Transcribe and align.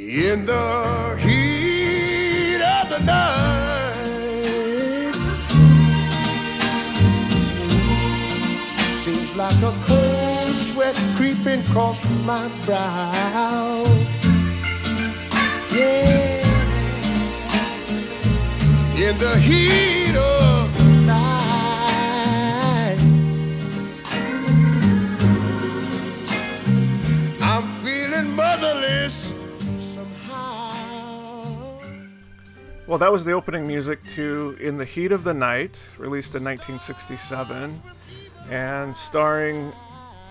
In 0.00 0.46
the 0.46 1.18
heat 1.20 2.62
of 2.62 2.88
the 2.88 3.00
night, 3.00 3.54
seems 9.02 9.34
like 9.34 9.60
a 9.62 9.74
cold 9.86 10.54
sweat 10.54 10.94
creeping 11.16 11.60
across 11.62 12.00
my 12.24 12.48
brow. 12.64 13.84
Yeah, 15.74 16.44
in 18.94 19.18
the 19.18 19.36
heat 19.40 20.16
of 20.16 20.37
Well, 32.88 32.96
that 32.96 33.12
was 33.12 33.26
the 33.26 33.32
opening 33.32 33.66
music 33.66 34.02
to 34.06 34.56
In 34.58 34.78
the 34.78 34.84
Heat 34.86 35.12
of 35.12 35.22
the 35.22 35.34
Night, 35.34 35.90
released 35.98 36.34
in 36.34 36.42
1967, 36.42 37.82
and 38.48 38.96
starring 38.96 39.74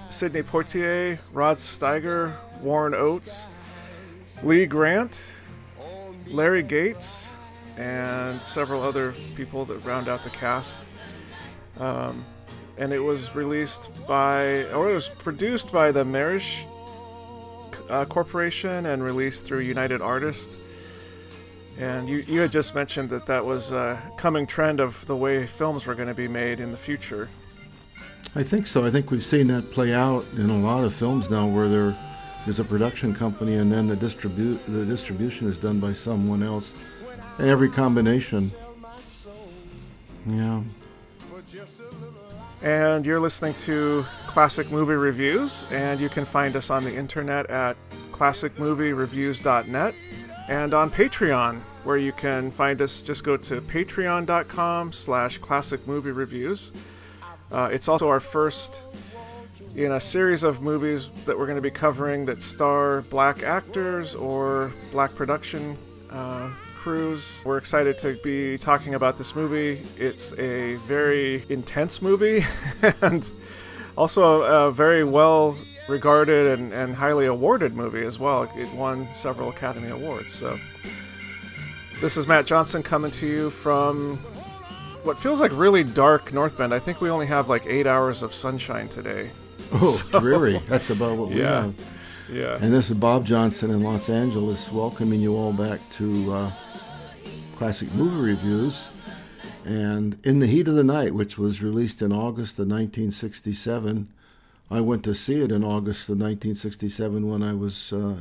Sidney 0.09 0.41
Poitier, 0.41 1.19
Rod 1.31 1.57
Steiger, 1.57 2.33
Warren 2.63 2.95
Oates, 2.95 3.47
Lee 4.41 4.65
Grant, 4.65 5.33
Larry 6.25 6.63
Gates, 6.63 7.35
and 7.77 8.41
several 8.41 8.81
other 8.81 9.13
people 9.35 9.63
that 9.65 9.77
round 9.85 10.09
out 10.09 10.23
the 10.23 10.31
cast. 10.31 10.89
Um, 11.77 12.25
and 12.79 12.91
it 12.91 13.03
was 13.03 13.35
released 13.35 13.91
by, 14.07 14.63
or 14.71 14.89
it 14.89 14.95
was 14.95 15.09
produced 15.09 15.71
by 15.71 15.91
the 15.91 16.03
Mirisch 16.03 16.65
uh, 17.91 18.05
Corporation 18.05 18.87
and 18.87 19.03
released 19.03 19.43
through 19.43 19.59
United 19.59 20.01
Artists. 20.01 20.57
And 21.79 22.09
you, 22.09 22.17
you 22.27 22.41
had 22.41 22.51
just 22.51 22.73
mentioned 22.73 23.09
that 23.11 23.25
that 23.27 23.45
was 23.45 23.71
a 23.71 24.01
coming 24.17 24.47
trend 24.47 24.79
of 24.79 25.05
the 25.05 25.15
way 25.15 25.45
films 25.45 25.85
were 25.85 25.93
going 25.93 26.07
to 26.07 26.15
be 26.15 26.27
made 26.27 26.59
in 26.59 26.71
the 26.71 26.77
future. 26.77 27.29
I 28.35 28.43
think 28.43 28.67
so. 28.67 28.85
I 28.85 28.91
think 28.91 29.11
we've 29.11 29.23
seen 29.23 29.47
that 29.47 29.71
play 29.71 29.93
out 29.93 30.25
in 30.35 30.49
a 30.49 30.57
lot 30.57 30.83
of 30.83 30.93
films 30.93 31.29
now, 31.29 31.47
where 31.47 31.67
there 31.67 31.95
is 32.47 32.59
a 32.59 32.63
production 32.63 33.13
company 33.13 33.55
and 33.55 33.71
then 33.71 33.87
the 33.87 33.95
distribute 33.95 34.59
the 34.67 34.85
distribution 34.85 35.47
is 35.47 35.57
done 35.57 35.79
by 35.79 35.93
someone 35.93 36.41
else, 36.41 36.73
and 37.37 37.47
every 37.47 37.69
combination. 37.69 38.51
Yeah. 40.25 40.61
And 42.61 43.05
you're 43.05 43.19
listening 43.19 43.53
to 43.53 44.05
Classic 44.25 44.69
Movie 44.71 44.93
Reviews, 44.93 45.65
and 45.71 46.01
you 46.01 46.09
can 46.09 46.25
find 46.25 46.55
us 46.55 46.69
on 46.69 46.83
the 46.83 46.93
internet 46.93 47.49
at 47.49 47.77
classicmoviereviews.net 48.11 49.93
and 50.47 50.73
on 50.73 50.89
Patreon, 50.89 51.61
where 51.87 51.97
you 51.97 52.11
can 52.11 52.51
find 52.51 52.81
us. 52.81 53.01
Just 53.01 53.23
go 53.23 53.37
to 53.37 53.61
patreon.com 53.61 54.91
slash 54.91 55.37
classic 55.37 55.87
movie 55.87 56.11
reviews. 56.11 56.73
Uh, 57.49 57.69
it's 57.71 57.87
also 57.87 58.09
our 58.09 58.19
first 58.19 58.83
in 59.75 59.93
a 59.93 59.99
series 59.99 60.43
of 60.43 60.61
movies 60.61 61.09
that 61.25 61.37
we're 61.37 61.45
going 61.45 61.55
to 61.55 61.61
be 61.61 61.71
covering 61.71 62.25
that 62.25 62.41
star 62.41 63.03
black 63.03 63.41
actors 63.41 64.15
or 64.15 64.73
black 64.91 65.15
production 65.15 65.77
uh, 66.11 66.49
crews. 66.75 67.41
We're 67.45 67.57
excited 67.57 67.97
to 67.99 68.19
be 68.21 68.57
talking 68.57 68.95
about 68.95 69.17
this 69.17 69.33
movie. 69.33 69.81
It's 69.97 70.33
a 70.33 70.75
very 70.87 71.45
intense 71.47 72.01
movie 72.01 72.43
and 73.01 73.31
also 73.95 74.41
a, 74.43 74.67
a 74.67 74.71
very 74.71 75.05
well 75.05 75.57
regarded 75.87 76.47
and, 76.47 76.73
and 76.73 76.93
highly 76.95 77.27
awarded 77.27 77.75
movie 77.75 78.05
as 78.05 78.19
well. 78.19 78.43
It 78.57 78.71
won 78.73 79.07
several 79.13 79.49
Academy 79.49 79.89
Awards. 79.89 80.33
So, 80.33 80.57
this 82.01 82.17
is 82.17 82.27
Matt 82.27 82.45
Johnson 82.45 82.83
coming 82.83 83.11
to 83.11 83.25
you 83.27 83.49
from 83.49 84.17
what 85.03 85.19
feels 85.19 85.39
like 85.39 85.51
really 85.53 85.83
dark 85.83 86.31
North 86.33 86.57
Bend. 86.57 86.73
I 86.73 86.79
think 86.79 87.01
we 87.01 87.09
only 87.09 87.25
have 87.27 87.49
like 87.49 87.65
eight 87.65 87.87
hours 87.87 88.21
of 88.21 88.33
sunshine 88.33 88.87
today. 88.87 89.29
Oh, 89.73 90.01
dreary. 90.19 90.61
That's 90.67 90.89
about 90.89 91.17
what 91.17 91.29
we 91.29 91.39
Yeah. 91.39 91.63
have. 91.63 91.75
Yeah. 92.31 92.57
And 92.61 92.73
this 92.73 92.89
is 92.91 92.97
Bob 92.97 93.25
Johnson 93.25 93.71
in 93.71 93.81
Los 93.81 94.09
Angeles, 94.09 94.71
welcoming 94.71 95.21
you 95.21 95.35
all 95.35 95.53
back 95.53 95.79
to 95.91 96.33
uh, 96.33 96.51
Classic 97.55 97.91
Movie 97.93 98.31
Reviews. 98.31 98.89
And 99.65 100.17
In 100.25 100.39
the 100.39 100.47
Heat 100.47 100.67
of 100.67 100.75
the 100.75 100.83
Night, 100.83 101.13
which 101.13 101.37
was 101.37 101.61
released 101.61 102.01
in 102.01 102.11
August 102.11 102.53
of 102.59 102.67
1967, 102.67 104.07
I 104.69 104.81
went 104.81 105.03
to 105.05 105.13
see 105.13 105.41
it 105.41 105.51
in 105.51 105.63
August 105.63 106.09
of 106.09 106.17
1967 106.19 107.27
when 107.27 107.41
I 107.41 107.53
was 107.53 107.91
uh, 107.93 108.15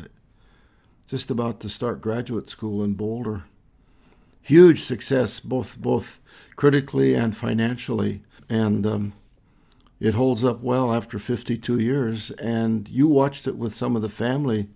just 1.08 1.30
about 1.30 1.58
to 1.60 1.68
start 1.68 2.00
graduate 2.00 2.48
school 2.48 2.82
in 2.84 2.94
Boulder. 2.94 3.44
Huge 4.46 4.84
success, 4.84 5.40
both 5.40 5.80
both 5.80 6.20
critically 6.54 7.14
and 7.14 7.36
financially, 7.36 8.22
and 8.48 8.86
um, 8.86 9.12
it 9.98 10.14
holds 10.14 10.44
up 10.44 10.60
well 10.60 10.94
after 10.94 11.18
52 11.18 11.80
years. 11.80 12.30
And 12.30 12.88
you 12.88 13.08
watched 13.08 13.48
it 13.48 13.56
with 13.56 13.74
some 13.74 13.96
of 13.96 14.02
the 14.02 14.08
family 14.08 14.68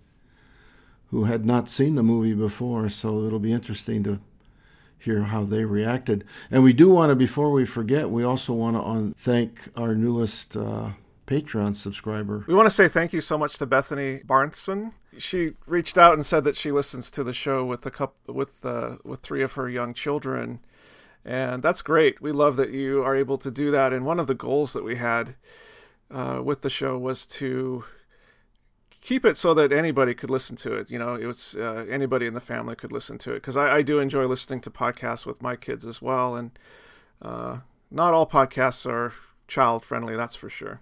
who 1.09 1.23
had 1.23 1.45
not 1.45 1.69
seen 1.69 1.95
the 1.95 2.03
movie 2.03 2.33
before, 2.33 2.89
so 2.89 3.25
it'll 3.25 3.39
be 3.39 3.53
interesting 3.53 4.03
to 4.03 4.19
hear 4.99 5.23
how 5.23 5.45
they 5.45 5.63
reacted. 5.63 6.25
And 6.51 6.63
we 6.63 6.73
do 6.73 6.89
want 6.89 7.09
to, 7.09 7.15
before 7.15 7.51
we 7.51 7.65
forget, 7.65 8.09
we 8.09 8.25
also 8.25 8.51
want 8.51 8.75
to 8.75 8.81
on, 8.81 9.15
thank 9.17 9.69
our 9.77 9.95
newest 9.95 10.57
uh, 10.57 10.91
Patreon 11.27 11.75
subscriber. 11.75 12.43
We 12.45 12.53
want 12.53 12.67
to 12.67 12.75
say 12.75 12.89
thank 12.89 13.13
you 13.13 13.21
so 13.21 13.37
much 13.37 13.57
to 13.59 13.65
Bethany 13.65 14.19
Barnson. 14.19 14.91
She 15.17 15.53
reached 15.65 15.97
out 15.97 16.13
and 16.13 16.25
said 16.25 16.43
that 16.45 16.55
she 16.55 16.71
listens 16.71 17.11
to 17.11 17.23
the 17.23 17.33
show 17.33 17.65
with 17.65 17.85
a 17.85 17.91
couple 17.91 18.33
with 18.33 18.65
uh, 18.65 18.97
with 19.03 19.21
three 19.21 19.41
of 19.41 19.53
her 19.53 19.69
young 19.69 19.93
children, 19.93 20.59
and 21.25 21.61
that's 21.61 21.81
great. 21.81 22.21
We 22.21 22.31
love 22.31 22.55
that 22.55 22.71
you 22.71 23.03
are 23.03 23.15
able 23.15 23.37
to 23.39 23.51
do 23.51 23.71
that. 23.71 23.91
And 23.93 24.05
one 24.05 24.19
of 24.19 24.27
the 24.27 24.33
goals 24.33 24.73
that 24.73 24.83
we 24.83 24.95
had 24.95 25.35
uh, 26.09 26.41
with 26.43 26.61
the 26.61 26.69
show 26.69 26.97
was 26.97 27.25
to 27.27 27.83
keep 29.01 29.25
it 29.25 29.35
so 29.35 29.53
that 29.53 29.71
anybody 29.71 30.13
could 30.13 30.29
listen 30.29 30.55
to 30.57 30.73
it. 30.73 30.89
You 30.89 30.99
know, 30.99 31.15
it 31.15 31.25
was 31.25 31.55
uh, 31.55 31.85
anybody 31.89 32.27
in 32.27 32.33
the 32.33 32.39
family 32.39 32.75
could 32.75 32.91
listen 32.91 33.17
to 33.19 33.31
it 33.31 33.35
because 33.35 33.57
I, 33.57 33.77
I 33.77 33.81
do 33.81 33.99
enjoy 33.99 34.25
listening 34.25 34.61
to 34.61 34.69
podcasts 34.69 35.25
with 35.25 35.41
my 35.41 35.55
kids 35.55 35.85
as 35.85 36.01
well, 36.01 36.35
and 36.35 36.57
uh, 37.21 37.57
not 37.89 38.13
all 38.13 38.27
podcasts 38.27 38.89
are 38.89 39.13
child 39.47 39.83
friendly. 39.83 40.15
That's 40.15 40.35
for 40.35 40.49
sure. 40.49 40.79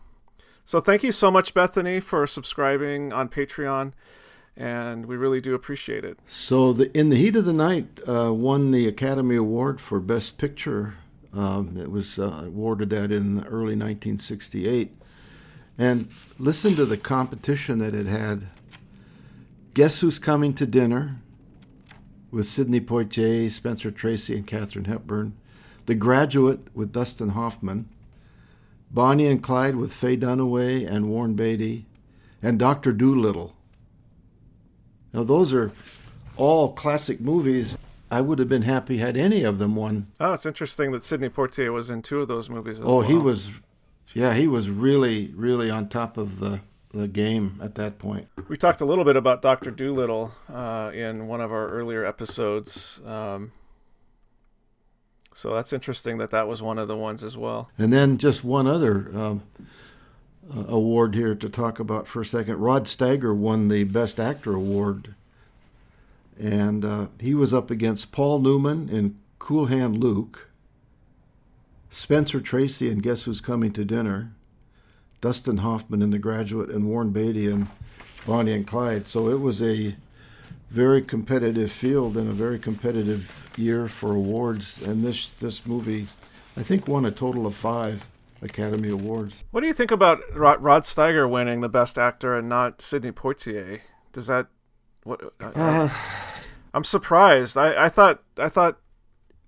So 0.65 0.79
thank 0.79 1.01
you 1.01 1.11
so 1.11 1.31
much, 1.31 1.55
Bethany, 1.55 1.99
for 1.99 2.27
subscribing 2.27 3.11
on 3.11 3.27
Patreon, 3.29 3.93
and 4.59 5.05
we 5.05 5.15
really 5.15 5.39
do 5.39 5.55
appreciate 5.55 6.03
it. 6.03 6.19
So, 6.25 6.73
the, 6.73 6.95
In 6.95 7.09
the 7.09 7.15
Heat 7.15 7.37
of 7.37 7.45
the 7.45 7.53
Night 7.53 8.01
uh, 8.07 8.33
won 8.33 8.71
the 8.71 8.87
Academy 8.87 9.37
Award 9.37 9.79
for 9.79 10.01
Best 10.01 10.37
Picture. 10.37 10.95
Um, 11.33 11.77
it 11.77 11.89
was 11.89 12.19
uh, 12.19 12.43
awarded 12.45 12.89
that 12.89 13.11
in 13.11 13.39
early 13.45 13.75
1968. 13.75 14.91
And 15.77 16.09
listen 16.37 16.75
to 16.75 16.85
the 16.85 16.97
competition 16.97 17.79
that 17.79 17.95
it 17.95 18.05
had. 18.05 18.47
Guess 19.73 20.01
Who's 20.01 20.19
Coming 20.19 20.53
to 20.55 20.65
Dinner 20.65 21.21
with 22.31 22.45
Sidney 22.45 22.81
Poitier, 22.81 23.49
Spencer 23.49 23.91
Tracy, 23.91 24.35
and 24.35 24.45
Katharine 24.45 24.85
Hepburn. 24.85 25.37
The 25.85 25.95
Graduate 25.95 26.67
with 26.75 26.91
Dustin 26.91 27.29
Hoffman. 27.29 27.87
Bonnie 28.91 29.27
and 29.27 29.41
Clyde 29.41 29.77
with 29.77 29.93
Faye 29.93 30.17
Dunaway 30.17 30.85
and 30.85 31.05
Warren 31.07 31.35
Beatty. 31.35 31.85
And 32.41 32.59
Dr. 32.59 32.91
Dolittle. 32.91 33.55
Now, 35.13 35.23
those 35.23 35.53
are 35.53 35.71
all 36.37 36.71
classic 36.73 37.19
movies. 37.19 37.77
I 38.11 38.21
would 38.21 38.39
have 38.39 38.49
been 38.49 38.63
happy 38.63 38.97
had 38.97 39.15
any 39.17 39.43
of 39.43 39.59
them 39.59 39.75
won. 39.75 40.07
Oh, 40.19 40.33
it's 40.33 40.45
interesting 40.45 40.91
that 40.91 41.03
Sidney 41.03 41.29
Poitier 41.29 41.71
was 41.71 41.89
in 41.89 42.01
two 42.01 42.19
of 42.21 42.27
those 42.27 42.49
movies. 42.49 42.79
As 42.79 42.85
Oh, 42.85 43.01
he 43.01 43.13
was, 43.15 43.51
yeah, 44.13 44.33
he 44.33 44.47
was 44.47 44.69
really, 44.69 45.31
really 45.35 45.69
on 45.69 45.89
top 45.89 46.17
of 46.17 46.39
the, 46.39 46.61
the 46.91 47.07
game 47.07 47.59
at 47.61 47.75
that 47.75 47.99
point. 47.99 48.27
We 48.47 48.57
talked 48.57 48.81
a 48.81 48.85
little 48.85 49.03
bit 49.03 49.15
about 49.15 49.41
Doctor 49.43 49.69
Dolittle 49.69 50.31
uh, 50.51 50.91
in 50.93 51.27
one 51.27 51.39
of 51.41 51.51
our 51.51 51.69
earlier 51.69 52.03
episodes. 52.03 52.99
Um, 53.05 53.51
so 55.33 55.53
that's 55.53 55.71
interesting 55.71 56.17
that 56.17 56.31
that 56.31 56.47
was 56.47 56.61
one 56.61 56.79
of 56.79 56.87
the 56.87 56.97
ones 56.97 57.23
as 57.23 57.37
well. 57.37 57.69
And 57.77 57.93
then 57.93 58.17
just 58.17 58.43
one 58.43 58.65
other 58.65 59.11
um, 59.15 59.43
uh, 60.55 60.65
award 60.67 61.15
here 61.15 61.35
to 61.35 61.49
talk 61.49 61.79
about 61.79 62.07
for 62.07 62.21
a 62.21 62.25
second. 62.25 62.57
Rod 62.57 62.85
Steiger 62.85 63.35
won 63.35 63.67
the 63.67 63.83
Best 63.83 64.19
Actor 64.19 64.53
award, 64.53 65.15
and 66.39 66.83
uh, 66.83 67.07
he 67.19 67.33
was 67.33 67.53
up 67.53 67.69
against 67.69 68.11
Paul 68.11 68.39
Newman 68.39 68.89
in 68.89 69.17
Cool 69.37 69.67
Hand 69.67 69.97
Luke, 69.97 70.49
Spencer 71.89 72.39
Tracy 72.39 72.89
in 72.89 72.99
Guess 72.99 73.23
Who's 73.23 73.41
Coming 73.41 73.71
to 73.73 73.85
Dinner, 73.85 74.31
Dustin 75.21 75.57
Hoffman 75.57 76.01
in 76.01 76.11
The 76.11 76.19
Graduate, 76.19 76.69
and 76.69 76.87
Warren 76.87 77.11
Beatty 77.11 77.49
in 77.49 77.67
Bonnie 78.25 78.53
and 78.53 78.65
Clyde. 78.65 79.05
So 79.05 79.29
it 79.29 79.39
was 79.39 79.61
a 79.61 79.95
very 80.69 81.01
competitive 81.01 81.71
field 81.71 82.15
and 82.15 82.29
a 82.29 82.33
very 82.33 82.59
competitive 82.59 83.49
year 83.57 83.87
for 83.87 84.13
awards. 84.13 84.81
And 84.81 85.03
this 85.03 85.31
this 85.31 85.65
movie, 85.65 86.07
I 86.55 86.63
think, 86.63 86.87
won 86.87 87.05
a 87.05 87.11
total 87.11 87.45
of 87.45 87.55
five 87.55 88.05
Academy 88.41 88.89
Awards. 88.89 89.43
What 89.51 89.61
do 89.61 89.67
you 89.67 89.73
think 89.73 89.91
about 89.91 90.19
Rod, 90.33 90.61
Rod 90.61 90.83
Steiger 90.83 91.29
winning 91.29 91.61
the 91.61 91.69
Best 91.69 91.97
Actor 91.97 92.37
and 92.37 92.47
not 92.47 92.81
Sidney 92.81 93.11
Poitier? 93.11 93.81
Does 94.13 94.27
that 94.27 94.47
What? 95.03 95.21
I, 95.39 95.45
uh, 95.55 95.89
I'm 96.73 96.83
surprised. 96.83 97.57
I, 97.57 97.85
I 97.85 97.89
thought 97.89 98.23
I 98.37 98.49
thought 98.49 98.79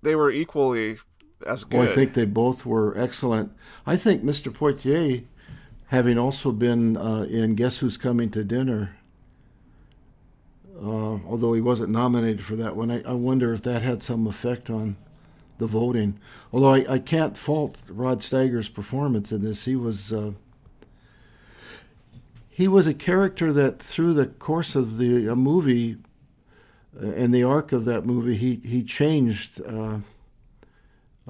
they 0.02 0.14
were 0.14 0.30
equally 0.30 0.98
as 1.46 1.64
good. 1.64 1.78
Well, 1.78 1.88
I 1.88 1.94
think 1.94 2.14
they 2.14 2.24
both 2.24 2.66
were 2.66 2.96
excellent. 2.98 3.52
I 3.86 3.96
think 3.96 4.22
Mr. 4.22 4.52
Poitier, 4.52 5.24
having 5.86 6.18
also 6.18 6.52
been 6.52 6.96
uh, 6.96 7.26
in 7.28 7.54
Guess 7.54 7.78
Who's 7.78 7.96
Coming 7.96 8.30
to 8.30 8.44
Dinner, 8.44 8.96
uh, 10.80 11.18
although 11.26 11.52
he 11.52 11.60
wasn't 11.60 11.90
nominated 11.90 12.44
for 12.44 12.56
that 12.56 12.76
one, 12.76 12.90
I, 12.90 13.02
I, 13.02 13.12
wonder 13.12 13.52
if 13.52 13.62
that 13.62 13.82
had 13.82 14.02
some 14.02 14.26
effect 14.26 14.68
on 14.68 14.96
the 15.62 15.68
voting. 15.68 16.18
Although 16.52 16.74
I, 16.74 16.94
I 16.94 16.98
can't 16.98 17.38
fault 17.38 17.78
Rod 17.88 18.18
Steiger's 18.18 18.68
performance 18.68 19.30
in 19.30 19.42
this. 19.42 19.64
He 19.64 19.76
was 19.76 20.12
uh, 20.12 20.32
he 22.50 22.66
was 22.68 22.86
a 22.86 22.94
character 22.94 23.52
that 23.52 23.80
through 23.80 24.12
the 24.14 24.26
course 24.26 24.74
of 24.74 24.98
the 24.98 25.34
movie 25.34 25.96
uh, 27.00 27.06
and 27.06 27.32
the 27.32 27.44
arc 27.44 27.72
of 27.72 27.84
that 27.86 28.04
movie, 28.04 28.36
he 28.36 28.60
he 28.64 28.82
changed 28.82 29.60
uh, 29.62 30.00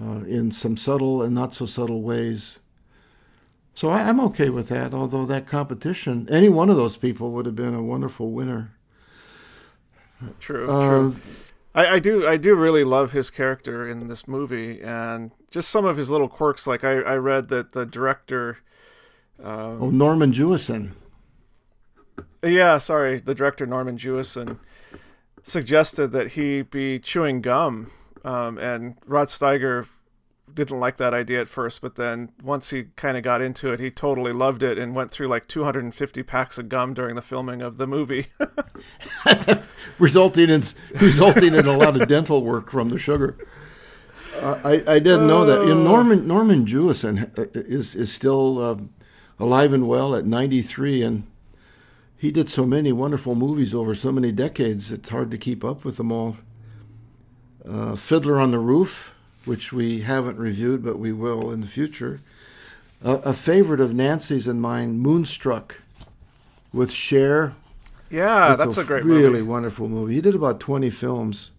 uh, 0.00 0.25
in 0.26 0.50
some 0.50 0.76
subtle 0.76 1.23
and 1.23 1.34
not 1.34 1.52
so 1.55 1.67
subtle 1.67 2.02
ways. 2.02 2.58
So 3.75 3.88
I, 3.88 4.00
am 4.00 4.20
okay 4.20 4.50
with 4.50 4.69
that. 4.69 4.93
Although 4.93 5.26
that 5.26 5.46
competition, 5.46 6.29
any 6.31 6.49
one 6.49 6.69
of 6.70 6.76
those 6.76 6.96
people 6.96 7.31
would 7.32 7.46
have 7.46 7.56
been 7.56 7.75
a 7.75 7.82
wonderful 7.82 8.31
winner. 8.31 8.73
True. 10.40 10.70
Uh, 10.70 11.11
true. 11.11 11.17
I, 11.74 11.86
I, 11.86 11.98
do. 11.98 12.26
I 12.26 12.36
do 12.36 12.54
really 12.54 12.84
love 12.84 13.12
his 13.12 13.30
character 13.30 13.88
in 13.88 14.08
this 14.08 14.28
movie, 14.28 14.82
and 14.82 15.30
just 15.50 15.70
some 15.70 15.84
of 15.84 15.96
his 15.96 16.10
little 16.10 16.28
quirks. 16.28 16.66
Like 16.66 16.84
I, 16.84 17.00
I 17.00 17.16
read 17.16 17.48
that 17.48 17.72
the 17.72 17.86
director. 17.86 18.58
Um, 19.42 19.82
oh, 19.82 19.90
Norman 19.90 20.32
Jewison. 20.32 20.92
Yeah, 22.42 22.78
sorry, 22.78 23.20
the 23.20 23.34
director 23.34 23.66
Norman 23.66 23.96
Jewison 23.96 24.58
suggested 25.44 26.12
that 26.12 26.32
he 26.32 26.62
be 26.62 26.98
chewing 26.98 27.40
gum, 27.40 27.90
um, 28.24 28.58
and 28.58 28.96
Rod 29.06 29.28
Steiger 29.28 29.86
didn't 30.54 30.78
like 30.78 30.96
that 30.99 31.14
idea 31.14 31.40
at 31.40 31.49
first, 31.49 31.81
but 31.81 31.96
then 31.96 32.31
once 32.43 32.70
he 32.70 32.84
kind 32.96 33.16
of 33.16 33.22
got 33.22 33.40
into 33.40 33.72
it, 33.72 33.81
he 33.81 33.90
totally 33.90 34.32
loved 34.32 34.62
it 34.62 34.78
and 34.78 34.94
went 34.94 35.10
through 35.10 35.28
like 35.28 35.49
250 35.49 36.22
packs 36.22 36.58
of 36.58 36.69
gum 36.69 36.94
during 36.94 37.14
the 37.14 37.22
filming 37.22 37.62
of 37.62 37.76
the 37.76 37.87
movie, 37.87 38.26
resulting 39.99 40.50
in 40.50 40.62
resulting 41.00 41.54
in 41.54 41.66
a 41.66 41.76
lot 41.76 42.00
of 42.00 42.08
dental 42.08 42.43
work 42.43 42.70
from 42.70 42.90
the 42.90 42.99
sugar. 42.99 43.37
Uh, 44.40 44.58
I, 44.64 44.72
I 44.94 44.99
didn't 44.99 45.26
know 45.26 45.44
that. 45.44 45.66
You 45.66 45.75
know, 45.75 45.84
Norman 45.84 46.26
Norman 46.26 46.66
Jewison 46.66 47.38
uh, 47.38 47.46
is 47.55 47.94
is 47.94 48.12
still 48.12 48.58
uh, 48.58 48.76
alive 49.38 49.72
and 49.72 49.87
well 49.87 50.14
at 50.14 50.26
93, 50.26 51.02
and 51.02 51.26
he 52.16 52.31
did 52.31 52.48
so 52.48 52.64
many 52.64 52.93
wonderful 52.93 53.34
movies 53.34 53.75
over 53.75 53.94
so 53.94 54.12
many 54.12 54.32
decades. 54.32 54.93
It's 54.93 55.10
hard 55.10 55.31
to 55.31 55.38
keep 55.38 55.64
up 55.64 55.84
with 55.84 55.96
them 55.96 56.12
all. 56.12 56.37
Uh, 57.64 57.94
Fiddler 57.94 58.40
on 58.40 58.50
the 58.50 58.58
Roof, 58.58 59.14
which 59.44 59.72
we 59.72 60.00
haven't 60.00 60.38
reviewed, 60.38 60.84
but 60.84 60.98
we 60.98 61.12
will 61.12 61.50
in 61.50 61.60
the 61.60 61.66
future. 61.66 62.20
Uh, 63.04 63.18
a 63.24 63.32
favorite 63.32 63.80
of 63.80 63.94
Nancy's 63.94 64.46
and 64.46 64.60
mine, 64.60 64.98
Moonstruck, 64.98 65.82
with 66.72 66.92
Cher. 66.92 67.54
Yeah, 68.10 68.52
it's 68.52 68.64
that's 68.64 68.76
a, 68.76 68.82
a 68.82 68.84
great 68.84 69.04
really 69.04 69.40
movie. 69.40 69.42
wonderful 69.42 69.88
movie. 69.88 70.14
He 70.14 70.20
did 70.20 70.34
about 70.34 70.60
20 70.60 70.90
films. 70.90 71.50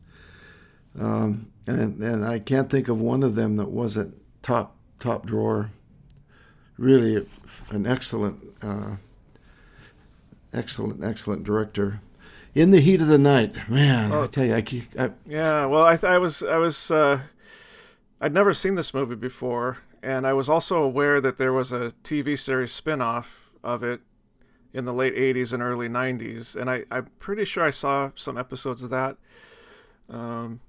Um, 0.99 1.47
and, 1.65 2.01
and 2.01 2.23
I 2.23 2.39
can't 2.39 2.69
think 2.69 2.87
of 2.87 2.99
one 2.99 3.23
of 3.23 3.35
them 3.35 3.55
that 3.55 3.69
wasn't 3.69 4.15
top 4.41 4.75
top 4.99 5.25
drawer. 5.25 5.71
Really, 6.77 7.27
an 7.71 7.85
excellent 7.85 8.43
uh, 8.61 8.97
excellent, 10.53 11.03
excellent 11.03 11.43
director. 11.43 12.01
In 12.55 12.71
the 12.71 12.79
heat 12.79 13.01
of 13.01 13.07
the 13.07 13.17
night, 13.17 13.67
man, 13.67 14.11
I 14.11 14.27
tell 14.27 14.45
you, 14.45 14.53
I, 14.55 14.61
keep, 14.61 14.83
I 14.99 15.11
yeah. 15.25 15.65
Well, 15.65 15.83
I, 15.83 15.97
I 16.03 16.19
was, 16.19 16.43
I 16.43 16.57
was, 16.57 16.91
uh, 16.91 17.21
I'd 18.23 18.33
never 18.33 18.53
seen 18.53 18.75
this 18.75 18.93
movie 18.93 19.15
before, 19.15 19.79
and 20.01 20.25
I 20.25 20.31
was 20.31 20.47
also 20.47 20.81
aware 20.81 21.19
that 21.19 21.37
there 21.37 21.51
was 21.51 21.73
a 21.73 21.91
TV 22.05 22.39
series 22.39 22.71
spin-off 22.71 23.51
of 23.61 23.83
it 23.83 23.99
in 24.71 24.85
the 24.85 24.93
late 24.93 25.13
'80s 25.13 25.51
and 25.51 25.61
early 25.61 25.89
'90s, 25.89 26.55
and 26.55 26.69
I, 26.69 26.85
I'm 26.89 27.07
pretty 27.19 27.43
sure 27.43 27.65
I 27.65 27.69
saw 27.69 28.11
some 28.15 28.37
episodes 28.37 28.81
of 28.81 28.91
that. 28.91 29.17
Um, 30.09 30.61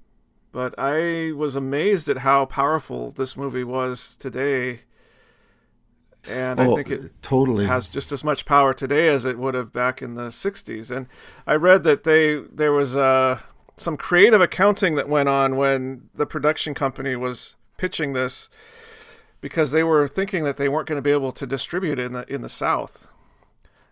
but 0.51 0.75
I 0.77 1.31
was 1.31 1.55
amazed 1.55 2.09
at 2.09 2.19
how 2.19 2.45
powerful 2.45 3.13
this 3.13 3.37
movie 3.37 3.63
was 3.63 4.17
today 4.17 4.81
and 6.29 6.59
oh, 6.59 6.73
I 6.73 6.75
think 6.75 6.91
it 6.91 7.23
totally 7.23 7.67
has 7.67 7.89
just 7.89 8.11
as 8.11 8.25
much 8.25 8.47
power 8.47 8.73
today 8.73 9.09
as 9.09 9.25
it 9.25 9.39
would 9.39 9.55
have 9.55 9.73
back 9.73 10.03
in 10.03 10.15
the 10.15 10.29
'60s. 10.29 10.91
And 10.91 11.07
I 11.47 11.55
read 11.55 11.85
that 11.85 12.05
they 12.05 12.37
there 12.37 12.73
was 12.73 12.97
uh, 12.97 13.41
some 13.77 13.97
creative 13.97 14.41
accounting 14.41 14.95
that 14.95 15.09
went 15.09 15.29
on 15.29 15.57
when 15.57 16.09
the 16.15 16.27
production 16.27 16.75
company 16.75 17.17
was 17.17 17.57
pitching 17.77 18.13
this, 18.13 18.51
because 19.41 19.73
they 19.73 19.83
were 19.83 20.09
thinking 20.09 20.45
that 20.45 20.57
they 20.57 20.69
weren't 20.69 20.89
going 20.89 20.99
to 20.99 21.03
be 21.03 21.11
able 21.11 21.33
to 21.33 21.47
distribute 21.47 21.99
in 21.99 22.13
the 22.13 22.33
in 22.33 22.41
the 22.43 22.49
South, 22.49 23.09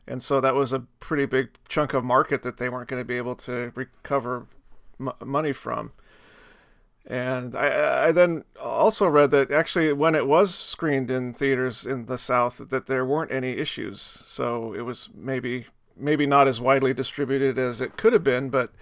and 0.06 0.22
so 0.22 0.40
that 0.40 0.54
was 0.54 0.72
a 0.72 0.80
pretty 1.00 1.26
big 1.26 1.50
chunk 1.68 1.94
of 1.94 2.04
market 2.04 2.42
that 2.42 2.56
they 2.56 2.68
weren't 2.68 2.88
going 2.88 3.00
to 3.00 3.04
be 3.04 3.16
able 3.16 3.34
to 3.36 3.72
recover 3.74 4.46
m- 5.00 5.12
money 5.24 5.52
from. 5.52 5.92
And 7.04 7.56
I, 7.56 8.08
I 8.08 8.12
then 8.12 8.44
also 8.60 9.08
read 9.08 9.32
that 9.32 9.50
actually, 9.50 9.92
when 9.92 10.14
it 10.14 10.26
was 10.26 10.54
screened 10.54 11.10
in 11.10 11.34
theaters 11.34 11.84
in 11.84 12.06
the 12.06 12.16
South, 12.16 12.70
that 12.70 12.86
there 12.86 13.04
weren't 13.04 13.32
any 13.32 13.52
issues. 13.52 14.00
So 14.00 14.72
it 14.72 14.82
was 14.82 15.08
maybe 15.12 15.66
maybe 15.96 16.26
not 16.26 16.46
as 16.46 16.60
widely 16.60 16.94
distributed 16.94 17.58
as 17.58 17.80
it 17.80 17.96
could 17.96 18.12
have 18.12 18.24
been, 18.24 18.50
but 18.50 18.72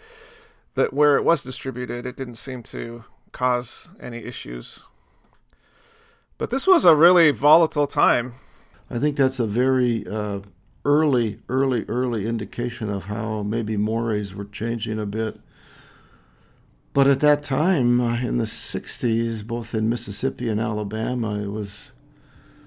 that 0.75 0.93
where 0.93 1.17
it 1.17 1.23
was 1.23 1.43
distributed, 1.43 2.07
it 2.07 2.17
didn't 2.17 2.37
seem 2.37 2.63
to 2.65 3.05
cause 3.33 3.91
any 4.01 4.19
issues. 4.19 4.85
But 6.39 6.51
this 6.51 6.67
was 6.67 6.85
a 6.85 6.97
really 6.97 7.31
volatile 7.31 7.87
time. 7.87 8.35
I 8.91 8.99
think 8.99 9.17
that's 9.17 9.39
a 9.39 9.47
very 9.47 10.07
uh, 10.07 10.41
early, 10.85 11.41
early, 11.49 11.85
early 11.87 12.27
indication 12.27 12.91
of 12.91 13.05
how 13.05 13.43
maybe 13.43 13.77
mores 13.77 14.35
were 14.35 14.47
changing 14.47 14.99
a 14.99 15.07
bit 15.07 15.39
but 16.93 17.07
at 17.07 17.21
that 17.21 17.43
time, 17.43 18.01
uh, 18.01 18.17
in 18.17 18.39
the 18.39 18.45
60s, 18.45 19.47
both 19.47 19.75
in 19.75 19.89
Mississippi 19.89 20.49
and 20.49 20.61
Alabama, 20.61 21.41
it 21.41 21.47
was 21.51 21.93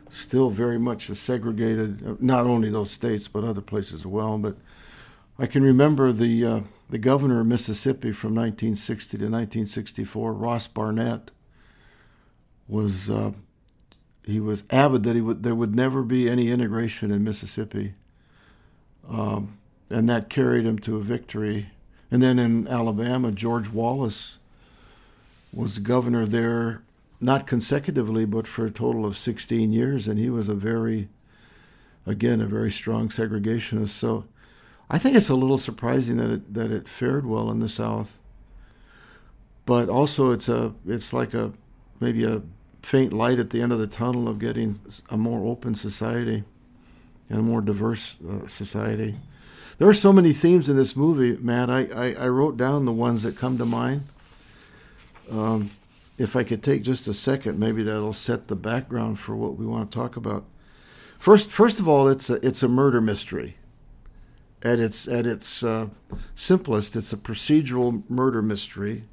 still 0.09 0.49
very 0.49 0.79
much 0.79 1.09
a 1.09 1.15
segregated, 1.15 2.21
not 2.21 2.45
only 2.45 2.69
those 2.69 2.91
states, 2.91 3.27
but 3.27 3.43
other 3.43 3.61
places 3.61 3.93
as 4.01 4.05
well. 4.05 4.37
But 4.37 4.55
I 5.37 5.45
can 5.45 5.63
remember 5.63 6.13
the, 6.13 6.45
uh, 6.45 6.59
the 6.93 6.99
governor 6.99 7.41
of 7.41 7.47
Mississippi 7.47 8.11
from 8.11 8.35
1960 8.35 9.17
to 9.17 9.23
1964, 9.23 10.33
Ross 10.33 10.67
Barnett, 10.67 11.31
was, 12.67 13.09
uh, 13.09 13.31
he 14.23 14.39
was 14.39 14.63
avid 14.69 15.03
that 15.03 15.15
he 15.15 15.21
would, 15.21 15.43
there 15.43 15.55
would 15.55 15.75
never 15.75 16.03
be 16.03 16.29
any 16.29 16.51
integration 16.51 17.11
in 17.11 17.23
Mississippi. 17.23 17.95
Um, 19.09 19.57
and 19.89 20.07
that 20.07 20.29
carried 20.29 20.65
him 20.65 20.79
to 20.79 20.97
a 20.97 21.01
victory 21.01 21.71
and 22.13 22.21
then 22.21 22.37
in 22.37 22.67
Alabama, 22.67 23.31
George 23.31 23.69
Wallace 23.69 24.37
was 25.51 25.79
governor 25.79 26.27
there, 26.27 26.83
not 27.19 27.47
consecutively, 27.47 28.23
but 28.23 28.45
for 28.45 28.67
a 28.67 28.71
total 28.71 29.03
of 29.03 29.17
16 29.17 29.73
years. 29.73 30.07
And 30.07 30.19
he 30.19 30.29
was 30.29 30.47
a 30.47 30.53
very, 30.53 31.09
again, 32.05 32.39
a 32.39 32.45
very 32.45 32.69
strong 32.69 33.09
segregationist. 33.09 33.87
So 33.87 34.25
I 34.93 34.99
think 34.99 35.15
it's 35.15 35.29
a 35.29 35.35
little 35.35 35.57
surprising 35.57 36.17
that 36.17 36.29
it, 36.29 36.53
that 36.53 36.71
it 36.71 36.87
fared 36.87 37.25
well 37.25 37.49
in 37.49 37.57
the 37.57 37.67
South. 37.67 38.19
But 39.65 39.89
also, 39.89 40.29
it's 40.29 40.47
a 40.47 40.75
it's 40.87 41.11
like 41.11 41.33
a 41.33 41.51
maybe 41.99 42.25
a 42.25 42.43
faint 42.83 43.11
light 43.11 43.39
at 43.39 43.49
the 43.49 43.59
end 43.59 43.71
of 43.71 43.79
the 43.79 43.87
tunnel 43.87 44.27
of 44.27 44.37
getting 44.37 44.79
a 45.09 45.17
more 45.17 45.49
open 45.49 45.73
society 45.73 46.43
and 47.27 47.39
a 47.39 47.41
more 47.41 47.59
diverse 47.59 48.17
uh, 48.29 48.47
society. 48.47 49.15
There 49.79 49.87
are 49.87 49.95
so 49.95 50.13
many 50.13 50.31
themes 50.31 50.69
in 50.69 50.75
this 50.75 50.95
movie, 50.95 51.37
Matt. 51.41 51.71
I, 51.71 51.85
I, 51.85 52.13
I 52.13 52.27
wrote 52.27 52.57
down 52.57 52.85
the 52.85 52.91
ones 52.91 53.23
that 53.23 53.35
come 53.35 53.57
to 53.57 53.65
mind. 53.65 54.03
Um, 55.31 55.71
if 56.19 56.35
I 56.35 56.43
could 56.43 56.61
take 56.61 56.83
just 56.83 57.07
a 57.07 57.13
second, 57.15 57.57
maybe 57.57 57.81
that'll 57.81 58.13
set 58.13 58.47
the 58.47 58.55
background 58.55 59.17
for 59.17 59.35
what 59.35 59.57
we 59.57 59.65
want 59.65 59.91
to 59.91 59.97
talk 59.97 60.17
about. 60.17 60.45
First, 61.17 61.49
first 61.49 61.79
of 61.79 61.87
all, 61.87 62.07
it's 62.07 62.29
a, 62.29 62.35
it's 62.45 62.61
a 62.61 62.67
murder 62.67 63.01
mystery. 63.01 63.55
At 64.63 64.79
its 64.79 65.09
at 65.09 65.27
its 65.27 65.61
uh, 65.61 65.89
simplest, 66.33 66.95
it's 66.95 67.11
a 67.11 67.17
procedural 67.17 68.09
murder 68.09 68.41
mystery. 68.41 69.03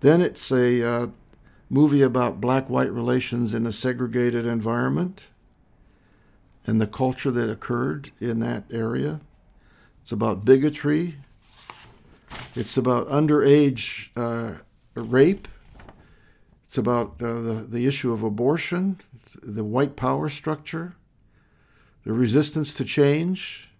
Then 0.00 0.20
it's 0.20 0.52
a 0.52 0.86
uh, 0.86 1.06
movie 1.70 2.02
about 2.02 2.38
black-white 2.38 2.92
relations 2.92 3.54
in 3.54 3.66
a 3.66 3.72
segregated 3.72 4.44
environment 4.44 5.28
and 6.66 6.80
the 6.80 6.86
culture 6.86 7.30
that 7.30 7.48
occurred 7.48 8.10
in 8.20 8.40
that 8.40 8.64
area. 8.70 9.22
It's 10.02 10.12
about 10.12 10.44
bigotry. 10.44 11.16
It's 12.54 12.76
about 12.76 13.08
underage 13.08 14.08
uh, 14.16 14.58
rape. 14.94 15.48
It's 16.66 16.76
about 16.76 17.14
uh, 17.22 17.40
the, 17.40 17.66
the 17.68 17.86
issue 17.86 18.12
of 18.12 18.22
abortion, 18.22 19.00
the 19.42 19.64
white 19.64 19.96
power 19.96 20.28
structure, 20.28 20.94
the 22.04 22.12
resistance 22.12 22.74
to 22.74 22.84
change. 22.84 23.70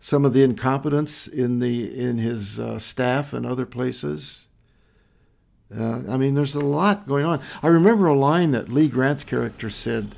Some 0.00 0.24
of 0.24 0.32
the 0.32 0.42
incompetence 0.42 1.26
in 1.26 1.58
the 1.58 1.98
in 1.98 2.18
his 2.18 2.60
uh, 2.60 2.78
staff 2.78 3.32
and 3.32 3.44
other 3.46 3.66
places. 3.66 4.46
Uh, 5.76 6.02
I 6.08 6.16
mean, 6.16 6.34
there's 6.34 6.54
a 6.54 6.60
lot 6.60 7.08
going 7.08 7.24
on. 7.24 7.40
I 7.62 7.66
remember 7.66 8.06
a 8.06 8.14
line 8.14 8.52
that 8.52 8.68
Lee 8.68 8.88
Grant's 8.88 9.24
character 9.24 9.68
said 9.68 10.14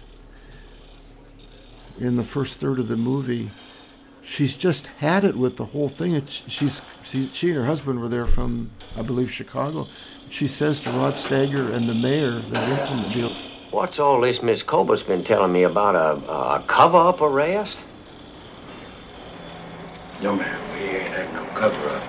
in 1.99 2.17
the 2.17 2.23
first 2.23 2.61
third 2.61 2.79
of 2.79 2.89
the 2.89 2.97
movie. 2.97 3.51
She's 4.23 4.55
just 4.55 4.89
had 4.99 5.25
it 5.25 5.37
with 5.37 5.57
the 5.57 5.65
whole 5.65 5.89
thing. 5.89 6.23
She's 6.27 6.83
she, 7.03 7.27
she 7.29 7.49
and 7.49 7.57
her 7.57 7.65
husband 7.65 7.99
were 8.01 8.09
there 8.09 8.27
from, 8.27 8.71
I 8.99 9.01
believe, 9.01 9.33
Chicago. 9.33 9.87
She 10.29 10.47
says 10.47 10.81
to 10.81 10.91
Rod 10.91 11.15
Steiger 11.15 11.73
and 11.75 11.87
the 11.87 11.95
mayor 11.95 12.33
that 12.33 12.81
implement 12.81 13.13
deal. 13.15 13.31
What's 13.71 13.99
all 13.99 14.21
this 14.21 14.43
Miss 14.43 14.63
Colbert's 14.63 15.03
been 15.03 15.25
telling 15.25 15.53
me 15.53 15.63
about 15.63 15.95
a, 15.95 16.31
a 16.31 16.63
cover-up 16.67 17.23
arrest? 17.23 17.85
No, 20.21 20.35
ma'am, 20.37 20.69
we 20.71 20.81
ain't 20.97 21.15
had 21.15 21.33
no 21.33 21.47
cover-up. 21.55 22.05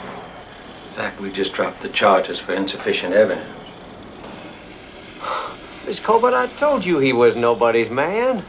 In 0.86 0.92
fact, 0.92 1.20
we 1.20 1.32
just 1.32 1.54
dropped 1.54 1.82
the 1.82 1.90
charges 1.90 2.40
for 2.40 2.54
insufficient 2.54 3.14
evidence. 3.14 3.74
Miss 5.86 6.00
Colbert, 6.00 6.36
I 6.36 6.48
told 6.48 6.86
you 6.86 7.00
he 7.00 7.14
was 7.14 7.36
nobody's 7.36 7.90
man. 7.92 8.46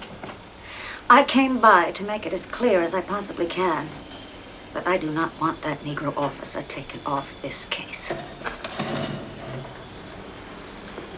I 1.11 1.25
came 1.25 1.61
by 1.61 1.93
to 1.93 2.05
make 2.05 2.27
it 2.27 2.33
as 2.35 2.47
clear 2.47 2.83
as 2.83 2.95
I 2.95 3.03
possibly 3.03 3.47
can 3.47 3.91
But 4.73 4.87
I 4.89 4.99
do 4.99 5.11
not 5.11 5.39
want 5.41 5.63
that 5.63 5.83
Negro 5.85 6.15
officer 6.17 6.63
taken 6.63 7.03
off 7.07 7.37
this 7.43 7.67
case. 7.67 8.11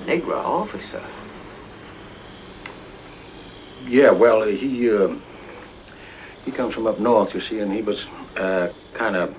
Negro 0.00 0.38
officer? 0.44 1.04
Yeah, 3.78 4.12
well, 4.12 4.42
he, 4.48 4.90
uh, 4.90 5.16
he 6.44 6.50
comes 6.50 6.74
from 6.74 6.86
up 6.86 6.98
north, 6.98 7.34
you 7.34 7.40
see, 7.40 7.58
and 7.60 7.72
he 7.72 7.82
was 7.82 8.04
uh, 8.36 8.68
kind 8.94 9.16
of 9.16 9.34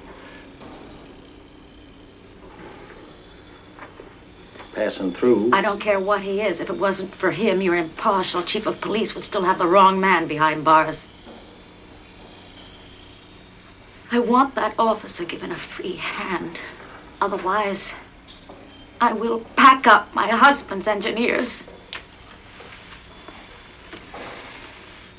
passing 4.73 5.13
through. 5.13 5.51
I 5.53 5.61
don't 5.61 5.79
care 5.79 5.99
what 5.99 6.21
he 6.21 6.41
is. 6.41 6.59
If 6.59 6.69
it 6.69 6.77
wasn't 6.77 7.13
for 7.13 7.31
him, 7.31 7.61
your 7.61 7.75
impartial 7.75 8.41
chief 8.41 8.65
of 8.65 8.81
police 8.81 9.13
would 9.15 9.23
still 9.23 9.43
have 9.43 9.59
the 9.59 9.67
wrong 9.67 9.99
man 9.99 10.27
behind 10.27 10.63
bars. 10.63 11.07
I 14.11 14.19
want 14.19 14.55
that 14.55 14.75
officer 14.77 15.25
given 15.25 15.51
a 15.51 15.55
free 15.55 15.95
hand. 15.95 16.59
Otherwise, 17.19 17.93
I 19.01 19.13
will 19.13 19.41
pack 19.55 19.87
up 19.87 20.13
my 20.13 20.27
husband's 20.27 20.87
engineers 20.87 21.65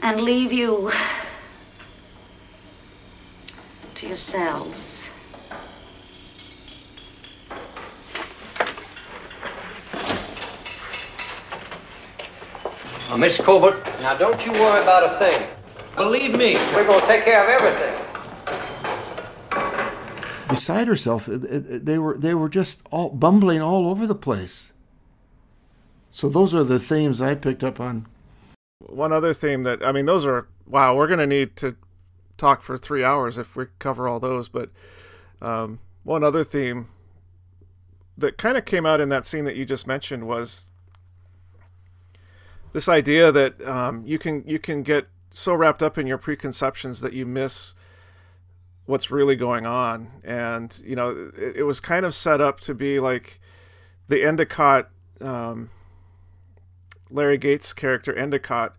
and 0.03 0.21
leave 0.21 0.53
you 0.53 0.93
to 4.05 4.09
yourselves. 4.09 5.11
Well, 13.09 13.19
Miss 13.19 13.37
Colbert, 13.39 13.85
now 14.01 14.15
don't 14.17 14.45
you 14.45 14.53
worry 14.53 14.83
about 14.83 15.15
a 15.15 15.19
thing. 15.19 15.47
Believe 15.97 16.33
me, 16.33 16.55
we're 16.75 16.85
going 16.85 17.01
to 17.01 17.07
take 17.07 17.25
care 17.25 17.45
of 17.45 17.49
everything. 17.49 18.01
Beside 20.49 20.89
herself, 20.89 21.29
uh, 21.29 21.33
uh, 21.33 21.39
they 21.63 21.99
were 21.99 22.17
they 22.17 22.35
were 22.35 22.49
just 22.49 22.83
all 22.91 23.11
bumbling 23.11 23.61
all 23.61 23.89
over 23.89 24.07
the 24.07 24.15
place. 24.15 24.73
So 26.11 26.29
those 26.29 26.55
are 26.55 26.63
the 26.65 26.79
themes 26.79 27.21
I 27.21 27.35
picked 27.35 27.65
up 27.65 27.81
on. 27.81 28.07
One 28.79 29.13
other 29.13 29.35
theme 29.35 29.65
that 29.65 29.85
I 29.85 29.91
mean, 29.93 30.07
those 30.07 30.25
are 30.25 30.47
wow. 30.67 30.97
We're 30.97 31.07
going 31.07 31.19
to 31.19 31.27
need 31.27 31.57
to 31.57 31.77
talk 32.37 32.63
for 32.63 32.77
three 32.77 33.05
hours 33.05 33.39
if 33.39 33.57
we 33.57 33.67
cover 33.79 34.09
all 34.09 34.21
those. 34.21 34.49
But 34.49 34.71
um, 35.41 35.81
one 36.03 36.25
other 36.25 36.45
theme 36.45 36.89
that 38.17 38.39
kind 38.39 38.57
of 38.57 38.65
came 38.65 38.87
out 38.87 39.01
in 39.01 39.09
that 39.09 39.27
scene 39.27 39.45
that 39.45 39.57
you 39.57 39.65
just 39.65 39.87
mentioned 39.87 40.27
was 40.27 40.69
this 42.73 42.89
idea 42.89 43.33
that 43.33 43.63
um, 43.67 44.03
you 44.05 44.19
can 44.19 44.45
you 44.47 44.59
can 44.59 44.83
get 44.83 45.07
so 45.31 45.55
wrapped 45.55 45.83
up 45.83 45.99
in 45.99 46.07
your 46.07 46.19
preconceptions 46.19 47.01
that 47.01 47.13
you 47.13 47.27
miss 47.27 47.75
what's 48.87 49.11
really 49.11 49.35
going 49.35 49.65
on 49.65 50.09
and 50.23 50.83
you 50.85 50.95
know 50.95 51.31
it, 51.37 51.57
it 51.59 51.63
was 51.63 51.81
kind 51.81 52.05
of 52.05 52.15
set 52.15 52.41
up 52.41 52.61
to 52.61 52.75
be 52.75 53.01
like 53.01 53.41
the 54.09 54.23
endicott 54.23 54.91
um, 55.21 55.71
larry 57.11 57.39
gates 57.39 57.73
character 57.73 58.15
endicott 58.15 58.77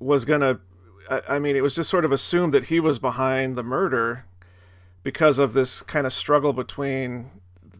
was 0.00 0.24
gonna 0.24 0.58
I 1.08 1.38
mean, 1.38 1.56
it 1.56 1.62
was 1.62 1.74
just 1.74 1.88
sort 1.88 2.04
of 2.04 2.12
assumed 2.12 2.52
that 2.54 2.64
he 2.64 2.80
was 2.80 2.98
behind 2.98 3.56
the 3.56 3.62
murder 3.62 4.24
because 5.02 5.38
of 5.38 5.52
this 5.52 5.82
kind 5.82 6.06
of 6.06 6.12
struggle 6.12 6.52
between 6.52 7.30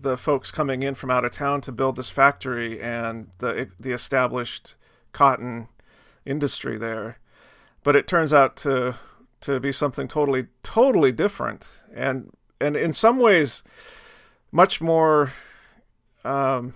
the 0.01 0.17
folks 0.17 0.51
coming 0.51 0.83
in 0.83 0.95
from 0.95 1.11
out 1.11 1.25
of 1.25 1.33
town 1.33 1.61
to 1.63 1.73
build 1.73 1.97
this 1.97 2.11
factory 2.11 2.81
and 2.81 3.31
the 3.39 3.69
the 3.79 3.93
established 3.93 4.77
cotton 5.13 5.69
industry 6.25 6.79
there. 6.79 7.19
But 7.83 7.97
it 7.97 8.07
turns 8.07 8.33
out 8.33 8.57
to 8.59 8.97
to 9.41 9.61
be 9.61 9.73
something 9.73 10.09
totally 10.09 10.47
totally 10.63 11.13
different 11.13 11.83
and 11.95 12.31
and 12.61 12.77
in 12.77 12.93
some 12.93 13.19
ways 13.19 13.63
much 14.51 14.81
more 14.81 15.33
um, 16.25 16.75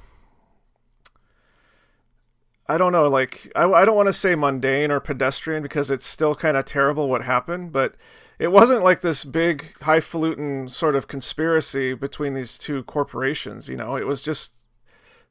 I 2.69 2.79
don't 2.79 2.93
know, 2.93 3.09
like 3.09 3.51
I, 3.57 3.65
I 3.65 3.85
don't 3.85 3.97
want 3.97 4.09
to 4.09 4.13
say 4.13 4.35
mundane 4.35 4.91
or 4.91 5.01
pedestrian 5.01 5.63
because 5.63 5.91
it's 5.91 6.07
still 6.07 6.35
kind 6.35 6.57
of 6.57 6.65
terrible 6.65 7.09
what 7.09 7.25
happened, 7.25 7.73
but 7.73 7.95
it 8.39 8.53
wasn't 8.53 8.83
like 8.83 9.01
this 9.01 9.25
big 9.25 9.75
highfalutin 9.83 10.69
sort 10.69 10.97
of 10.97 11.09
conspiracy 11.09 11.95
between 11.95 12.35
these 12.35 12.59
two 12.59 12.83
corporations. 12.85 13.69
You 13.69 13.77
know, 13.77 13.97
it 13.97 14.07
was 14.07 14.23
just 14.23 14.67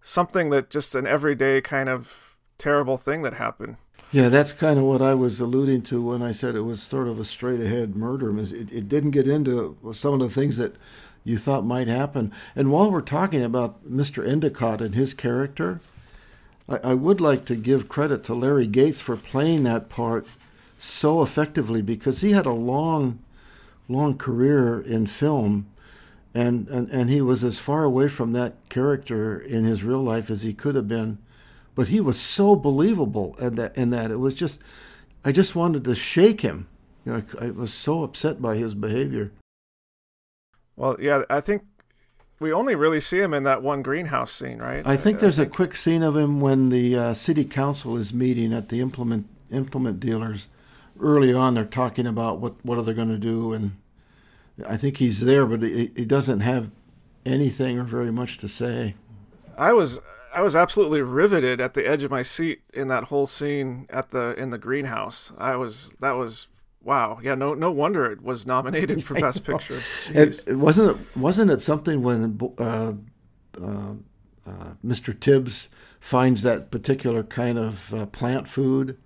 something 0.02 0.50
that 0.50 0.70
just 0.70 0.96
an 0.96 1.08
everyday 1.08 1.62
kind 1.62 1.90
of 1.90 2.36
terrible 2.58 2.98
thing 2.98 3.22
that 3.24 3.34
happened. 3.34 3.78
Yeah, 4.12 4.28
that's 4.28 4.52
kind 4.52 4.78
of 4.78 4.84
what 4.84 5.02
I 5.02 5.14
was 5.14 5.40
alluding 5.40 5.84
to 5.84 6.02
when 6.02 6.22
I 6.22 6.34
said 6.34 6.56
it 6.56 6.62
was 6.62 6.84
sort 6.84 7.08
of 7.08 7.18
a 7.20 7.24
straight 7.24 7.62
ahead 7.62 7.96
murder. 7.96 8.38
It, 8.38 8.72
it 8.72 8.90
didn't 8.90 9.12
get 9.12 9.28
into 9.28 9.78
some 9.94 10.14
of 10.14 10.20
the 10.20 10.30
things 10.30 10.58
that 10.58 10.76
you 11.24 11.38
thought 11.38 11.66
might 11.66 11.88
happen. 11.88 12.34
And 12.56 12.72
while 12.72 12.92
we're 12.92 13.02
talking 13.02 13.44
about 13.44 13.90
Mr. 13.90 14.28
Endicott 14.28 14.82
and 14.82 14.96
his 14.96 15.14
character, 15.14 15.80
I, 16.72 16.92
I 16.92 16.94
would 16.94 17.20
like 17.20 17.46
to 17.46 17.56
give 17.56 17.90
credit 17.90 18.24
to 18.26 18.34
Larry 18.34 18.68
Gates 18.68 19.02
for 19.02 19.18
playing 19.18 19.64
that 19.64 19.90
part 19.90 20.26
so 20.78 21.22
effectively 21.22 21.82
because 21.82 22.22
he 22.22 22.32
had 22.32 22.46
a 22.46 22.54
long, 22.54 23.20
long 23.88 24.18
career 24.18 24.80
in 24.80 25.06
film. 25.06 25.68
And, 26.34 26.70
and, 26.70 26.90
and 26.90 27.10
he 27.10 27.20
was 27.20 27.44
as 27.44 27.60
far 27.60 27.84
away 27.84 28.08
from 28.08 28.32
that 28.32 28.54
character 28.70 29.38
in 29.38 29.66
his 29.66 29.84
real 29.84 30.02
life 30.02 30.30
as 30.30 30.44
he 30.44 30.54
could 30.54 30.76
have 30.76 30.88
been. 30.88 31.18
But 31.76 31.90
he 31.90 32.00
was 32.00 32.20
so 32.20 32.56
believable 32.56 33.36
in 33.38 33.56
that, 33.56 33.76
in 33.78 33.90
that. 33.90 34.12
It 34.12 34.20
was 34.20 34.34
just, 34.34 34.62
I 35.26 35.34
just 35.34 35.56
wanted 35.56 35.84
to 35.84 35.96
shake 35.96 36.40
him. 36.40 36.68
You 37.06 37.14
know, 37.14 37.24
I, 37.40 37.48
I 37.48 37.52
was 37.52 37.74
so 37.74 38.04
upset 38.04 38.42
by 38.42 38.56
his 38.56 38.76
behavior. 38.76 39.32
Well, 40.78 40.96
yeah, 41.00 41.24
I 41.30 41.42
think 41.42 41.64
we 42.42 42.52
only 42.52 42.74
really 42.74 43.00
see 43.00 43.20
him 43.20 43.34
in 43.34 43.44
that 43.44 43.62
one 43.62 43.84
greenhouse 43.84 44.32
scene, 44.32 44.58
right? 44.58 44.86
I 44.86 44.98
think 44.98 45.20
there's 45.20 45.38
a 45.38 45.46
quick 45.46 45.76
scene 45.76 46.02
of 46.02 46.18
him 46.18 46.42
when 46.42 46.70
the 46.70 46.98
uh, 46.98 47.14
city 47.14 47.46
council 47.46 47.96
is 47.96 48.12
meeting 48.12 48.52
at 48.52 48.70
the 48.70 48.82
implement 48.82 49.28
implement 49.52 50.00
dealers. 50.00 50.48
Early 51.00 51.34
on, 51.34 51.54
they're 51.54 51.66
talking 51.66 52.08
about 52.08 52.40
what 52.40 52.56
what 52.66 52.78
are 52.80 52.82
they 52.82 52.94
going 52.94 53.10
to 53.10 53.18
do, 53.18 53.54
and 53.54 53.78
I 54.68 54.76
think 54.76 54.98
he's 54.98 55.22
there, 55.22 55.46
but 55.46 55.62
he, 55.62 55.92
he 55.96 56.04
doesn't 56.04 56.40
have 56.40 56.72
anything 57.26 57.78
or 57.78 57.84
very 57.84 58.12
much 58.12 58.40
to 58.40 58.48
say. 58.48 58.96
I 59.56 59.74
was 59.74 60.00
I 60.34 60.42
was 60.42 60.56
absolutely 60.56 61.02
riveted 61.02 61.62
at 61.62 61.76
the 61.76 61.88
edge 61.88 62.02
of 62.02 62.10
my 62.10 62.24
seat 62.24 62.62
in 62.74 62.88
that 62.88 63.06
whole 63.06 63.28
scene 63.28 63.86
at 63.92 64.10
the 64.10 64.34
in 64.34 64.50
the 64.50 64.58
greenhouse. 64.58 65.32
I 65.38 65.56
was 65.58 65.94
that 66.00 66.14
was 66.14 66.48
Wow. 66.84 67.20
Yeah. 67.22 67.36
No. 67.36 67.54
No 67.54 67.72
wonder 67.72 68.12
it 68.12 68.22
was 68.22 68.46
nominated 68.46 69.04
for 69.04 69.14
Best 69.20 69.44
Picture. 69.44 69.80
It, 70.10 70.48
it, 70.48 70.56
wasn't 70.56 70.98
it. 70.98 71.18
Wasn't 71.18 71.52
it 71.52 71.62
something 71.62 72.02
when 72.02 72.40
uh, 72.58 72.94
uh, 73.62 73.94
uh, 74.46 74.74
Mr. 74.86 75.18
Tibbs 75.18 75.70
finds 76.00 76.42
that 76.42 76.72
particular 76.72 77.24
kind 77.24 77.60
of 77.60 77.94
uh, 77.94 78.06
plant 78.08 78.48
food, 78.48 78.98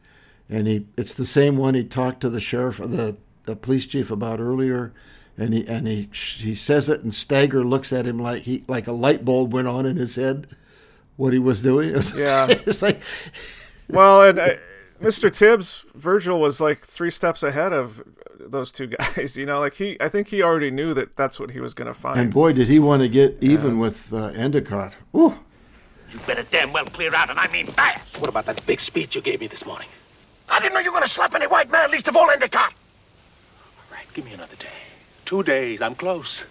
and 0.50 0.68
he 0.68 0.88
it's 0.98 1.14
the 1.14 1.26
same 1.26 1.58
one 1.58 1.74
he 1.74 1.84
talked 1.84 2.22
to 2.22 2.30
the 2.30 2.40
sheriff, 2.40 2.78
the 2.78 3.18
the 3.44 3.56
police 3.56 3.86
chief 3.86 4.10
about 4.10 4.40
earlier, 4.40 4.94
and 5.38 5.54
he 5.54 5.68
and 5.68 5.88
he 5.88 6.10
he 6.14 6.56
says 6.56 6.88
it, 6.88 7.02
and 7.02 7.12
Steiger 7.12 7.68
looks 7.68 7.92
at 7.92 8.08
him 8.08 8.18
like 8.18 8.44
he 8.44 8.64
like 8.68 8.88
a 8.88 8.94
light 8.94 9.26
bulb 9.26 9.54
went 9.54 9.68
on 9.68 9.86
in 9.86 9.98
his 9.98 10.16
head. 10.16 10.48
What 11.18 11.32
he 11.32 11.40
was 11.40 11.62
doing. 11.62 11.90
It 11.90 11.96
was, 11.96 12.14
yeah. 12.18 12.48
it's 12.50 12.82
like. 12.82 13.02
well, 13.90 14.24
and. 14.24 14.40
I, 14.40 14.58
Mr. 15.02 15.32
Tibbs, 15.32 15.86
Virgil 15.94 16.40
was 16.40 16.62
like 16.62 16.86
three 16.86 17.12
steps 17.12 17.44
ahead 17.44 17.74
of 17.74 18.04
those 18.40 18.72
two 18.72 18.88
guys. 18.88 19.36
You 19.38 19.46
know, 19.46 19.60
like 19.60 19.74
he, 19.74 19.98
I 20.00 20.10
think 20.10 20.28
he 20.28 20.42
already 20.42 20.72
knew 20.72 20.94
that 20.94 21.16
that's 21.16 21.40
what 21.40 21.52
he 21.52 21.60
was 21.60 21.74
going 21.74 21.88
to 21.88 21.94
find. 21.94 22.20
And 22.20 22.34
boy, 22.34 22.54
did 22.54 22.68
he 22.68 22.80
want 22.80 23.02
to 23.02 23.10
get 23.10 23.38
even 23.42 23.72
and... 23.72 23.82
with 23.82 24.14
uh, 24.14 24.28
Endicott. 24.28 24.98
Ooh. 25.16 25.38
You 26.12 26.20
better 26.26 26.44
damn 26.44 26.72
well 26.72 26.86
clear 26.86 27.14
out, 27.14 27.30
and 27.30 27.40
I 27.40 27.48
mean 27.52 27.66
fast. 27.66 28.20
What 28.20 28.30
about 28.30 28.46
that 28.46 28.66
big 28.66 28.80
speech 28.80 29.16
you 29.16 29.22
gave 29.22 29.42
me 29.42 29.48
this 29.48 29.66
morning? 29.66 29.88
I 30.50 30.60
didn't 30.60 30.74
know 30.74 30.80
you 30.80 30.92
were 30.92 30.98
going 30.98 31.04
to 31.04 31.10
slap 31.10 31.34
any 31.36 31.48
white 31.48 31.70
man, 31.72 31.92
least 31.92 32.08
of 32.08 32.16
all 32.16 32.30
Endicott. 32.30 32.72
All 32.72 33.98
right, 33.98 34.06
Give 34.14 34.24
me 34.24 34.34
another 34.34 34.56
day. 34.56 34.68
Two 35.26 35.44
days, 35.44 35.82
I'm 35.82 35.96
close. 35.96 36.46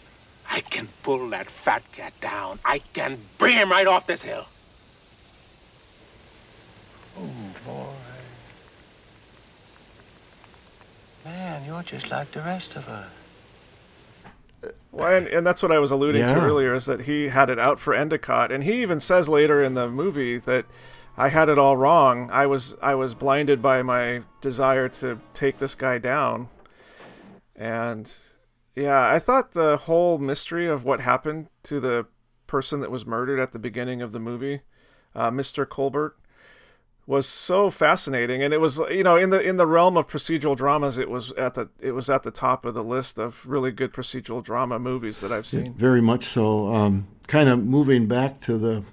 I 0.50 0.60
can 0.60 0.88
pull 1.02 1.30
that 1.30 1.46
fat 1.46 1.82
cat 1.92 2.12
down. 2.20 2.58
I 2.64 2.80
can 2.92 3.18
bring 3.38 3.56
him 3.56 3.70
right 3.70 3.86
off 3.86 4.06
this 4.06 4.20
hill. 4.20 4.44
Oh, 7.16 7.30
boy. 7.64 7.86
Man, 11.24 11.64
you're 11.64 11.82
just 11.82 12.10
like 12.10 12.30
the 12.32 12.40
rest 12.40 12.76
of 12.76 12.88
us. 12.88 13.06
Well, 14.92 15.14
and, 15.14 15.26
and 15.26 15.46
that's 15.46 15.62
what 15.62 15.72
I 15.72 15.78
was 15.78 15.90
alluding 15.90 16.22
to 16.22 16.40
earlier 16.40 16.74
is 16.74 16.86
that 16.86 17.02
he 17.02 17.28
had 17.28 17.50
it 17.50 17.58
out 17.58 17.78
for 17.80 17.94
Endicott, 17.94 18.52
and 18.52 18.64
he 18.64 18.82
even 18.82 19.00
says 19.00 19.28
later 19.28 19.62
in 19.62 19.74
the 19.74 19.90
movie 19.90 20.38
that 20.38 20.66
I 21.16 21.28
had 21.28 21.48
it 21.48 21.58
all 21.58 21.76
wrong. 21.76 22.30
I 22.32 22.46
was 22.46 22.74
I 22.80 22.94
was 22.94 23.14
blinded 23.14 23.60
by 23.60 23.82
my 23.82 24.22
desire 24.40 24.88
to 24.90 25.20
take 25.32 25.58
this 25.58 25.74
guy 25.74 25.98
down, 25.98 26.48
and 27.56 28.12
yeah, 28.74 29.08
I 29.08 29.18
thought 29.18 29.52
the 29.52 29.76
whole 29.78 30.18
mystery 30.18 30.66
of 30.66 30.84
what 30.84 31.00
happened 31.00 31.48
to 31.64 31.80
the 31.80 32.06
person 32.46 32.80
that 32.80 32.90
was 32.90 33.06
murdered 33.06 33.40
at 33.40 33.52
the 33.52 33.58
beginning 33.58 34.02
of 34.02 34.12
the 34.12 34.20
movie, 34.20 34.60
uh, 35.14 35.30
Mr. 35.30 35.68
Colbert, 35.68 36.16
was 37.06 37.26
so 37.26 37.68
fascinating, 37.68 38.42
and 38.42 38.54
it 38.54 38.60
was 38.60 38.78
you 38.90 39.02
know 39.02 39.16
in 39.16 39.30
the 39.30 39.40
in 39.40 39.56
the 39.56 39.66
realm 39.66 39.96
of 39.96 40.06
procedural 40.06 40.56
dramas, 40.56 40.98
it 40.98 41.10
was 41.10 41.32
at 41.32 41.54
the 41.54 41.68
it 41.80 41.92
was 41.92 42.08
at 42.08 42.22
the 42.22 42.30
top 42.30 42.64
of 42.64 42.74
the 42.74 42.84
list 42.84 43.18
of 43.18 43.44
really 43.46 43.72
good 43.72 43.92
procedural 43.92 44.42
drama 44.42 44.78
movies 44.78 45.20
that 45.20 45.30
I've 45.30 45.46
seen. 45.46 45.74
Very 45.74 46.00
much 46.00 46.24
so. 46.24 46.68
Um, 46.68 47.06
kind 47.26 47.48
of 47.48 47.64
moving 47.64 48.06
back 48.06 48.40
to 48.42 48.56
the 48.56 48.84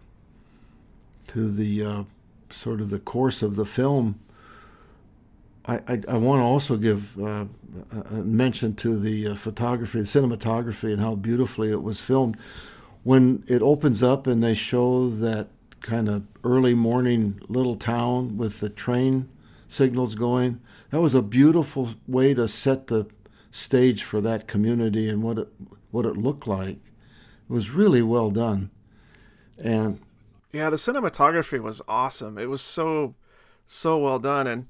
to 1.27 1.49
the 1.49 1.85
uh, 1.85 2.03
sort 2.49 2.81
of 2.81 2.89
the 2.89 2.99
course 2.99 3.41
of 3.41 3.55
the 3.55 3.65
film. 3.65 4.19
I, 5.65 5.75
I, 5.87 6.01
I 6.07 6.17
want 6.17 6.39
to 6.39 6.43
also 6.43 6.75
give 6.75 7.21
uh, 7.21 7.45
mention 8.11 8.75
to 8.77 8.97
the 8.97 9.29
uh, 9.29 9.35
photography, 9.35 9.99
the 9.99 10.05
cinematography, 10.05 10.91
and 10.91 10.99
how 10.99 11.15
beautifully 11.15 11.71
it 11.71 11.83
was 11.83 12.01
filmed. 12.01 12.35
When 13.03 13.43
it 13.47 13.61
opens 13.61 14.03
up 14.03 14.27
and 14.27 14.43
they 14.43 14.53
show 14.53 15.09
that 15.09 15.47
kind 15.81 16.07
of 16.07 16.23
early 16.43 16.73
morning 16.73 17.41
little 17.47 17.75
town 17.75 18.37
with 18.37 18.59
the 18.59 18.69
train 18.69 19.29
signals 19.67 20.15
going, 20.15 20.61
that 20.89 21.01
was 21.01 21.13
a 21.13 21.21
beautiful 21.21 21.89
way 22.07 22.33
to 22.33 22.47
set 22.47 22.87
the 22.87 23.07
stage 23.51 24.03
for 24.03 24.21
that 24.21 24.47
community 24.47 25.09
and 25.09 25.21
what 25.21 25.37
it 25.37 25.47
what 25.91 26.05
it 26.05 26.15
looked 26.15 26.47
like. 26.47 26.77
It 26.77 27.53
was 27.53 27.71
really 27.71 28.01
well 28.01 28.29
done, 28.31 28.71
and 29.61 29.99
Yeah, 30.51 30.69
the 30.69 30.77
cinematography 30.77 31.61
was 31.61 31.81
awesome. 31.87 32.37
It 32.37 32.49
was 32.49 32.61
so 32.61 33.15
so 33.65 33.97
well 33.97 34.19
done 34.19 34.47
and 34.47 34.67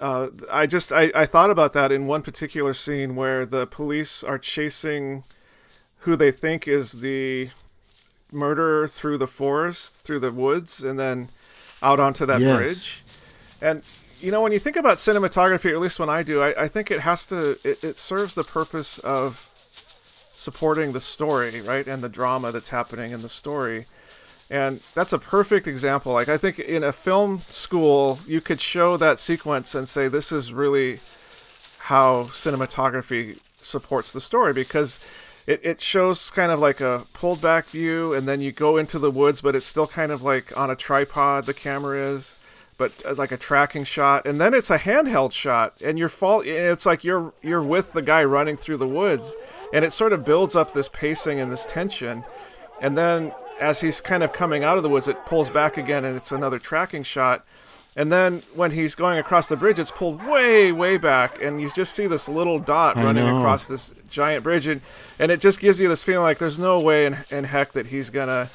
uh, 0.00 0.28
I 0.50 0.66
just 0.66 0.92
I, 0.92 1.10
I 1.14 1.26
thought 1.26 1.50
about 1.50 1.72
that 1.72 1.90
in 1.90 2.06
one 2.06 2.22
particular 2.22 2.74
scene 2.74 3.16
where 3.16 3.46
the 3.46 3.66
police 3.66 4.22
are 4.22 4.38
chasing 4.38 5.24
who 6.00 6.16
they 6.16 6.30
think 6.30 6.68
is 6.68 7.00
the 7.00 7.50
murderer 8.32 8.86
through 8.88 9.18
the 9.18 9.26
forest, 9.26 10.00
through 10.02 10.20
the 10.20 10.32
woods, 10.32 10.82
and 10.82 10.98
then 10.98 11.28
out 11.82 12.00
onto 12.00 12.26
that 12.26 12.40
Yes. 12.40 12.46
bridge. 12.46 13.02
And 13.60 13.82
you 14.22 14.30
know, 14.30 14.40
when 14.42 14.52
you 14.52 14.58
think 14.58 14.76
about 14.76 14.98
cinematography, 14.98 15.70
or 15.70 15.74
at 15.74 15.80
least 15.80 15.98
when 16.00 16.08
I 16.08 16.22
do, 16.22 16.42
I, 16.42 16.64
I 16.64 16.68
think 16.68 16.90
it 16.90 17.00
has 17.00 17.26
to 17.26 17.58
it, 17.64 17.82
it 17.84 17.96
serves 17.96 18.34
the 18.34 18.44
purpose 18.44 18.98
of 19.00 19.50
supporting 20.34 20.92
the 20.92 21.00
story, 21.00 21.60
right, 21.62 21.86
and 21.86 22.02
the 22.02 22.08
drama 22.08 22.52
that's 22.52 22.70
happening 22.70 23.12
in 23.12 23.22
the 23.22 23.28
story. 23.28 23.86
And 24.50 24.80
that's 24.94 25.12
a 25.12 25.18
perfect 25.18 25.66
example. 25.66 26.12
Like 26.12 26.28
I 26.28 26.36
think 26.36 26.58
in 26.58 26.84
a 26.84 26.92
film 26.92 27.38
school, 27.38 28.18
you 28.26 28.40
could 28.40 28.60
show 28.60 28.96
that 28.96 29.18
sequence 29.18 29.74
and 29.74 29.88
say 29.88 30.08
this 30.08 30.30
is 30.30 30.52
really 30.52 31.00
how 31.78 32.24
cinematography 32.32 33.38
supports 33.56 34.12
the 34.12 34.20
story 34.20 34.52
because 34.52 35.04
it, 35.46 35.64
it 35.64 35.80
shows 35.80 36.30
kind 36.30 36.50
of 36.50 36.58
like 36.58 36.80
a 36.80 37.04
pulled 37.12 37.40
back 37.40 37.66
view 37.66 38.12
and 38.12 38.26
then 38.26 38.40
you 38.40 38.52
go 38.52 38.76
into 38.76 38.98
the 38.98 39.10
woods 39.10 39.40
but 39.40 39.54
it's 39.54 39.66
still 39.66 39.86
kind 39.86 40.12
of 40.12 40.22
like 40.22 40.56
on 40.56 40.70
a 40.70 40.76
tripod 40.76 41.44
the 41.44 41.54
camera 41.54 41.98
is 41.98 42.38
but 42.78 42.92
uh, 43.06 43.14
like 43.14 43.32
a 43.32 43.36
tracking 43.36 43.84
shot 43.84 44.26
and 44.26 44.40
then 44.40 44.52
it's 44.52 44.70
a 44.70 44.78
handheld 44.78 45.32
shot 45.32 45.80
and 45.82 45.98
you're 45.98 46.08
fall 46.08 46.42
it's 46.44 46.86
like 46.86 47.04
you're 47.04 47.32
you're 47.42 47.62
with 47.62 47.92
the 47.92 48.02
guy 48.02 48.24
running 48.24 48.56
through 48.56 48.76
the 48.76 48.88
woods 48.88 49.36
and 49.72 49.84
it 49.84 49.92
sort 49.92 50.12
of 50.12 50.24
builds 50.24 50.56
up 50.56 50.72
this 50.72 50.88
pacing 50.88 51.40
and 51.40 51.50
this 51.50 51.64
tension 51.66 52.24
and 52.80 52.96
then 52.96 53.32
as 53.60 53.80
he's 53.80 54.00
kind 54.00 54.22
of 54.22 54.32
coming 54.32 54.62
out 54.62 54.76
of 54.76 54.82
the 54.82 54.88
woods 54.88 55.08
it 55.08 55.24
pulls 55.26 55.48
back 55.48 55.76
again 55.76 56.04
and 56.04 56.16
it's 56.16 56.32
another 56.32 56.58
tracking 56.58 57.02
shot 57.02 57.44
and 57.96 58.12
then 58.12 58.42
when 58.54 58.72
he's 58.72 58.94
going 58.94 59.18
across 59.18 59.48
the 59.48 59.56
bridge, 59.56 59.78
it's 59.78 59.90
pulled 59.90 60.22
way, 60.26 60.70
way 60.70 60.98
back, 60.98 61.40
and 61.42 61.60
you 61.60 61.70
just 61.70 61.94
see 61.94 62.06
this 62.06 62.28
little 62.28 62.58
dot 62.58 62.98
I 62.98 63.04
running 63.04 63.24
know. 63.24 63.38
across 63.38 63.66
this 63.66 63.94
giant 64.10 64.44
bridge, 64.44 64.66
and, 64.66 64.82
and 65.18 65.32
it 65.32 65.40
just 65.40 65.60
gives 65.60 65.80
you 65.80 65.88
this 65.88 66.04
feeling 66.04 66.22
like 66.22 66.36
there's 66.36 66.58
no 66.58 66.78
way 66.78 67.06
in, 67.06 67.16
in 67.30 67.44
heck 67.44 67.72
that 67.72 67.86
he's 67.86 68.10
gonna 68.10 68.50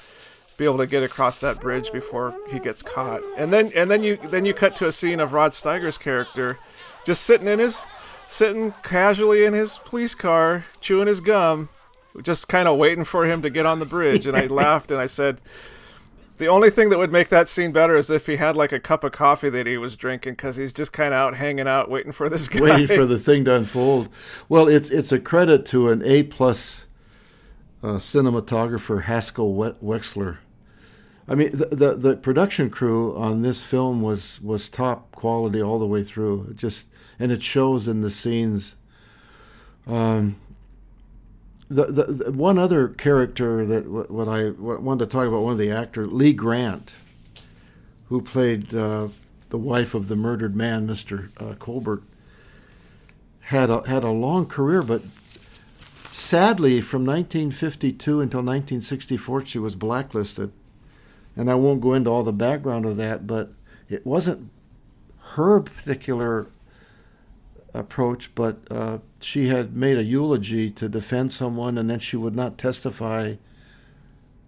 be 0.57 0.65
able 0.65 0.77
to 0.77 0.85
get 0.85 1.01
across 1.01 1.39
that 1.39 1.59
bridge 1.59 1.91
before 1.91 2.37
he 2.51 2.59
gets 2.59 2.83
caught. 2.83 3.23
And 3.35 3.51
then 3.51 3.71
and 3.75 3.89
then 3.89 4.03
you 4.03 4.19
then 4.25 4.45
you 4.45 4.53
cut 4.53 4.75
to 4.75 4.85
a 4.85 4.91
scene 4.91 5.19
of 5.19 5.33
Rod 5.33 5.53
Steiger's 5.53 5.97
character 5.97 6.59
just 7.03 7.23
sitting 7.23 7.47
in 7.47 7.57
his 7.57 7.87
sitting 8.27 8.71
casually 8.83 9.43
in 9.43 9.53
his 9.53 9.79
police 9.79 10.13
car, 10.13 10.65
chewing 10.79 11.07
his 11.07 11.19
gum, 11.19 11.69
just 12.21 12.47
kind 12.47 12.67
of 12.67 12.77
waiting 12.77 13.05
for 13.05 13.25
him 13.25 13.41
to 13.41 13.49
get 13.49 13.65
on 13.65 13.79
the 13.79 13.87
bridge. 13.87 14.27
And 14.27 14.37
I 14.37 14.45
laughed 14.61 14.91
and 14.91 14.99
I 14.99 15.07
said. 15.07 15.41
The 16.41 16.47
only 16.47 16.71
thing 16.71 16.89
that 16.89 16.97
would 16.97 17.11
make 17.11 17.27
that 17.27 17.47
scene 17.47 17.71
better 17.71 17.95
is 17.95 18.09
if 18.09 18.25
he 18.25 18.37
had 18.37 18.55
like 18.55 18.71
a 18.71 18.79
cup 18.79 19.03
of 19.03 19.11
coffee 19.11 19.51
that 19.51 19.67
he 19.67 19.77
was 19.77 19.95
drinking 19.95 20.33
because 20.33 20.55
he's 20.55 20.73
just 20.73 20.91
kind 20.91 21.13
of 21.13 21.19
out 21.19 21.35
hanging 21.35 21.67
out 21.67 21.87
waiting 21.87 22.11
for 22.11 22.29
this 22.29 22.47
guy. 22.47 22.61
waiting 22.61 22.87
for 22.87 23.05
the 23.05 23.19
thing 23.27 23.45
to 23.45 23.53
unfold. 23.53 24.09
Well, 24.49 24.67
it's 24.67 24.89
it's 24.89 25.11
a 25.11 25.19
credit 25.19 25.67
to 25.67 25.89
an 25.89 26.01
A 26.03 26.23
plus 26.23 26.87
uh, 27.83 27.97
cinematographer 27.97 29.03
Haskell 29.03 29.53
Wexler. 29.53 30.39
I 31.27 31.35
mean, 31.35 31.51
the, 31.55 31.67
the 31.67 31.95
the 31.95 32.17
production 32.17 32.71
crew 32.71 33.15
on 33.15 33.43
this 33.43 33.63
film 33.63 34.01
was 34.01 34.41
was 34.41 34.67
top 34.67 35.11
quality 35.11 35.61
all 35.61 35.77
the 35.77 35.85
way 35.85 36.01
through. 36.03 36.55
Just 36.55 36.89
and 37.19 37.31
it 37.31 37.43
shows 37.43 37.87
in 37.87 38.01
the 38.01 38.09
scenes. 38.09 38.73
Um, 39.85 40.37
the, 41.71 41.85
the, 41.85 42.31
one 42.31 42.57
other 42.57 42.89
character 42.89 43.65
that 43.65 43.87
what 43.87 44.27
I 44.27 44.49
wanted 44.51 45.05
to 45.05 45.11
talk 45.11 45.27
about 45.27 45.41
one 45.41 45.53
of 45.53 45.57
the 45.57 45.71
actors 45.71 46.11
Lee 46.11 46.33
Grant, 46.33 46.93
who 48.09 48.21
played 48.21 48.75
uh, 48.75 49.07
the 49.49 49.57
wife 49.57 49.93
of 49.93 50.07
the 50.07 50.15
murdered 50.15 50.55
man, 50.55 50.85
Mister 50.85 51.29
uh, 51.37 51.53
Colbert, 51.59 52.03
had 53.39 53.69
a 53.69 53.87
had 53.87 54.03
a 54.03 54.09
long 54.09 54.45
career, 54.45 54.81
but 54.81 55.01
sadly, 56.09 56.81
from 56.81 57.05
1952 57.05 58.19
until 58.19 58.39
1964, 58.39 59.45
she 59.45 59.59
was 59.59 59.75
blacklisted. 59.75 60.51
And 61.35 61.49
I 61.49 61.55
won't 61.55 61.79
go 61.79 61.93
into 61.93 62.09
all 62.09 62.23
the 62.23 62.33
background 62.33 62.85
of 62.85 62.97
that, 62.97 63.25
but 63.25 63.53
it 63.89 64.05
wasn't 64.05 64.49
her 65.35 65.61
particular 65.61 66.47
approach, 67.73 68.33
but 68.35 68.57
uh, 68.69 68.99
she 69.19 69.47
had 69.47 69.75
made 69.75 69.97
a 69.97 70.03
eulogy 70.03 70.69
to 70.71 70.89
defend 70.89 71.31
someone, 71.31 71.77
and 71.77 71.89
then 71.89 71.99
she 71.99 72.17
would 72.17 72.35
not 72.35 72.57
testify 72.57 73.35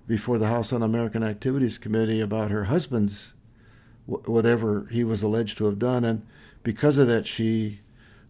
before 0.07 0.37
the 0.37 0.47
House 0.47 0.73
Un-American 0.73 1.23
Activities 1.23 1.77
Committee 1.77 2.19
about 2.19 2.51
her 2.51 2.65
husband's 2.65 3.33
wh- 4.05 4.27
whatever 4.27 4.87
he 4.91 5.03
was 5.03 5.23
alleged 5.23 5.57
to 5.57 5.65
have 5.65 5.79
done, 5.79 6.03
and 6.03 6.25
because 6.63 6.97
of 6.97 7.07
that, 7.07 7.27
she 7.27 7.79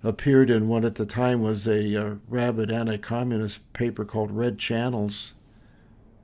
appeared 0.03 0.49
in 0.49 0.67
what 0.67 0.85
at 0.85 0.95
the 0.95 1.05
time 1.05 1.41
was 1.41 1.67
a 1.67 1.95
uh, 1.95 2.15
rabid 2.27 2.69
anti-communist 2.69 3.73
paper 3.73 4.03
called 4.03 4.31
Red 4.31 4.59
Channels, 4.59 5.33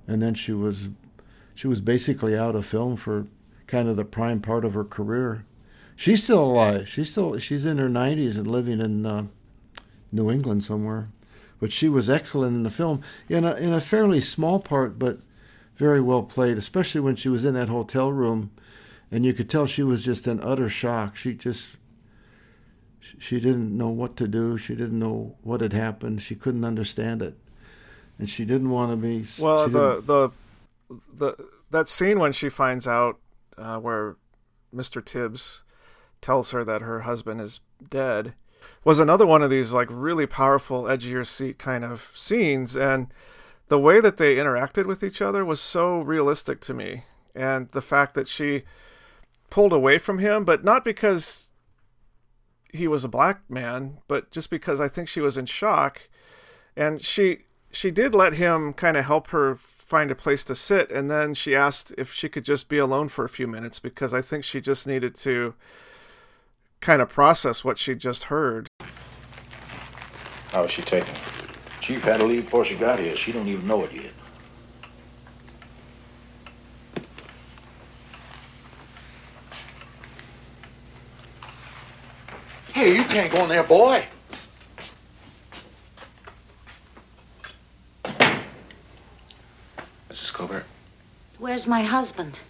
and 0.07 0.21
then 0.21 0.33
she 0.33 0.51
was 0.51 0.89
she 1.55 1.67
was 1.67 1.81
basically 1.81 2.37
out 2.37 2.55
of 2.55 2.65
film 2.65 2.95
for 2.95 3.27
kind 3.67 3.87
of 3.87 3.95
the 3.95 4.05
prime 4.05 4.41
part 4.41 4.65
of 4.65 4.73
her 4.73 4.83
career. 4.83 5.45
She's 5.99 6.23
still 6.23 6.45
alive. 6.45 6.87
She's 6.87 7.11
still 7.11 7.37
she's 7.39 7.65
in 7.65 7.77
her 7.77 7.89
90s 7.89 8.37
and 8.37 8.47
living 8.47 8.79
in 8.79 9.05
uh, 9.05 9.25
New 10.13 10.31
England 10.31 10.63
somewhere, 10.63 11.09
but 11.59 11.73
she 11.73 11.89
was 11.89 12.09
excellent 12.09 12.55
in 12.55 12.63
the 12.63 12.69
film 12.69 13.01
in 13.27 13.43
a 13.43 13.53
in 13.55 13.73
a 13.73 13.81
fairly 13.81 14.21
small 14.21 14.61
part, 14.61 14.97
but 14.97 15.19
very 15.75 15.99
well 15.99 16.23
played. 16.23 16.57
Especially 16.57 17.01
when 17.01 17.17
she 17.17 17.27
was 17.27 17.43
in 17.43 17.53
that 17.55 17.67
hotel 17.67 18.13
room, 18.13 18.49
and 19.11 19.25
you 19.25 19.33
could 19.33 19.49
tell 19.49 19.65
she 19.65 19.83
was 19.83 20.05
just 20.05 20.25
in 20.25 20.39
utter 20.39 20.69
shock. 20.69 21.17
She 21.17 21.33
just 21.33 21.71
she 23.01 23.41
didn't 23.41 23.77
know 23.77 23.89
what 23.89 24.15
to 24.15 24.27
do. 24.29 24.57
She 24.57 24.75
didn't 24.75 24.99
know 24.99 25.35
what 25.43 25.59
had 25.59 25.73
happened. 25.73 26.21
She 26.21 26.33
couldn't 26.33 26.63
understand 26.63 27.21
it, 27.21 27.35
and 28.17 28.29
she 28.29 28.45
didn't 28.45 28.69
want 28.69 28.93
to 28.93 28.95
be. 28.95 29.25
Well, 29.43 29.67
the 29.67 29.99
the 29.99 30.31
the 31.13 31.49
that 31.71 31.89
scene 31.89 32.19
when 32.19 32.31
she 32.31 32.47
finds 32.47 32.87
out 32.87 33.19
uh, 33.57 33.79
where 33.79 34.15
Mr. 34.73 35.03
Tibbs 35.03 35.63
tells 36.21 36.51
her 36.51 36.63
that 36.63 36.81
her 36.81 37.01
husband 37.01 37.41
is 37.41 37.61
dead 37.89 38.33
was 38.83 38.99
another 38.99 39.25
one 39.25 39.41
of 39.41 39.49
these 39.49 39.73
like 39.73 39.87
really 39.89 40.25
powerful 40.25 40.91
your 41.03 41.23
seat 41.23 41.57
kind 41.57 41.83
of 41.83 42.11
scenes. 42.13 42.75
And 42.75 43.07
the 43.67 43.79
way 43.79 43.99
that 44.01 44.17
they 44.17 44.35
interacted 44.35 44.85
with 44.85 45.03
each 45.03 45.21
other 45.21 45.45
was 45.45 45.59
so 45.59 45.99
realistic 46.01 46.59
to 46.61 46.73
me. 46.73 47.03
And 47.35 47.69
the 47.69 47.81
fact 47.81 48.15
that 48.15 48.27
she 48.27 48.63
pulled 49.49 49.73
away 49.73 49.97
from 49.97 50.19
him 50.19 50.45
but 50.45 50.63
not 50.63 50.85
because 50.85 51.49
he 52.71 52.87
was 52.87 53.03
a 53.03 53.09
black 53.09 53.41
man, 53.49 53.99
but 54.07 54.31
just 54.31 54.49
because 54.49 54.79
I 54.79 54.87
think 54.87 55.07
she 55.07 55.21
was 55.21 55.37
in 55.37 55.45
shock, 55.47 56.07
and 56.75 57.01
she 57.01 57.39
she 57.71 57.91
did 57.91 58.13
let 58.13 58.33
him 58.33 58.73
kind 58.73 58.97
of 58.97 59.05
help 59.05 59.29
her 59.29 59.55
find 59.55 60.11
a 60.11 60.15
place 60.15 60.43
to 60.43 60.53
sit, 60.55 60.91
and 60.91 61.09
then 61.09 61.33
she 61.33 61.55
asked 61.55 61.93
if 61.97 62.13
she 62.13 62.29
could 62.29 62.45
just 62.45 62.69
be 62.69 62.77
alone 62.77 63.09
for 63.09 63.25
a 63.25 63.29
few 63.29 63.47
minutes 63.47 63.79
because 63.79 64.13
I 64.13 64.21
think 64.21 64.43
she 64.43 64.61
just 64.61 64.85
needed 64.85 65.15
to 65.15 65.55
kind 66.81 67.01
of 67.01 67.09
process 67.09 67.63
what 67.63 67.77
she 67.77 67.95
just 67.95 68.25
heard. 68.25 68.67
How 70.49 70.63
is 70.63 70.71
she 70.71 70.81
taking 70.81 71.13
it? 71.13 71.21
Chief 71.81 72.03
had 72.03 72.19
to 72.19 72.25
leave 72.25 72.45
before 72.45 72.63
she 72.63 72.75
got 72.75 72.99
here. 72.99 73.15
She 73.15 73.31
don't 73.31 73.47
even 73.47 73.67
know 73.67 73.83
it 73.83 73.93
yet. 73.93 74.11
Hey, 82.73 82.95
you 82.95 83.03
can't 83.03 83.31
go 83.31 83.43
in 83.43 83.49
there, 83.49 83.63
boy. 83.63 84.05
Mrs. 90.09 90.33
Colbert? 90.33 90.65
Where's 91.39 91.67
my 91.67 91.81
husband? 91.81 92.41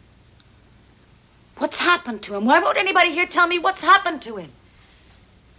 What's 1.59 1.79
happened 1.79 2.21
to 2.23 2.35
him? 2.35 2.45
Why 2.45 2.59
won't 2.59 2.77
anybody 2.77 3.11
here 3.11 3.27
tell 3.27 3.47
me 3.47 3.59
what's 3.59 3.83
happened 3.83 4.21
to 4.23 4.37
him? 4.37 4.49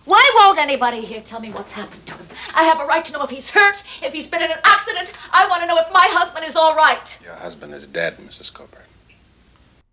Why 0.06 0.32
won't 0.34 0.58
anybody 0.58 1.02
here 1.02 1.20
tell 1.20 1.40
me 1.40 1.52
what's 1.52 1.72
happened 1.72 2.04
to 2.06 2.14
him? 2.14 2.26
I 2.54 2.64
have 2.64 2.80
a 2.80 2.86
right 2.86 3.04
to 3.04 3.12
know 3.12 3.22
if 3.22 3.30
he's 3.30 3.50
hurt, 3.50 3.84
if 4.02 4.12
he's 4.12 4.26
been 4.26 4.42
in 4.42 4.50
an 4.50 4.58
accident. 4.64 5.12
I 5.32 5.46
want 5.46 5.62
to 5.62 5.66
know 5.68 5.78
if 5.78 5.92
my 5.92 6.08
husband 6.10 6.46
is 6.46 6.56
all 6.56 6.74
right. 6.74 7.18
Your 7.22 7.34
husband 7.34 7.74
is 7.74 7.86
dead, 7.86 8.16
Mrs. 8.16 8.52
Cooper. 8.52 8.82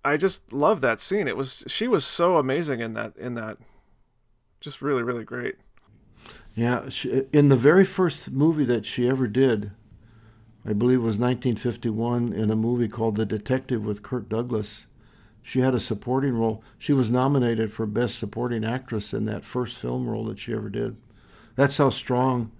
I 0.05 0.15
just 0.15 0.53
love 0.53 0.79
that 0.81 1.01
scene. 1.01 1.27
It 1.27 1.35
was 1.35 1.65
she 1.67 1.87
was 1.89 2.05
so 2.05 2.37
amazing 2.37 2.79
in 2.79 2.93
that 2.93 3.17
in 3.17 3.33
that, 3.33 3.57
just 4.61 4.81
really 4.81 5.03
really 5.03 5.25
great. 5.25 5.55
Yeah, 6.55 6.87
she, 6.87 7.25
in 7.33 7.49
the 7.49 7.57
very 7.57 7.83
first 7.83 8.31
movie 8.31 8.65
that 8.65 8.85
she 8.85 9.09
ever 9.09 9.27
did, 9.27 9.71
I 10.65 10.71
believe 10.71 10.99
it 10.99 11.03
was 11.03 11.19
1951, 11.19 12.33
in 12.33 12.49
a 12.49 12.55
movie 12.55 12.87
called 12.87 13.17
The 13.17 13.25
Detective 13.25 13.85
with 13.85 14.01
Kirk 14.01 14.29
Douglas. 14.29 14.87
She 15.47 15.61
had 15.61 15.73
a 15.73 15.79
supporting 15.79 16.33
role. 16.33 16.61
She 16.77 16.91
was 16.91 17.09
nominated 17.09 17.71
for 17.71 17.85
Best 17.85 18.19
Supporting 18.19 18.65
Actress 18.65 19.13
in 19.13 19.23
that 19.27 19.45
first 19.45 19.79
film 19.79 20.05
role 20.05 20.25
that 20.25 20.39
she 20.39 20.53
ever 20.53 20.67
did. 20.67 20.97
That's 21.55 21.77
how 21.77 21.89
strong 21.89 22.51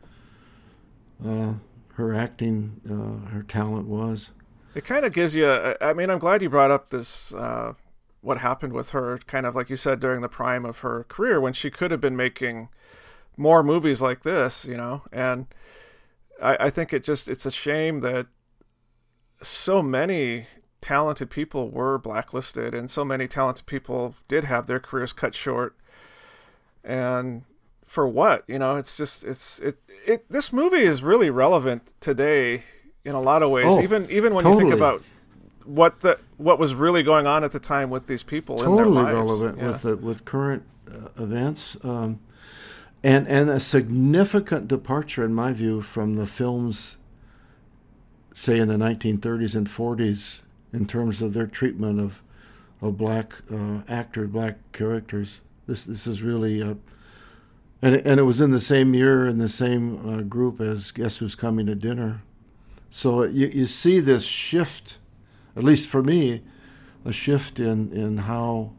uh, 1.21 1.55
her 1.95 2.13
acting, 2.13 2.79
uh, 2.89 3.29
her 3.31 3.43
talent 3.43 3.89
was. 3.89 4.31
It 4.73 4.85
kind 4.85 5.03
of 5.03 5.11
gives 5.11 5.35
you. 5.35 5.49
I 5.81 5.91
mean, 5.91 6.09
I'm 6.09 6.17
glad 6.17 6.41
you 6.41 6.49
brought 6.49 6.71
up 6.71 6.87
this. 6.87 7.33
Uh, 7.33 7.73
what 8.21 8.37
happened 8.37 8.71
with 8.71 8.91
her, 8.91 9.17
kind 9.27 9.45
of 9.45 9.53
like 9.53 9.69
you 9.69 9.75
said 9.75 9.99
during 9.99 10.21
the 10.21 10.29
prime 10.29 10.63
of 10.63 10.79
her 10.79 11.03
career, 11.09 11.41
when 11.41 11.51
she 11.51 11.69
could 11.69 11.91
have 11.91 11.99
been 11.99 12.15
making 12.15 12.69
more 13.35 13.63
movies 13.63 14.01
like 14.01 14.23
this, 14.23 14.63
you 14.63 14.77
know. 14.77 15.01
And 15.11 15.47
I, 16.41 16.55
I 16.61 16.69
think 16.69 16.93
it 16.93 17.03
just 17.03 17.27
it's 17.27 17.45
a 17.45 17.51
shame 17.51 17.99
that 17.99 18.27
so 19.41 19.83
many 19.83 20.45
talented 20.81 21.29
people 21.29 21.69
were 21.69 21.97
blacklisted 21.97 22.73
and 22.73 22.89
so 22.91 23.03
many 23.03 23.27
talented 23.27 23.65
people 23.65 24.15
did 24.27 24.43
have 24.45 24.67
their 24.67 24.79
careers 24.79 25.11
cut 25.13 25.33
short 25.33 25.75
and 26.83 27.43
for 27.85 28.07
what 28.07 28.43
you 28.47 28.59
know 28.59 28.75
it's 28.75 28.95
just 28.97 29.23
it's 29.23 29.59
it, 29.59 29.79
it 30.05 30.25
this 30.29 30.53
movie 30.53 30.83
is 30.83 31.01
really 31.01 31.29
relevant 31.29 31.93
today 31.99 32.63
in 33.03 33.15
a 33.15 33.21
lot 33.21 33.41
of 33.41 33.49
ways 33.49 33.65
Oh, 33.67 33.81
even 33.81 34.09
even 34.11 34.33
when 34.33 34.43
totally. 34.43 34.65
you 34.65 34.69
think 34.71 34.79
about 34.79 35.01
what 35.65 36.01
the 36.01 36.19
what 36.37 36.59
was 36.59 36.75
really 36.75 37.01
going 37.03 37.25
on 37.25 37.43
at 37.43 37.51
the 37.51 37.59
time 37.59 37.89
with 37.89 38.07
these 38.07 38.23
people 38.23 38.59
in 38.59 38.65
totally 38.65 39.03
their 39.03 39.03
lives 39.03 39.15
relevant 39.15 39.57
Yeah. 39.57 39.67
with 39.67 39.81
the, 39.81 39.97
with 39.97 40.25
current 40.25 40.63
uh, 40.89 41.09
events, 41.21 41.75
um, 41.83 42.19
and 43.03 43.27
and 43.27 43.49
a 43.49 43.59
significant 43.59 44.67
departure, 44.69 45.25
in 45.25 45.33
my 45.33 45.51
view, 45.51 45.81
from 45.81 46.15
the 46.15 46.25
films, 46.25 46.95
say 48.33 48.59
in 48.59 48.69
the 48.69 48.75
1930s 48.77 49.55
and 49.55 49.67
40s, 49.67 50.39
in 50.73 50.85
terms 50.85 51.21
of 51.21 51.33
their 51.33 51.47
treatment 51.47 51.99
of 51.99 52.21
of 52.81 52.95
black 52.97 53.33
uh, 53.51 53.81
actor, 53.87 54.27
black 54.27 54.57
characters. 54.71 55.41
This 55.67 55.85
this 55.85 56.07
is 56.07 56.21
really. 56.21 56.61
Uh, 56.61 56.75
and 57.81 57.95
and 57.95 58.19
it 58.19 58.23
was 58.23 58.41
in 58.41 58.51
the 58.51 58.59
same 58.59 58.93
year 58.93 59.27
in 59.27 59.37
the 59.37 59.49
same 59.49 60.09
uh, 60.09 60.21
group 60.21 60.59
as 60.59 60.91
Guess 60.91 61.17
Who's 61.17 61.35
Coming 61.35 61.67
to 61.67 61.75
Dinner. 61.75 62.21
So 62.89 63.23
you, 63.23 63.47
you 63.47 63.65
see 63.65 63.99
this 63.99 64.23
shift, 64.23 64.97
at 65.55 65.63
least 65.63 65.89
for 65.89 66.01
me, 66.01 66.41
a 67.05 67.11
shift 67.11 67.59
in, 67.59 67.91
in 67.91 68.17
how 68.17 68.71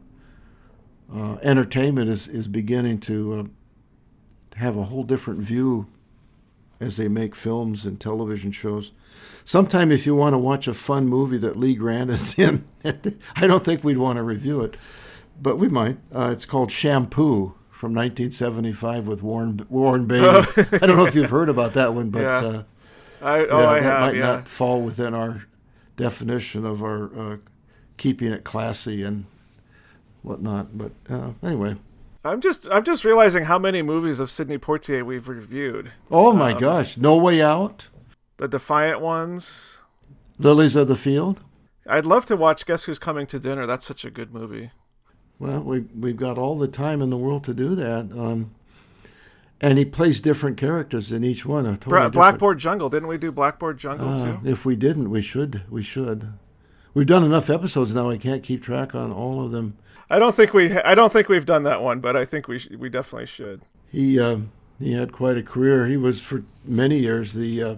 uh, 1.14 1.36
entertainment 1.42 2.10
is, 2.10 2.28
is 2.28 2.48
beginning 2.48 3.00
to 3.00 3.34
uh, 3.34 4.56
have 4.56 4.76
a 4.76 4.84
whole 4.84 5.04
different 5.04 5.40
view 5.40 5.86
as 6.80 6.96
they 6.96 7.08
make 7.08 7.34
films 7.34 7.84
and 7.84 8.00
television 8.00 8.52
shows. 8.52 8.92
Sometime, 9.52 9.90
if 9.90 10.04
you 10.04 10.14
want 10.14 10.34
to 10.34 10.38
watch 10.38 10.68
a 10.68 10.74
fun 10.74 11.06
movie 11.08 11.38
that 11.38 11.56
Lee 11.56 11.74
Grant 11.74 12.10
is 12.10 12.38
in, 12.38 12.68
I 13.34 13.46
don't 13.46 13.64
think 13.64 13.82
we'd 13.82 13.96
want 13.96 14.18
to 14.18 14.22
review 14.22 14.60
it, 14.60 14.76
but 15.40 15.56
we 15.56 15.68
might. 15.70 15.96
Uh, 16.14 16.28
it's 16.30 16.44
called 16.44 16.70
Shampoo 16.70 17.54
from 17.70 17.94
1975 17.94 19.06
with 19.08 19.22
Warren 19.22 19.64
Warren 19.70 20.04
Beatty. 20.04 20.26
I 20.26 20.78
don't 20.86 20.98
know 20.98 21.06
if 21.06 21.14
you've 21.14 21.30
heard 21.30 21.48
about 21.48 21.72
that 21.72 21.94
one, 21.94 22.10
but 22.10 22.20
Yeah. 22.20 22.36
uh, 22.46 22.62
I, 23.22 23.38
oh, 23.46 23.58
yeah, 23.62 23.68
I 23.70 23.74
that 23.80 23.82
have, 23.84 24.00
might 24.02 24.14
yeah. 24.16 24.20
not 24.26 24.48
fall 24.48 24.82
within 24.82 25.14
our 25.14 25.44
definition 25.96 26.66
of 26.66 26.82
our 26.82 27.10
uh, 27.18 27.36
keeping 27.96 28.30
it 28.30 28.44
classy 28.44 29.02
and 29.02 29.24
whatnot. 30.20 30.76
But 30.76 30.92
uh, 31.08 31.30
anyway, 31.42 31.76
I'm 32.22 32.42
just 32.42 32.68
I'm 32.70 32.84
just 32.84 33.02
realizing 33.02 33.44
how 33.44 33.58
many 33.58 33.80
movies 33.80 34.20
of 34.20 34.28
Sidney 34.28 34.58
Poitier 34.58 35.06
we've 35.06 35.26
reviewed. 35.26 35.92
oh 36.10 36.34
my 36.34 36.52
Um, 36.52 36.58
gosh, 36.58 36.98
No 36.98 37.16
Way 37.16 37.40
Out, 37.40 37.88
The 38.38 38.48
Defiant 38.48 39.00
Ones. 39.00 39.82
Lilies 40.38 40.76
of 40.76 40.88
the 40.88 40.96
Field. 40.96 41.40
I'd 41.86 42.06
love 42.06 42.24
to 42.26 42.36
watch 42.36 42.66
Guess 42.66 42.84
Who's 42.84 42.98
Coming 42.98 43.26
to 43.28 43.38
Dinner. 43.38 43.66
That's 43.66 43.84
such 43.86 44.04
a 44.04 44.10
good 44.10 44.32
movie. 44.32 44.70
Well, 45.38 45.62
we 45.62 45.80
we've 45.98 46.16
got 46.16 46.38
all 46.38 46.56
the 46.56 46.68
time 46.68 47.00
in 47.02 47.10
the 47.10 47.16
world 47.16 47.44
to 47.44 47.54
do 47.54 47.74
that. 47.76 48.10
Um, 48.16 48.54
and 49.60 49.78
he 49.78 49.84
plays 49.84 50.20
different 50.20 50.56
characters 50.56 51.10
in 51.10 51.24
each 51.24 51.44
one. 51.44 51.64
Totally 51.64 51.88
Bra- 51.90 52.08
Blackboard 52.10 52.58
Jungle. 52.58 52.88
Didn't 52.88 53.08
we 53.08 53.18
do 53.18 53.32
Blackboard 53.32 53.78
Jungle 53.78 54.08
Uh, 54.10 54.36
too? 54.36 54.48
if 54.48 54.64
we 54.64 54.76
didn't, 54.76 55.10
we 55.10 55.22
should. 55.22 55.62
We 55.68 55.82
should. 55.82 56.28
We've 56.94 57.06
done 57.06 57.24
enough 57.24 57.50
episodes 57.50 57.94
now. 57.94 58.08
I 58.10 58.18
can't 58.18 58.42
keep 58.42 58.62
track 58.62 58.94
on 58.94 59.12
all 59.12 59.44
of 59.44 59.50
them. 59.50 59.76
I 60.10 60.18
don't 60.18 60.34
think 60.34 60.54
we 60.54 60.76
I 60.78 60.94
don't 60.94 61.12
think 61.12 61.28
we've 61.28 61.46
done 61.46 61.64
that 61.64 61.82
one, 61.82 62.00
but 62.00 62.16
I 62.16 62.24
think 62.24 62.46
we 62.48 62.58
sh- 62.60 62.70
we 62.78 62.88
definitely 62.88 63.26
should. 63.26 63.62
He 63.90 64.18
uh, 64.20 64.38
he 64.78 64.92
had 64.92 65.12
quite 65.12 65.36
a 65.36 65.42
career. 65.42 65.86
He 65.86 65.96
was 65.96 66.20
for 66.20 66.44
many 66.64 66.98
years 66.98 67.34
the 67.34 67.62
uh, 67.62 67.74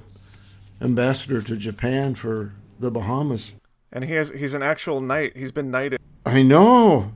ambassador 0.80 1.42
to 1.42 1.56
Japan 1.56 2.14
for 2.14 2.52
the 2.78 2.90
Bahamas. 2.90 3.54
And 3.92 4.04
he 4.04 4.14
has 4.14 4.30
he's 4.30 4.54
an 4.54 4.62
actual 4.62 5.00
knight. 5.00 5.36
He's 5.36 5.52
been 5.52 5.70
knighted. 5.70 6.00
I 6.24 6.42
know. 6.42 7.12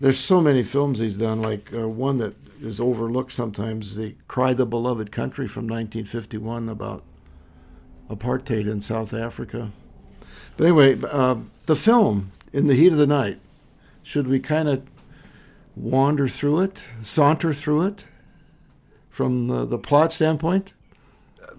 There's 0.00 0.18
so 0.18 0.40
many 0.40 0.62
films 0.62 0.98
he's 0.98 1.16
done. 1.16 1.40
Like 1.40 1.72
uh, 1.72 1.88
one 1.88 2.18
that 2.18 2.34
is 2.60 2.80
overlooked 2.80 3.32
sometimes, 3.32 3.96
the 3.96 4.16
"Cry 4.26 4.52
the 4.52 4.66
Beloved 4.66 5.12
Country" 5.12 5.46
from 5.46 5.64
1951 5.64 6.68
about 6.68 7.04
apartheid 8.08 8.68
in 8.68 8.80
South 8.80 9.14
Africa. 9.14 9.70
But 10.56 10.64
anyway, 10.64 10.98
uh, 11.08 11.36
the 11.66 11.76
film 11.76 12.32
"In 12.52 12.66
the 12.66 12.74
Heat 12.74 12.92
of 12.92 12.98
the 12.98 13.06
Night." 13.06 13.38
Should 14.02 14.26
we 14.26 14.40
kind 14.40 14.68
of 14.68 14.82
wander 15.76 16.26
through 16.26 16.60
it, 16.60 16.88
saunter 17.02 17.52
through 17.52 17.82
it, 17.82 18.08
from 19.08 19.48
the, 19.48 19.64
the 19.66 19.78
plot 19.78 20.12
standpoint? 20.12 20.72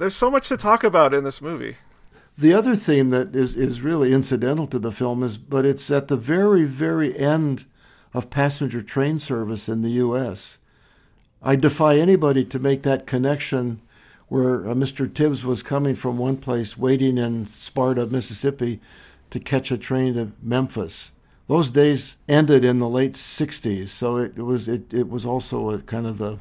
There's 0.01 0.15
so 0.15 0.31
much 0.31 0.47
to 0.49 0.57
talk 0.57 0.83
about 0.83 1.13
in 1.13 1.23
this 1.23 1.43
movie. 1.43 1.75
The 2.35 2.55
other 2.55 2.75
theme 2.75 3.11
that 3.11 3.35
is, 3.35 3.55
is 3.55 3.81
really 3.81 4.13
incidental 4.13 4.65
to 4.65 4.79
the 4.79 4.91
film 4.91 5.21
is, 5.21 5.37
but 5.37 5.63
it's 5.63 5.91
at 5.91 6.07
the 6.07 6.17
very, 6.17 6.63
very 6.63 7.15
end 7.15 7.65
of 8.11 8.31
passenger 8.31 8.81
train 8.81 9.19
service 9.19 9.69
in 9.69 9.83
the 9.83 9.91
U.S. 9.91 10.57
I 11.43 11.55
defy 11.55 11.97
anybody 11.97 12.43
to 12.45 12.57
make 12.57 12.81
that 12.81 13.05
connection 13.05 13.79
where 14.27 14.67
uh, 14.67 14.73
Mr. 14.73 15.13
Tibbs 15.13 15.45
was 15.45 15.61
coming 15.61 15.93
from 15.93 16.17
one 16.17 16.37
place, 16.37 16.75
waiting 16.75 17.19
in 17.19 17.45
Sparta, 17.45 18.07
Mississippi, 18.07 18.79
to 19.29 19.39
catch 19.39 19.69
a 19.69 19.77
train 19.77 20.15
to 20.15 20.31
Memphis. 20.41 21.11
Those 21.45 21.69
days 21.69 22.17
ended 22.27 22.65
in 22.65 22.79
the 22.79 22.89
late 22.89 23.13
'60s, 23.13 23.89
so 23.89 24.17
it, 24.17 24.33
it 24.35 24.41
was 24.41 24.67
it, 24.67 24.91
it 24.91 25.09
was 25.11 25.27
also 25.27 25.69
a 25.69 25.77
kind 25.77 26.07
of 26.07 26.17
the 26.17 26.39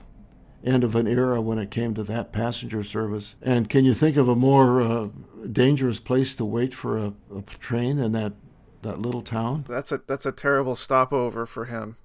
end 0.64 0.84
of 0.84 0.94
an 0.94 1.06
era 1.06 1.40
when 1.40 1.58
it 1.58 1.70
came 1.70 1.94
to 1.94 2.04
that 2.04 2.32
passenger 2.32 2.82
service. 2.82 3.36
And 3.42 3.68
can 3.68 3.84
you 3.84 3.94
think 3.94 4.16
of 4.16 4.28
a 4.28 4.36
more 4.36 4.80
uh, 4.80 5.08
dangerous 5.50 5.98
place 5.98 6.34
to 6.36 6.44
wait 6.44 6.74
for 6.74 6.98
a, 6.98 7.14
a 7.34 7.42
train 7.42 7.96
than 7.96 8.12
that 8.12 8.34
that 8.82 9.00
little 9.00 9.22
town? 9.22 9.64
That's 9.68 9.92
a 9.92 10.00
that's 10.06 10.26
a 10.26 10.32
terrible 10.32 10.74
stopover 10.74 11.46
for 11.46 11.66
him. 11.66 11.96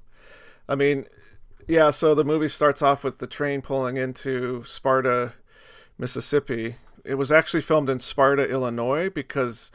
I 0.67 0.75
mean, 0.75 1.05
yeah. 1.67 1.89
So 1.89 2.15
the 2.15 2.23
movie 2.23 2.47
starts 2.47 2.81
off 2.81 3.03
with 3.03 3.19
the 3.19 3.27
train 3.27 3.61
pulling 3.61 3.97
into 3.97 4.63
Sparta, 4.65 5.33
Mississippi. 5.97 6.75
It 7.03 7.15
was 7.15 7.31
actually 7.31 7.61
filmed 7.61 7.89
in 7.89 7.99
Sparta, 7.99 8.49
Illinois, 8.49 9.09
because 9.09 9.71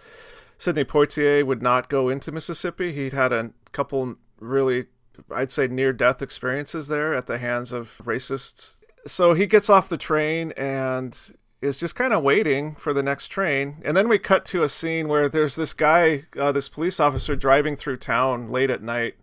Sidney 0.58 0.84
Poitier 0.84 1.44
would 1.44 1.62
not 1.62 1.88
go 1.88 2.08
into 2.08 2.32
Mississippi. 2.32 2.92
He'd 2.92 3.12
had 3.12 3.32
a 3.32 3.52
couple 3.72 4.16
really 4.40 4.86
I'd 5.30 5.50
say, 5.50 5.68
near 5.68 5.92
death 5.92 6.22
experiences 6.22 6.88
there 6.88 7.14
at 7.14 7.26
the 7.26 7.38
hands 7.38 7.72
of 7.72 8.00
racists. 8.04 8.76
So 9.06 9.35
he 9.35 9.46
gets 9.46 9.70
off 9.70 9.88
the 9.88 9.96
train 9.96 10.52
and 10.56 11.18
is 11.61 11.76
just 11.76 11.94
kind 11.94 12.12
of 12.12 12.22
waiting 12.22 12.74
for 12.74 12.92
the 12.92 13.02
next 13.02 13.28
train. 13.28 13.83
And 13.85 13.96
then 13.96 14.09
we 14.09 14.18
cut 14.18 14.44
to 14.46 14.62
a 14.62 14.68
scene 14.68 15.09
where 15.09 15.28
there's 15.28 15.56
this 15.56 15.74
guy, 15.74 16.24
uh, 16.38 16.52
this 16.52 16.68
police 16.68 16.98
officer 16.98 17.37
driving 17.37 17.76
through 17.76 17.98
town 17.98 18.48
late 18.50 18.70
at 18.70 18.83
night, 18.83 19.16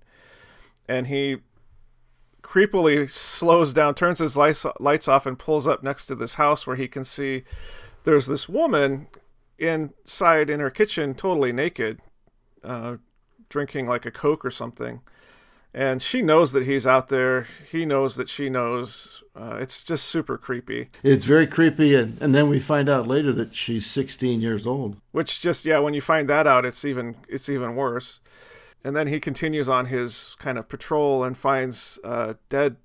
and 0.88 1.08
he 1.08 1.38
creepily 2.44 3.10
slows 3.10 3.74
down, 3.74 3.94
turns 3.94 4.20
his 4.20 4.38
lights, 4.38 4.66
lights 4.80 5.08
off, 5.08 5.26
and 5.26 5.40
pulls 5.40 5.68
up 5.68 5.84
next 5.84 6.06
to 6.06 6.16
this 6.16 6.36
house 6.36 6.66
where 6.66 6.76
he 6.76 6.88
can 6.88 7.04
see 7.04 7.44
there's 8.04 8.28
this 8.28 8.48
woman 8.48 9.08
inside 9.58 10.50
in 10.50 10.60
her 10.60 10.70
kitchen, 10.70 11.14
totally 11.14 11.52
naked, 11.52 12.00
uh, 12.64 12.98
drinking 13.50 13.88
like 13.88 14.06
a 14.06 14.12
Coke 14.12 14.46
or 14.46 14.52
something. 14.52 15.02
And 15.78 16.02
she 16.02 16.24
knows 16.24 16.54
that 16.54 16.66
he's 16.66 16.88
out 16.88 17.10
there. 17.10 17.46
He 17.72 17.86
knows 17.86 18.16
that 18.16 18.30
she 18.30 18.50
knows. 18.50 19.22
Uh, 19.36 19.60
it's 19.62 19.84
just 19.84 20.06
super 20.08 20.36
creepy. 20.36 20.90
It's 21.04 21.24
very 21.24 21.46
creepy. 21.46 21.94
And, 21.94 22.20
and 22.20 22.34
then 22.34 22.50
we 22.50 22.60
find 22.60 22.90
out 22.90 23.08
later 23.08 23.32
that 23.34 23.54
she's 23.54 23.86
16 23.86 24.42
years 24.42 24.66
old. 24.66 24.98
Which 25.12 25.40
just, 25.40 25.66
yeah, 25.66 25.78
when 25.78 25.94
you 25.94 26.02
find 26.02 26.28
that 26.30 26.48
out, 26.48 26.66
it's 26.66 26.84
even, 26.84 27.16
it's 27.30 27.48
even 27.48 27.76
worse. 27.76 28.22
And 28.84 28.96
then 28.96 29.06
he 29.06 29.20
continues 29.20 29.70
on 29.70 29.86
his 29.86 30.36
kind 30.40 30.58
of 30.58 30.68
patrol 30.68 31.24
and 31.24 31.38
finds 31.38 32.00
a 32.04 32.38
dead 32.50 32.78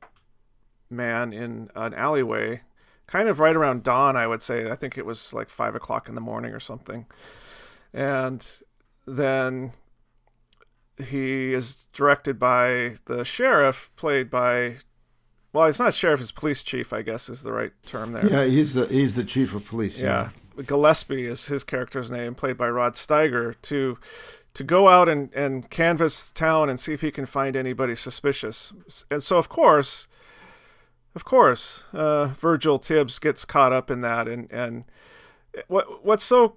man 0.90 1.33
in 1.33 1.70
an 1.74 1.94
alleyway, 1.94 2.61
kind 3.07 3.26
of 3.26 3.38
right 3.38 3.57
around 3.57 3.85
dawn, 3.85 4.18
I 4.18 4.26
would 4.26 4.42
say. 4.42 4.70
I 4.70 4.76
think 4.76 4.98
it 4.98 5.07
was 5.07 5.33
like 5.33 5.48
five 5.48 5.74
o'clock 5.74 6.11
in 6.11 6.14
the 6.14 6.20
morning 6.20 6.52
or 6.52 6.61
something. 6.61 7.07
And 7.94 8.46
then 9.07 9.72
he 11.05 11.53
is 11.55 11.87
directed 11.93 12.38
by 12.38 12.97
the 13.07 13.25
sheriff, 13.25 13.91
played 13.97 14.31
by. 14.31 14.77
Well, 15.53 15.67
he's 15.67 15.79
not 15.79 15.95
sheriff; 15.95 16.21
he's 16.21 16.33
police 16.33 16.62
chief. 16.62 16.93
I 16.93 17.03
guess 17.03 17.29
is 17.29 17.43
the 17.43 17.53
right 17.53 17.73
term 17.85 18.12
there. 18.12 18.27
Yeah, 18.27 18.45
he's 18.45 18.75
the 18.75 18.87
he's 18.87 19.17
the 19.17 19.25
chief 19.25 19.55
of 19.55 19.67
police. 19.67 20.01
Yeah, 20.01 20.31
yeah. 20.57 20.62
Gillespie 20.65 21.27
is 21.27 21.47
his 21.47 21.65
character's 21.65 22.11
name, 22.11 22.35
played 22.35 22.57
by 22.57 22.69
Rod 22.69 22.95
Steiger, 22.95 23.55
to 23.62 23.99
to 24.55 24.65
go 24.65 24.88
out 24.88 25.09
and, 25.09 25.33
and 25.35 25.71
canvass 25.71 26.31
town 26.31 26.69
and 26.69 26.79
see 26.79 26.93
if 26.93 27.01
he 27.01 27.11
can 27.11 27.27
find 27.27 27.57
anybody 27.57 27.97
suspicious. 27.97 28.73
And 29.11 29.23
so, 29.23 29.38
of 29.38 29.49
course, 29.49 30.09
of 31.15 31.25
course, 31.25 31.85
uh, 31.93 32.27
Virgil 32.27 32.79
Tibbs 32.79 33.19
gets 33.19 33.45
caught 33.45 33.73
up 33.73 33.91
in 33.91 34.01
that. 34.03 34.29
And, 34.29 34.51
and 34.53 34.85
what 35.69 36.05
what's 36.05 36.25
so 36.25 36.57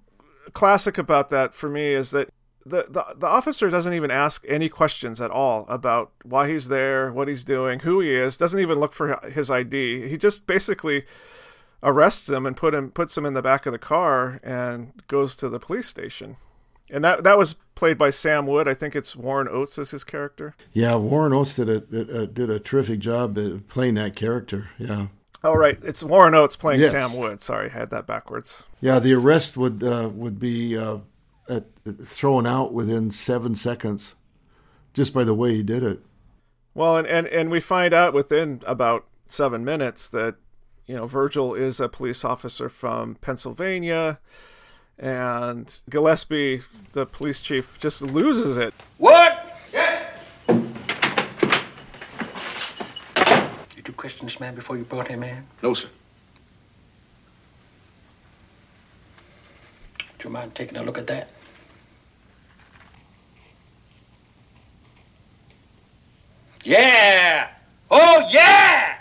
classic 0.54 0.98
about 0.98 1.30
that 1.30 1.54
for 1.54 1.70
me 1.70 1.94
is 1.94 2.12
that 2.12 2.30
the, 2.66 2.86
the 2.90 3.16
the 3.16 3.28
officer 3.28 3.70
doesn't 3.70 3.94
even 3.94 4.10
ask 4.10 4.44
any 4.48 4.70
questions 4.70 5.22
at 5.22 5.30
all 5.30 5.66
about 5.70 6.12
why 6.24 6.50
he's 6.50 6.68
there, 6.68 7.12
what 7.12 7.28
he's 7.28 7.44
doing, 7.44 7.82
who 7.82 8.00
he 8.00 8.16
is. 8.16 8.38
Doesn't 8.38 8.60
even 8.60 8.80
look 8.80 8.94
for 8.94 9.20
his 9.30 9.52
ID. 9.52 10.08
He 10.10 10.18
just 10.18 10.48
basically 10.48 11.06
arrests 11.84 12.28
him 12.28 12.46
and 12.46 12.58
put 12.58 12.74
him 12.74 12.90
puts 12.90 13.16
him 13.18 13.26
in 13.26 13.36
the 13.36 13.42
back 13.44 13.66
of 13.68 13.72
the 13.72 13.80
car 13.80 14.40
and 14.44 14.94
goes 15.08 15.36
to 15.38 15.50
the 15.50 15.60
police 15.60 15.88
station. 15.88 16.38
And 16.90 17.04
that 17.04 17.24
that 17.24 17.38
was 17.38 17.56
played 17.76 17.98
by 18.00 18.10
Sam 18.10 18.48
Wood. 18.48 18.68
I 18.68 18.74
think 18.74 18.96
it's 18.96 19.16
Warren 19.16 19.48
Oates 19.48 19.78
as 19.78 19.92
his 19.92 20.04
character. 20.04 20.56
Yeah, 20.74 20.96
Warren 20.96 21.34
Oates 21.34 21.56
did 21.56 21.70
a, 21.70 22.28
did 22.28 22.50
a 22.50 22.60
terrific 22.60 23.00
job 23.00 23.38
playing 23.68 23.94
that 23.96 24.16
character. 24.16 24.70
Yeah. 24.80 25.08
Oh 25.44 25.54
right, 25.54 25.78
it's 25.84 26.04
Warren 26.04 26.34
Oates 26.34 26.56
playing 26.56 26.82
yes. 26.82 26.92
Sam 26.92 27.16
Wood. 27.16 27.42
Sorry, 27.42 27.70
I 27.70 27.74
had 27.74 27.92
that 27.92 28.08
backwards. 28.08 28.66
Yeah, 28.82 28.98
the 28.98 29.14
arrest 29.14 29.56
would 29.56 29.84
uh, 29.84 30.10
would 30.12 30.40
be 30.40 30.76
uh, 30.76 30.98
at, 31.50 31.66
thrown 32.04 32.46
out 32.48 32.74
within 32.74 33.12
seven 33.12 33.56
seconds, 33.56 34.16
just 34.94 35.14
by 35.14 35.24
the 35.24 35.34
way 35.34 35.56
he 35.56 35.64
did 35.64 35.84
it. 35.84 36.00
Well, 36.74 36.98
and, 36.98 37.08
and, 37.08 37.28
and 37.28 37.50
we 37.50 37.60
find 37.60 37.94
out 37.94 38.14
within 38.14 38.62
about 38.66 39.06
seven 39.28 39.64
minutes 39.64 40.10
that, 40.10 40.36
you 40.86 40.96
know, 40.96 41.08
Virgil 41.08 41.54
is 41.54 41.80
a 41.80 41.90
police 41.90 42.26
officer 42.26 42.70
from 42.70 43.16
Pennsylvania, 43.16 44.20
and 44.98 45.82
Gillespie, 45.90 46.62
the 46.94 47.06
police 47.06 47.42
chief, 47.42 47.78
just 47.80 48.02
loses 48.02 48.58
it. 48.58 48.74
What? 48.98 49.58
Yes. 49.74 50.12
Did 53.76 53.88
you 53.88 53.94
question 53.94 54.26
this 54.26 54.40
man 54.40 54.56
before 54.56 54.78
you 54.78 54.84
brought 54.84 55.08
him 55.08 55.24
in? 55.24 55.46
No, 55.62 55.74
sir. 55.74 55.90
Do 60.26 60.30
you 60.30 60.34
mind 60.34 60.56
taking 60.56 60.76
a 60.80 60.82
look 60.82 60.98
at 60.98 61.06
that? 61.06 61.30
Yeah! 66.64 67.50
Oh, 67.92 68.28
yeah! 68.32 68.98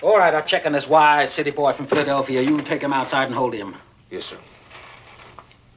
All 0.00 0.16
right, 0.16 0.32
I'll 0.32 0.42
check 0.42 0.64
on 0.64 0.72
this 0.72 0.88
wise 0.88 1.30
city 1.30 1.50
boy 1.50 1.74
from 1.74 1.84
Philadelphia. 1.84 2.40
You 2.40 2.62
take 2.62 2.80
him 2.80 2.94
outside 2.94 3.26
and 3.26 3.34
hold 3.34 3.52
him. 3.52 3.74
Yes, 4.10 4.24
sir. 4.24 4.38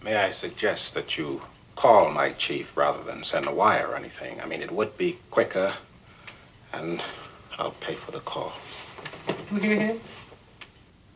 May 0.02 0.16
I 0.16 0.30
suggest 0.30 0.94
that 0.94 1.18
you 1.18 1.42
call 1.76 2.12
my 2.12 2.32
chief 2.32 2.78
rather 2.78 3.04
than 3.04 3.26
send 3.26 3.46
a 3.46 3.52
wire 3.54 3.90
or 3.90 3.98
anything? 3.98 4.40
I 4.40 4.46
mean, 4.46 4.62
it 4.62 4.72
would 4.72 4.98
be 4.98 5.18
quicker, 5.32 5.74
and 6.72 7.04
I'll 7.58 7.76
pay 7.82 7.96
for 7.96 8.12
the 8.12 8.22
call. 8.22 8.54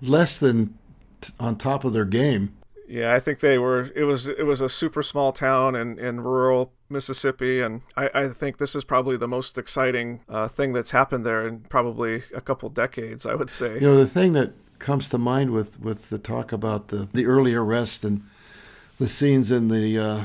less 0.00 0.38
than 0.38 0.78
t- 1.20 1.32
on 1.38 1.56
top 1.56 1.84
of 1.84 1.92
their 1.92 2.06
game. 2.06 2.56
Yeah, 2.88 3.14
I 3.14 3.20
think 3.20 3.40
they 3.40 3.58
were. 3.58 3.90
It 3.94 4.04
was 4.04 4.28
it 4.28 4.46
was 4.46 4.60
a 4.60 4.68
super 4.68 5.02
small 5.02 5.32
town 5.32 5.74
in, 5.74 5.98
in 5.98 6.20
rural 6.20 6.72
Mississippi, 6.88 7.60
and 7.60 7.82
I, 7.96 8.10
I 8.14 8.28
think 8.28 8.56
this 8.58 8.74
is 8.74 8.84
probably 8.84 9.16
the 9.16 9.28
most 9.28 9.58
exciting 9.58 10.20
uh, 10.28 10.48
thing 10.48 10.72
that's 10.72 10.92
happened 10.92 11.26
there 11.26 11.46
in 11.46 11.60
probably 11.60 12.22
a 12.34 12.40
couple 12.40 12.68
decades. 12.70 13.26
I 13.26 13.34
would 13.34 13.50
say. 13.50 13.74
You 13.74 13.80
know, 13.80 13.96
the 13.96 14.06
thing 14.06 14.32
that 14.32 14.52
comes 14.78 15.08
to 15.08 15.18
mind 15.18 15.50
with, 15.50 15.80
with 15.80 16.10
the 16.10 16.18
talk 16.18 16.52
about 16.52 16.88
the 16.88 17.08
the 17.12 17.26
early 17.26 17.54
arrest 17.54 18.04
and 18.04 18.22
the 18.98 19.08
scenes 19.08 19.50
in 19.50 19.68
the 19.68 19.98
uh, 19.98 20.24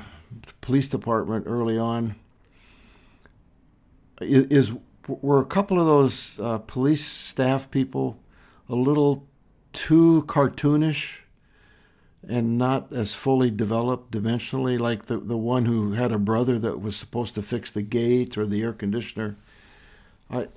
police 0.61 0.89
department 0.89 1.45
early 1.47 1.77
on 1.77 2.15
is, 4.21 4.45
is 4.45 4.75
were 5.07 5.39
a 5.39 5.45
couple 5.45 5.79
of 5.79 5.87
those 5.87 6.39
uh, 6.39 6.59
police 6.59 7.05
staff 7.05 7.71
people 7.71 8.19
a 8.67 8.75
little 8.75 9.27
too 9.73 10.23
cartoonish 10.27 11.19
and 12.27 12.57
not 12.57 12.91
as 12.93 13.15
fully 13.15 13.49
developed 13.49 14.11
dimensionally, 14.11 14.77
like 14.77 15.05
the, 15.05 15.17
the 15.17 15.37
one 15.37 15.65
who 15.65 15.93
had 15.93 16.11
a 16.11 16.19
brother 16.19 16.59
that 16.59 16.81
was 16.81 16.95
supposed 16.95 17.33
to 17.33 17.41
fix 17.41 17.71
the 17.71 17.81
gate 17.81 18.37
or 18.37 18.45
the 18.45 18.61
air 18.61 18.73
conditioner. 18.73 19.37
I, 20.29 20.47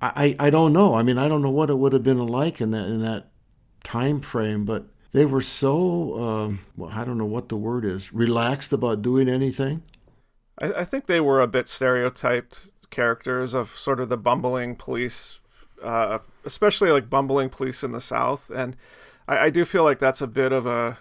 I, 0.00 0.34
I 0.38 0.50
don't 0.50 0.72
know. 0.72 0.94
I 0.94 1.02
mean, 1.02 1.18
I 1.18 1.28
don't 1.28 1.42
know 1.42 1.50
what 1.50 1.70
it 1.70 1.78
would 1.78 1.92
have 1.92 2.02
been 2.02 2.26
like 2.26 2.60
in 2.60 2.70
that 2.72 2.86
in 2.86 3.02
that 3.02 3.28
time 3.84 4.20
frame, 4.20 4.64
but 4.64 4.86
they 5.16 5.24
were 5.24 5.40
so 5.40 6.14
um, 6.22 6.60
well, 6.76 6.90
I 6.92 7.04
don't 7.04 7.16
know 7.16 7.24
what 7.24 7.48
the 7.48 7.56
word 7.56 7.86
is 7.86 8.12
relaxed 8.12 8.72
about 8.72 9.00
doing 9.00 9.28
anything. 9.28 9.82
I, 10.58 10.72
I 10.72 10.84
think 10.84 11.06
they 11.06 11.20
were 11.20 11.40
a 11.40 11.46
bit 11.46 11.68
stereotyped 11.68 12.70
characters 12.90 13.54
of 13.54 13.70
sort 13.70 13.98
of 13.98 14.10
the 14.10 14.18
bumbling 14.18 14.76
police 14.76 15.40
uh, 15.82 16.18
especially 16.44 16.90
like 16.90 17.10
bumbling 17.10 17.48
police 17.48 17.82
in 17.82 17.92
the 17.92 18.00
South. 18.00 18.50
And 18.50 18.76
I, 19.28 19.46
I 19.46 19.50
do 19.50 19.64
feel 19.64 19.84
like 19.84 19.98
that's 19.98 20.20
a 20.20 20.26
bit 20.26 20.52
of 20.52 20.66
a 20.66 20.98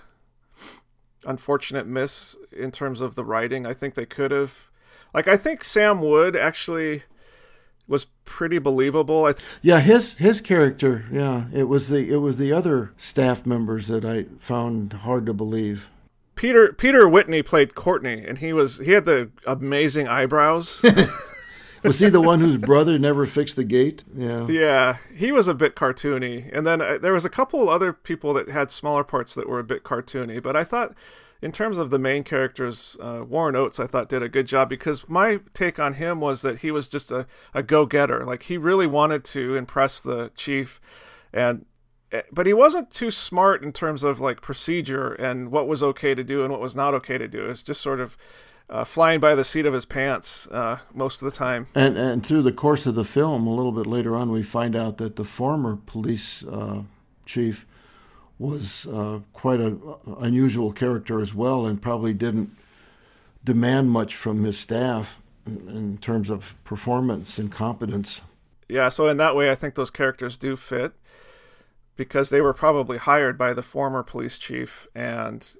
unfortunate 1.25 1.87
miss 1.87 2.35
in 2.55 2.71
terms 2.71 3.01
of 3.01 3.15
the 3.15 3.25
writing. 3.25 3.65
I 3.65 3.73
think 3.73 3.95
they 3.95 4.05
could 4.05 4.31
have, 4.31 4.71
like, 5.13 5.27
I 5.27 5.37
think 5.37 5.63
Sam 5.63 6.01
Wood 6.01 6.35
actually 6.35 7.03
was 7.87 8.05
pretty 8.25 8.57
believable. 8.57 9.31
Th- 9.31 9.43
yeah, 9.61 9.79
his 9.79 10.17
his 10.17 10.41
character. 10.41 11.05
Yeah, 11.11 11.45
it 11.53 11.65
was 11.65 11.89
the 11.89 12.11
it 12.11 12.17
was 12.17 12.37
the 12.37 12.51
other 12.51 12.93
staff 12.97 13.45
members 13.45 13.87
that 13.87 14.05
I 14.05 14.25
found 14.39 14.93
hard 14.93 15.25
to 15.27 15.33
believe. 15.33 15.89
Peter 16.35 16.73
Peter 16.73 17.07
Whitney 17.07 17.41
played 17.41 17.75
Courtney, 17.75 18.25
and 18.25 18.39
he 18.39 18.53
was 18.53 18.79
he 18.79 18.91
had 18.91 19.05
the 19.05 19.29
amazing 19.45 20.07
eyebrows. 20.07 20.83
Was 21.85 21.99
he 21.99 22.09
the 22.09 22.21
one 22.21 22.39
whose 22.39 22.57
brother 22.57 22.97
never 22.97 23.25
fixed 23.25 23.55
the 23.55 23.63
gate? 23.63 24.03
Yeah. 24.15 24.47
Yeah, 24.47 24.97
he 25.15 25.31
was 25.31 25.47
a 25.47 25.53
bit 25.53 25.75
cartoony, 25.75 26.49
and 26.51 26.65
then 26.65 26.81
uh, 26.81 26.97
there 26.99 27.13
was 27.13 27.25
a 27.25 27.29
couple 27.29 27.69
other 27.69 27.93
people 27.93 28.33
that 28.33 28.49
had 28.49 28.71
smaller 28.71 29.03
parts 29.03 29.35
that 29.35 29.47
were 29.47 29.59
a 29.59 29.63
bit 29.63 29.83
cartoony. 29.83 30.41
But 30.41 30.55
I 30.55 30.63
thought, 30.63 30.95
in 31.45 31.51
terms 31.51 31.77
of 31.77 31.91
the 31.91 31.99
main 31.99 32.23
characters, 32.23 32.97
uh, 32.99 33.23
Warren 33.23 33.55
Oates, 33.55 33.79
I 33.79 33.85
thought 33.85 34.09
did 34.09 34.23
a 34.23 34.27
good 34.27 34.47
job 34.47 34.67
because 34.67 35.07
my 35.07 35.41
take 35.53 35.77
on 35.77 35.93
him 35.93 36.19
was 36.19 36.41
that 36.41 36.57
he 36.59 36.71
was 36.71 36.87
just 36.87 37.11
a, 37.11 37.27
a 37.53 37.61
go 37.61 37.85
getter. 37.85 38.23
Like 38.23 38.43
he 38.43 38.57
really 38.57 38.87
wanted 38.87 39.23
to 39.25 39.55
impress 39.55 39.99
the 39.99 40.31
chief, 40.35 40.81
and 41.31 41.67
eh, 42.11 42.23
but 42.31 42.47
he 42.47 42.53
wasn't 42.53 42.89
too 42.89 43.11
smart 43.11 43.61
in 43.61 43.73
terms 43.73 44.03
of 44.03 44.19
like 44.19 44.41
procedure 44.41 45.13
and 45.13 45.51
what 45.51 45.67
was 45.67 45.83
okay 45.83 46.15
to 46.15 46.23
do 46.23 46.41
and 46.41 46.51
what 46.51 46.61
was 46.61 46.75
not 46.75 46.95
okay 46.95 47.19
to 47.19 47.27
do. 47.27 47.47
It's 47.47 47.61
just 47.61 47.79
sort 47.79 47.99
of 47.99 48.17
uh, 48.67 48.83
flying 48.83 49.19
by 49.19 49.35
the 49.35 49.43
seat 49.43 49.67
of 49.67 49.73
his 49.73 49.85
pants 49.85 50.47
uh, 50.47 50.79
most 50.95 51.21
of 51.21 51.27
the 51.27 51.37
time. 51.37 51.67
And 51.75 51.95
and 51.95 52.25
through 52.25 52.41
the 52.41 52.53
course 52.53 52.87
of 52.87 52.95
the 52.95 53.05
film, 53.05 53.45
a 53.45 53.53
little 53.53 53.71
bit 53.71 53.85
later 53.85 54.15
on, 54.15 54.31
we 54.31 54.41
find 54.41 54.75
out 54.75 54.97
that 54.97 55.15
the 55.15 55.23
former 55.23 55.75
police 55.75 56.43
uh, 56.43 56.81
chief 57.27 57.67
was 58.37 58.87
uh, 58.87 59.19
quite 59.33 59.59
an 59.59 59.81
unusual 60.19 60.73
character 60.73 61.21
as 61.21 61.33
well, 61.33 61.65
and 61.65 61.81
probably 61.81 62.13
didn't 62.13 62.55
demand 63.43 63.91
much 63.91 64.15
from 64.15 64.43
his 64.43 64.57
staff 64.57 65.21
in, 65.45 65.69
in 65.69 65.97
terms 65.97 66.29
of 66.29 66.55
performance 66.63 67.37
and 67.37 67.51
competence. 67.51 68.21
Yeah, 68.67 68.89
so 68.89 69.07
in 69.07 69.17
that 69.17 69.35
way, 69.35 69.51
I 69.51 69.55
think 69.55 69.75
those 69.75 69.91
characters 69.91 70.37
do 70.37 70.55
fit 70.55 70.93
because 71.95 72.29
they 72.29 72.41
were 72.41 72.53
probably 72.53 72.97
hired 72.97 73.37
by 73.37 73.53
the 73.53 73.63
former 73.63 74.03
police 74.03 74.37
chief 74.37 74.87
and 74.93 75.55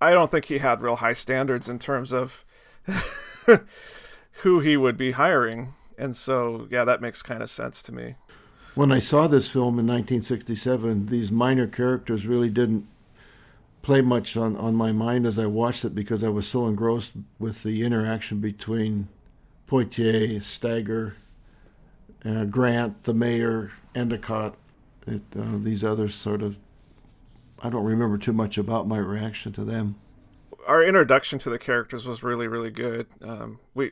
I 0.00 0.12
don't 0.12 0.30
think 0.30 0.46
he 0.46 0.58
had 0.58 0.82
real 0.82 0.96
high 0.96 1.12
standards 1.14 1.68
in 1.68 1.78
terms 1.78 2.12
of 2.12 2.44
who 4.42 4.60
he 4.60 4.76
would 4.76 4.96
be 4.96 5.12
hiring. 5.12 5.74
And 5.96 6.16
so, 6.16 6.66
yeah, 6.70 6.84
that 6.84 7.00
makes 7.00 7.22
kind 7.22 7.42
of 7.42 7.48
sense 7.48 7.82
to 7.84 7.92
me. 7.92 8.16
When 8.74 8.90
I 8.90 8.98
saw 8.98 9.28
this 9.28 9.48
film 9.48 9.78
in 9.78 9.86
1967, 9.86 11.06
these 11.06 11.30
minor 11.30 11.66
characters 11.66 12.26
really 12.26 12.50
didn't 12.50 12.86
play 13.82 14.00
much 14.00 14.36
on, 14.36 14.56
on 14.56 14.74
my 14.74 14.90
mind 14.90 15.26
as 15.26 15.38
I 15.38 15.46
watched 15.46 15.84
it 15.84 15.94
because 15.94 16.24
I 16.24 16.28
was 16.28 16.48
so 16.48 16.66
engrossed 16.66 17.12
with 17.38 17.62
the 17.62 17.84
interaction 17.84 18.40
between 18.40 19.08
Poitier, 19.68 20.38
Steiger, 20.38 21.14
uh, 22.24 22.44
Grant, 22.46 23.04
the 23.04 23.14
mayor, 23.14 23.72
Endicott, 23.94 24.56
it, 25.06 25.22
uh, 25.38 25.58
these 25.58 25.84
others 25.84 26.14
sort 26.14 26.42
of 26.42 26.56
I 27.62 27.70
don't 27.70 27.84
remember 27.84 28.18
too 28.18 28.32
much 28.32 28.58
about 28.58 28.86
my 28.88 28.98
reaction 28.98 29.52
to 29.52 29.64
them. 29.64 29.96
Our 30.66 30.82
introduction 30.82 31.38
to 31.40 31.50
the 31.50 31.58
characters 31.58 32.06
was 32.06 32.22
really, 32.22 32.48
really 32.48 32.70
good. 32.70 33.06
Um, 33.22 33.60
we 33.74 33.90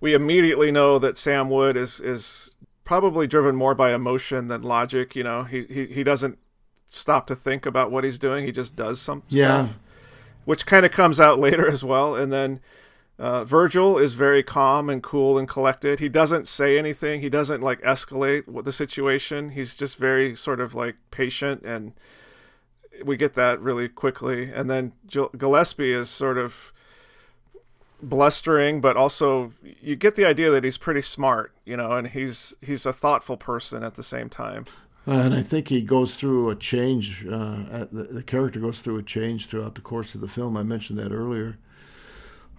we 0.00 0.14
immediately 0.14 0.70
know 0.70 0.98
that 0.98 1.16
Sam 1.16 1.48
Wood 1.48 1.76
is 1.76 2.00
is 2.00 2.52
probably 2.88 3.26
driven 3.26 3.54
more 3.54 3.74
by 3.74 3.92
emotion 3.92 4.48
than 4.48 4.62
logic. 4.62 5.14
You 5.14 5.22
know, 5.22 5.42
he 5.42 5.64
he, 5.64 5.84
he 5.84 6.02
doesn't 6.02 6.38
stop 6.86 7.26
to 7.26 7.36
think 7.36 7.66
about 7.66 7.90
what 7.90 8.02
he's 8.02 8.18
doing. 8.18 8.46
He 8.46 8.50
just 8.50 8.74
does 8.74 8.98
some 8.98 9.22
yeah. 9.28 9.66
stuff, 9.66 9.78
which 10.46 10.64
kind 10.64 10.86
of 10.86 10.90
comes 10.90 11.20
out 11.20 11.38
later 11.46 11.68
as 11.68 11.84
well. 11.84 12.16
And 12.16 12.32
then 12.32 12.60
uh, 13.18 13.44
Virgil 13.44 13.98
is 13.98 14.14
very 14.14 14.42
calm 14.42 14.88
and 14.88 15.02
cool 15.02 15.36
and 15.36 15.46
collected. 15.46 16.00
He 16.00 16.08
doesn't 16.08 16.48
say 16.48 16.78
anything. 16.78 17.20
He 17.20 17.28
doesn't 17.28 17.60
like 17.60 17.82
escalate 17.82 18.64
the 18.64 18.72
situation. 18.72 19.50
He's 19.50 19.74
just 19.74 19.98
very 19.98 20.34
sort 20.34 20.58
of 20.58 20.74
like 20.74 20.96
patient 21.10 21.64
and 21.64 21.92
we 23.04 23.18
get 23.18 23.34
that 23.34 23.60
really 23.60 23.90
quickly. 23.90 24.50
And 24.50 24.70
then 24.70 24.94
Gillespie 25.36 25.92
is 25.92 26.08
sort 26.08 26.38
of 26.38 26.72
blustering, 28.02 28.80
but 28.80 28.96
also 28.96 29.52
you 29.62 29.96
get 29.96 30.14
the 30.14 30.24
idea 30.24 30.50
that 30.50 30.64
he's 30.64 30.78
pretty 30.78 31.02
smart, 31.02 31.52
you 31.64 31.76
know, 31.76 31.92
and 31.92 32.08
he's 32.08 32.56
he's 32.60 32.86
a 32.86 32.92
thoughtful 32.92 33.36
person 33.36 33.82
at 33.82 33.94
the 33.94 34.02
same 34.02 34.28
time. 34.28 34.66
And 35.06 35.34
I 35.34 35.40
think 35.42 35.68
he 35.68 35.80
goes 35.80 36.16
through 36.16 36.50
a 36.50 36.54
change. 36.54 37.26
Uh, 37.26 37.86
the, 37.90 38.08
the, 38.10 38.22
character 38.22 38.60
goes 38.60 38.80
through 38.80 38.98
a 38.98 39.02
change 39.02 39.46
throughout 39.46 39.74
the 39.74 39.80
course 39.80 40.14
of 40.14 40.20
the 40.20 40.28
film. 40.28 40.54
I 40.54 40.62
mentioned 40.62 40.98
that 40.98 41.12
earlier. 41.12 41.56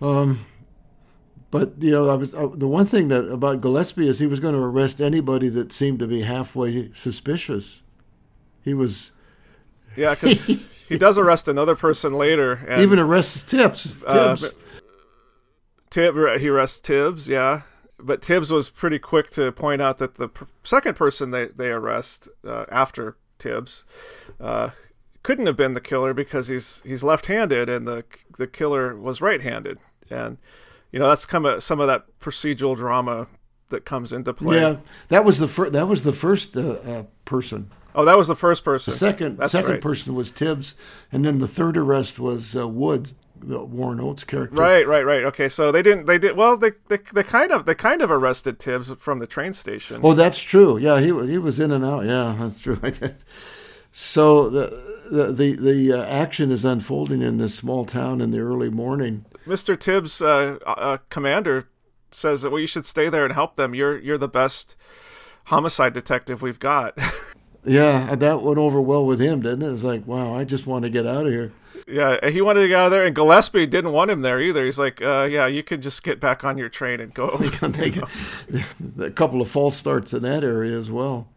Um, 0.02 0.48
but 1.52 1.74
you 1.80 1.92
know, 1.92 2.10
I 2.10 2.16
was 2.16 2.34
uh, 2.34 2.48
the 2.52 2.68
one 2.68 2.86
thing 2.86 3.10
that 3.10 3.26
about 3.30 3.62
Gillespie 3.62 4.08
is 4.08 4.18
he 4.18 4.26
was 4.26 4.40
going 4.40 4.56
to 4.56 4.62
arrest 4.62 5.00
anybody 5.00 5.48
that 5.50 5.72
seemed 5.72 6.00
to 6.00 6.08
be 6.08 6.22
halfway 6.22 6.92
suspicious. 6.94 7.84
He 8.64 8.74
was 8.74 9.12
yeah, 9.96 10.16
because 10.16 10.44
he 10.90 10.98
does 10.98 11.18
arrest 11.18 11.48
another 11.48 11.76
person 11.76 12.14
later. 12.14 12.54
And, 12.68 12.82
Even 12.82 13.00
arrests 13.00 13.44
Tips. 13.44 13.96
Uh, 14.06 14.36
Tibbs. 14.36 14.54
Tib, 15.90 16.16
he 16.40 16.50
arrests 16.50 16.80
Tibbs, 16.80 17.28
yeah. 17.28 17.62
But 17.98 18.22
Tibbs 18.22 18.52
was 18.52 18.70
pretty 18.70 19.00
quick 19.00 19.30
to 19.32 19.52
point 19.52 19.82
out 19.82 19.98
that 19.98 20.16
the 20.16 20.30
second 20.64 20.96
person 20.96 21.32
they, 21.32 21.46
they 21.46 21.70
arrest 21.70 22.30
uh, 22.46 22.66
after 22.72 23.18
Tibbs 23.38 23.84
uh, 24.40 24.70
couldn't 25.24 25.48
have 25.48 25.58
been 25.58 25.74
the 25.74 25.82
killer 25.82 26.14
because 26.14 26.48
he's 26.48 26.82
he's 26.86 27.04
left-handed 27.04 27.68
and 27.68 27.88
the 27.88 28.06
the 28.38 28.48
killer 28.48 28.96
was 28.96 29.20
right-handed. 29.20 29.80
And 30.10 30.38
you 30.92 31.00
know 31.00 31.10
that's 31.10 31.26
come 31.26 31.46
of, 31.46 31.62
some 31.62 31.82
of 31.82 31.88
that 31.88 32.06
procedural 32.22 32.76
drama 32.76 33.28
that 33.70 33.84
comes 33.84 34.14
into 34.14 34.34
play. 34.34 34.62
Yeah, 34.62 34.78
that 35.10 35.26
was 35.26 35.40
the 35.40 35.48
fir- 35.48 35.70
that 35.70 35.88
was 35.88 36.04
the 36.04 36.14
first 36.14 36.56
uh, 36.56 36.62
uh 36.62 37.04
person 37.26 37.70
Oh, 37.96 38.06
that 38.06 38.18
was 38.18 38.28
the 38.28 38.36
first 38.36 38.64
person. 38.64 38.92
The 38.92 38.98
second 38.98 39.38
That's 39.38 39.52
second 39.52 39.72
right. 39.72 39.82
person 39.82 40.14
was 40.16 40.32
Tibbs, 40.32 40.76
and 41.12 41.26
then 41.26 41.40
the 41.40 41.48
third 41.48 41.76
arrest 41.76 42.20
was 42.20 42.56
uh, 42.56 42.68
Wood, 42.68 43.12
the 43.42 43.64
Warren 43.64 44.00
Oates 44.00 44.24
character. 44.24 44.56
Right, 44.56 44.88
right, 44.88 45.06
right. 45.06 45.24
Okay, 45.26 45.50
so 45.50 45.72
they 45.72 45.82
didn't. 45.82 46.06
They 46.06 46.18
did. 46.18 46.36
Well, 46.36 46.58
they, 46.58 46.72
they 46.88 46.98
they 47.14 47.24
kind 47.24 47.52
of 47.52 47.66
they 47.66 47.76
kind 47.76 48.02
of 48.02 48.12
arrested 48.12 48.60
Tibbs 48.60 48.92
from 48.94 49.20
the 49.20 49.28
train 49.28 49.54
station. 49.54 50.02
Oh, 50.04 50.14
that's 50.14 50.42
true. 50.42 50.78
Yeah, 50.78 51.00
he 51.00 51.08
he 51.28 51.38
was 51.38 51.60
in 51.60 51.72
and 51.72 51.86
out. 51.86 52.06
Yeah, 52.06 52.36
that's 52.40 52.60
true. 52.60 52.80
so 53.92 54.50
the 54.50 55.00
the 55.12 55.32
the, 55.32 55.56
the 55.56 55.94
uh, 55.94 56.06
action 56.06 56.52
is 56.52 56.66
unfolding 56.66 57.22
in 57.22 57.38
this 57.38 57.56
small 57.56 57.86
town 57.86 58.22
in 58.22 58.32
the 58.32 58.40
early 58.40 58.70
morning. 58.70 59.26
Mr. 59.48 59.80
Tibbs, 59.80 60.22
uh, 60.22 60.60
uh, 60.66 60.98
commander, 61.10 61.68
says 62.12 62.42
that 62.42 62.52
well, 62.52 62.62
you 62.62 62.68
should 62.68 62.86
stay 62.86 63.10
there 63.10 63.26
and 63.26 63.34
help 63.34 63.56
them. 63.56 63.74
You're 63.74 63.98
you're 64.00 64.18
the 64.18 64.28
best 64.28 64.76
homicide 65.46 65.94
detective 65.94 66.42
we've 66.42 66.60
got. 66.60 66.98
Yeah, 67.66 68.16
that 68.16 68.42
went 68.42 68.58
over 68.58 68.82
well 68.82 69.06
with 69.06 69.20
him, 69.20 69.42
didn't 69.42 69.64
it? 69.64 69.72
It's 69.72 69.84
like, 69.84 70.08
wow, 70.08 70.34
I 70.34 70.44
just 70.44 70.66
want 70.66 70.84
to 70.84 70.90
get 70.90 71.06
out 71.06 71.26
of 71.26 71.32
here. 71.32 71.52
Yeah, 71.90 72.30
he 72.30 72.42
wanted 72.42 72.62
to 72.62 72.68
get 72.68 72.80
out 72.80 72.86
of 72.86 72.92
there, 72.92 73.06
and 73.06 73.16
Gillespie 73.16 73.66
didn't 73.66 73.94
want 73.94 74.12
him 74.12 74.22
there 74.22 74.40
either. 74.40 74.64
He's 74.64 74.78
like, 74.78 75.02
uh, 75.02 75.28
yeah, 75.30 75.48
you 75.48 75.64
can 75.64 75.82
just 75.82 76.04
get 76.04 76.20
back 76.20 76.44
on 76.44 76.58
your 76.58 76.70
train 76.70 77.00
and 77.00 77.14
go. 77.14 77.30
a 79.00 79.12
couple 79.12 79.42
of 79.42 79.50
false 79.50 79.76
starts 79.76 80.14
in 80.14 80.24
that 80.24 80.44
area 80.44 80.78
as 80.78 80.92
well. 80.92 81.28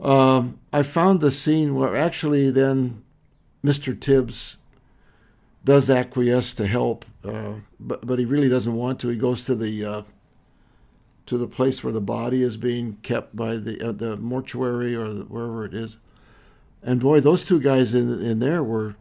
Um, 0.00 0.60
I 0.72 0.82
found 0.82 1.20
the 1.20 1.30
scene 1.30 1.74
where 1.74 1.96
actually 1.96 2.50
then 2.50 3.02
Mr. 3.64 3.98
Tibbs 3.98 4.58
does 5.64 5.90
acquiesce 5.90 6.54
to 6.54 6.66
help, 6.66 7.04
uh, 7.24 7.54
but 7.78 8.06
but 8.06 8.18
he 8.18 8.24
really 8.24 8.48
doesn't 8.48 8.74
want 8.74 9.00
to. 9.00 9.08
He 9.08 9.18
goes 9.18 9.44
to 9.46 9.54
the 9.54 9.84
uh, 9.84 10.02
to 11.26 11.36
the 11.36 11.48
place 11.48 11.82
where 11.82 11.92
the 11.92 12.00
body 12.00 12.42
is 12.42 12.56
being 12.56 12.96
kept 13.02 13.34
by 13.36 13.56
the 13.56 13.88
uh, 13.88 13.92
the 13.92 14.16
mortuary 14.16 14.94
or 14.94 15.12
the, 15.12 15.24
wherever 15.24 15.64
it 15.64 15.74
is. 15.74 15.98
And 16.82 17.00
boy, 17.00 17.20
those 17.20 17.44
two 17.44 17.60
guys 17.60 17.92
in 17.94 18.22
in 18.22 18.38
there 18.38 18.62
were 18.62 18.94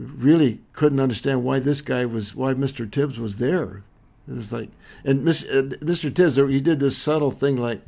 really 0.00 0.60
couldn't 0.72 1.00
understand 1.00 1.44
why 1.44 1.58
this 1.58 1.82
guy 1.82 2.06
was 2.06 2.34
why 2.34 2.54
Mr. 2.54 2.90
Tibbs 2.90 3.18
was 3.18 3.36
there. 3.38 3.82
It 4.28 4.36
was 4.36 4.52
like, 4.52 4.70
and 5.04 5.26
Mr. 5.26 6.06
Uh, 6.06 6.14
Tibbs, 6.14 6.36
he 6.36 6.60
did 6.60 6.80
this 6.80 6.96
subtle 6.96 7.30
thing, 7.30 7.56
like 7.56 7.82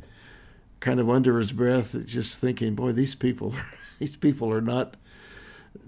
kind 0.79 0.99
of 0.99 1.09
under 1.09 1.39
his 1.39 1.53
breath, 1.53 1.95
just 2.05 2.39
thinking, 2.39 2.75
boy, 2.75 2.91
these 2.91 3.15
people, 3.15 3.55
these 3.99 4.15
people 4.15 4.51
are 4.51 4.61
not, 4.61 4.95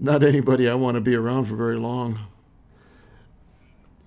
not 0.00 0.22
anybody 0.22 0.68
I 0.68 0.74
want 0.74 0.96
to 0.96 1.00
be 1.00 1.14
around 1.14 1.44
for 1.44 1.56
very 1.56 1.76
long. 1.76 2.18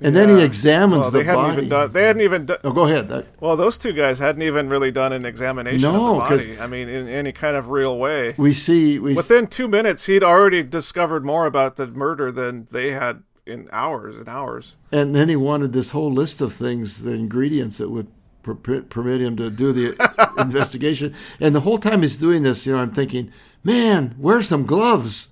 And 0.01 0.15
yeah. 0.15 0.25
then 0.25 0.37
he 0.37 0.43
examines 0.43 1.01
well, 1.01 1.11
the 1.11 1.17
they 1.19 1.23
hadn't 1.25 1.41
body. 1.41 1.57
Even 1.57 1.69
done, 1.69 1.91
they 1.91 2.03
hadn't 2.03 2.21
even 2.21 2.45
done. 2.45 2.57
Oh, 2.63 2.71
go 2.71 2.85
ahead. 2.85 3.27
Well, 3.41 3.57
those 3.57 3.77
two 3.77 3.91
guys 3.91 4.17
hadn't 4.19 4.41
even 4.41 4.69
really 4.69 4.91
done 4.91 5.11
an 5.11 5.25
examination 5.25 5.81
no, 5.81 6.21
of 6.21 6.29
the 6.29 6.37
body. 6.37 6.59
I 6.59 6.67
mean, 6.67 6.87
in 6.87 7.09
any 7.09 7.33
kind 7.33 7.57
of 7.57 7.67
real 7.67 7.97
way. 7.97 8.33
We 8.37 8.53
see. 8.53 8.97
We 8.97 9.13
Within 9.13 9.47
two 9.47 9.67
minutes, 9.67 10.05
he'd 10.05 10.23
already 10.23 10.63
discovered 10.63 11.25
more 11.25 11.45
about 11.45 11.75
the 11.75 11.87
murder 11.87 12.31
than 12.31 12.65
they 12.71 12.91
had 12.91 13.23
in 13.45 13.67
hours 13.71 14.17
and 14.17 14.29
hours. 14.29 14.77
And 14.91 15.15
then 15.15 15.27
he 15.27 15.35
wanted 15.35 15.73
this 15.73 15.91
whole 15.91 16.11
list 16.11 16.39
of 16.39 16.53
things, 16.53 17.03
the 17.03 17.11
ingredients 17.11 17.79
that 17.79 17.89
would 17.89 18.07
permit 18.43 19.21
him 19.21 19.35
to 19.37 19.49
do 19.49 19.73
the 19.73 20.31
investigation. 20.37 21.13
And 21.39 21.53
the 21.53 21.61
whole 21.61 21.77
time 21.77 22.01
he's 22.01 22.15
doing 22.15 22.43
this, 22.43 22.65
you 22.65 22.73
know, 22.73 22.79
I'm 22.79 22.91
thinking, 22.91 23.31
man, 23.63 24.15
wear 24.17 24.41
some 24.41 24.65
gloves. 24.65 25.27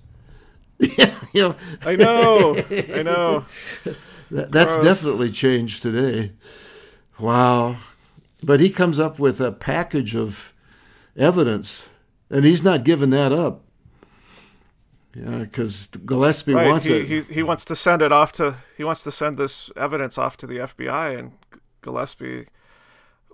yeah, 0.78 1.14
you 1.32 1.40
know. 1.42 1.56
I 1.86 1.96
know. 1.96 2.56
I 2.94 3.02
know. 3.02 3.44
That, 4.30 4.52
that's 4.52 4.74
Gross. 4.76 4.84
definitely 4.84 5.32
changed 5.32 5.82
today. 5.82 6.32
Wow. 7.18 7.76
But 8.42 8.60
he 8.60 8.70
comes 8.70 8.98
up 8.98 9.18
with 9.18 9.40
a 9.40 9.50
package 9.50 10.14
of 10.14 10.52
evidence, 11.16 11.88
and 12.30 12.44
he's 12.44 12.62
not 12.62 12.84
giving 12.84 13.10
that 13.10 13.32
up. 13.32 13.62
Yeah, 15.14 15.38
because 15.38 15.88
Gillespie 15.88 16.54
wants 16.54 16.84
he, 16.84 16.94
it. 16.94 17.06
He, 17.06 17.20
he 17.22 17.42
wants 17.42 17.64
to 17.66 17.74
send 17.74 18.02
it 18.02 18.12
off 18.12 18.30
to. 18.32 18.58
He 18.76 18.84
wants 18.84 19.02
to 19.04 19.10
send 19.10 19.36
this 19.36 19.70
evidence 19.76 20.16
off 20.18 20.36
to 20.38 20.46
the 20.46 20.58
FBI, 20.58 21.18
and 21.18 21.32
Gillespie 21.82 22.46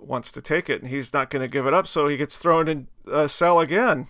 wants 0.01 0.33
to 0.33 0.41
take 0.41 0.71
it, 0.71 0.81
and 0.81 0.91
he's 0.91 1.13
not 1.13 1.31
going 1.31 1.43
to 1.43 1.49
give 1.49 1.67
it 1.67 1.75
up, 1.75 1.87
so 1.87 2.09
he 2.09 2.17
gets 2.17 2.39
thrown 2.39 2.69
in 2.69 2.89
a 3.11 3.29
cell 3.29 3.61
again. 3.61 4.07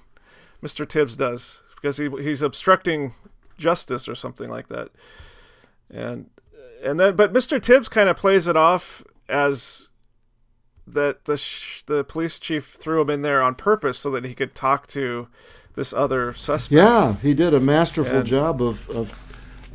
Mr. 0.62 0.88
Tibbs 0.88 1.16
does 1.16 1.62
because 1.74 1.96
he 1.96 2.08
he's 2.22 2.42
obstructing 2.42 3.12
justice 3.58 4.08
or 4.08 4.14
something 4.14 4.48
like 4.48 4.68
that, 4.68 4.90
and 5.90 6.30
and 6.84 7.00
then 7.00 7.16
but 7.16 7.32
Mr. 7.32 7.60
Tibbs 7.60 7.88
kind 7.88 8.08
of 8.08 8.16
plays 8.16 8.46
it 8.46 8.56
off 8.56 9.02
as 9.28 9.88
that 10.86 11.24
the 11.24 11.36
sh- 11.36 11.82
the 11.86 12.04
police 12.04 12.38
chief 12.38 12.76
threw 12.78 13.00
him 13.00 13.10
in 13.10 13.22
there 13.22 13.42
on 13.42 13.54
purpose 13.54 13.98
so 13.98 14.10
that 14.10 14.24
he 14.24 14.34
could 14.34 14.54
talk 14.54 14.86
to 14.88 15.28
this 15.74 15.92
other 15.92 16.32
suspect. 16.34 16.72
Yeah, 16.76 17.14
he 17.16 17.34
did 17.34 17.54
a 17.54 17.60
masterful 17.60 18.18
And- 18.18 18.26
job 18.26 18.60
of 18.62 18.88
of 18.90 19.14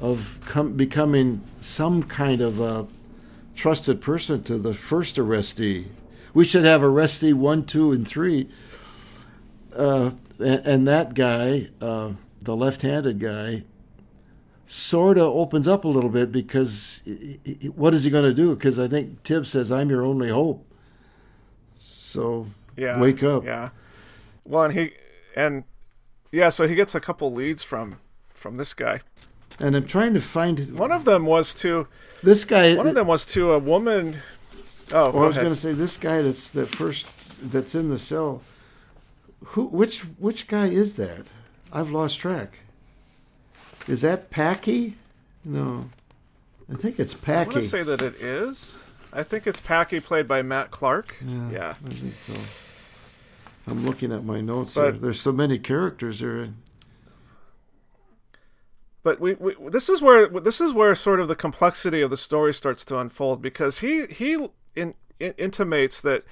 of 0.01 0.39
com- 0.45 0.73
becoming 0.73 1.41
some 1.59 2.03
kind 2.03 2.39
of 2.41 2.59
a 2.61 2.87
trusted 3.55 3.99
person 3.99 4.41
to 4.43 4.57
the 4.57 4.73
first 4.73 5.17
arrestee. 5.17 5.87
We 6.33 6.45
should 6.45 6.63
have 6.63 6.79
arrestee 6.81 7.33
one, 7.33 7.65
two, 7.65 7.91
and 7.91 8.07
three. 8.07 8.47
Uh, 9.75 10.11
and, 10.39 10.61
and 10.65 10.87
that 10.87 11.13
guy, 11.15 11.69
uh, 11.81 12.11
the 12.45 12.55
left-handed 12.55 13.19
guy, 13.19 13.63
sort 14.71 15.17
of 15.17 15.23
opens 15.25 15.67
up 15.67 15.83
a 15.83 15.87
little 15.87 16.11
bit 16.11 16.31
because 16.31 17.01
he- 17.03 17.39
he- 17.43 17.69
what 17.69 17.93
is 17.95 18.03
he 18.03 18.11
going 18.11 18.23
to 18.23 18.33
do? 18.33 18.53
Because 18.55 18.77
I 18.77 18.87
think 18.87 19.23
Tibbs 19.23 19.49
says, 19.49 19.71
"I'm 19.71 19.89
your 19.89 20.03
only 20.05 20.29
hope." 20.29 20.63
So 21.75 22.47
yeah, 22.77 22.99
wake 22.99 23.23
up. 23.23 23.43
Yeah. 23.43 23.69
Well, 24.45 24.63
and 24.65 24.73
he 24.73 24.91
and 25.35 25.63
yeah, 26.31 26.49
so 26.49 26.67
he 26.67 26.75
gets 26.75 26.93
a 26.95 26.99
couple 26.99 27.31
leads 27.33 27.63
from 27.63 27.97
from 28.29 28.57
this 28.57 28.73
guy. 28.73 28.99
And 29.59 29.75
I'm 29.75 29.85
trying 29.85 30.13
to 30.13 30.21
find 30.21 30.59
One 30.77 30.91
of 30.91 31.03
them 31.03 31.25
was 31.25 31.53
to 31.55 31.87
this 32.23 32.45
guy. 32.45 32.75
one 32.75 32.87
of 32.87 32.95
them 32.95 33.07
was 33.07 33.25
to 33.27 33.51
a 33.51 33.59
woman. 33.59 34.21
Oh, 34.93 35.11
Well, 35.11 35.23
I 35.23 35.27
was 35.27 35.35
going 35.37 35.49
to 35.49 35.55
say 35.55 35.73
this 35.73 35.97
guy 35.97 36.21
that's 36.21 36.49
that 36.51 36.67
first 36.67 37.07
that's 37.41 37.75
in 37.75 37.89
the 37.89 37.97
cell. 37.97 38.41
Who? 39.53 39.65
Which? 39.65 40.01
Which 40.19 40.47
guy 40.47 40.67
is 40.67 40.95
that? 40.95 41.31
I've 41.73 41.91
lost 41.91 42.19
track. 42.19 42.59
Is 43.89 44.01
that 44.01 44.29
Packy? 44.29 44.95
No, 45.43 45.89
I 46.71 46.75
think 46.75 46.99
it's 46.99 47.13
Packy. 47.15 47.49
gonna 47.55 47.65
say 47.65 47.81
that 47.83 48.01
it 48.01 48.15
is. 48.15 48.83
I 49.11 49.23
think 49.23 49.47
it's 49.47 49.59
Packy, 49.59 49.99
played 49.99 50.27
by 50.27 50.43
Matt 50.43 50.69
Clark. 50.69 51.15
Yeah. 51.25 51.73
I 51.83 51.89
think 51.89 52.13
so. 52.19 52.33
I'm 53.67 53.83
looking 53.85 54.11
at 54.11 54.23
my 54.23 54.41
notes 54.41 54.75
But- 54.75 54.93
here. 54.93 55.01
There's 55.01 55.19
so 55.19 55.31
many 55.31 55.57
characters 55.57 56.19
here. 56.19 56.49
but 59.01 59.19
we, 59.19 59.33
we 59.35 59.55
this 59.69 59.89
is 59.89 60.01
where 60.01 60.27
this 60.27 60.61
is 60.61 60.71
where 60.73 60.93
sort 60.93 61.19
of 61.19 61.27
the 61.27 61.35
complexity 61.35 62.01
of 62.01 62.09
the 62.11 62.17
story 62.17 62.53
starts 62.53 62.85
to 62.85 62.99
unfold 62.99 63.41
because 63.41 63.79
he 63.79 64.05
he 64.05 64.33
in, 64.75 64.93
in, 65.19 65.33
intimates 65.37 66.01
that 66.01 66.23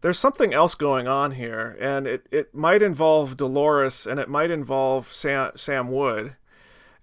there's 0.00 0.18
something 0.18 0.52
else 0.52 0.74
going 0.74 1.06
on 1.06 1.32
here 1.32 1.76
and 1.80 2.06
it, 2.06 2.26
it 2.30 2.54
might 2.54 2.82
involve 2.82 3.36
Dolores 3.36 4.06
and 4.06 4.18
it 4.18 4.28
might 4.28 4.50
involve 4.50 5.12
Sam, 5.12 5.52
Sam 5.56 5.88
Wood 5.90 6.34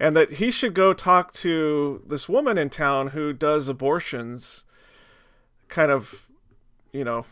and 0.04 0.16
that 0.18 0.34
he 0.34 0.52
should 0.52 0.74
go 0.74 0.94
talk 0.94 1.32
to 1.32 2.02
this 2.06 2.28
woman 2.28 2.58
in 2.58 2.70
town 2.70 3.08
who 3.10 3.32
does 3.32 3.70
abortions 3.70 4.66
kind 5.70 5.92
of 5.92 6.28
you 6.92 7.04
know 7.04 7.26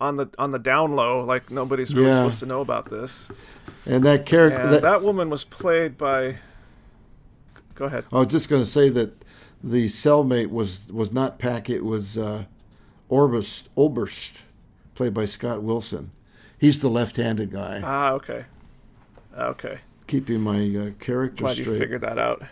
on 0.00 0.16
the 0.16 0.28
on 0.38 0.50
the 0.52 0.58
down 0.58 0.94
low 0.94 1.20
like 1.20 1.50
nobody's 1.50 1.92
really 1.94 2.08
Yeah. 2.08 2.14
supposed 2.16 2.38
to 2.40 2.46
know 2.46 2.60
about 2.60 2.90
this 2.90 3.30
And 3.86 4.04
that 4.04 4.24
character. 4.24 4.68
that- 4.70 4.82
that 4.82 5.02
woman 5.02 5.28
was 5.30 5.42
played 5.44 5.98
by 5.98 6.36
go 7.74 7.86
ahead 7.86 8.04
I 8.12 8.18
was 8.18 8.28
just 8.28 8.48
going 8.48 8.62
to 8.62 8.66
say 8.68 8.88
that 8.90 9.24
the 9.62 9.86
cellmate 9.86 10.50
was 10.50 10.92
was 10.92 11.10
not 11.12 11.38
Packy. 11.38 11.74
It 11.74 11.84
was 11.84 12.18
uh, 12.18 12.44
Orbist, 13.08 13.70
Oberst, 13.76 14.42
played 14.94 15.14
by 15.14 15.24
Scott 15.24 15.62
Wilson. 15.62 16.10
He's 16.58 16.80
the 16.80 16.90
left-handed 16.90 17.50
guy. 17.50 17.80
Ah, 17.82 18.12
okay. 18.12 18.44
Okay. 19.38 19.78
Keeping 20.06 20.40
my 20.40 20.58
uh, 20.76 20.90
character 21.00 21.44
Glad 21.44 21.56
you 21.56 21.64
straight. 21.64 21.78
figured 21.78 22.00
that 22.02 22.18
out. 22.18 22.42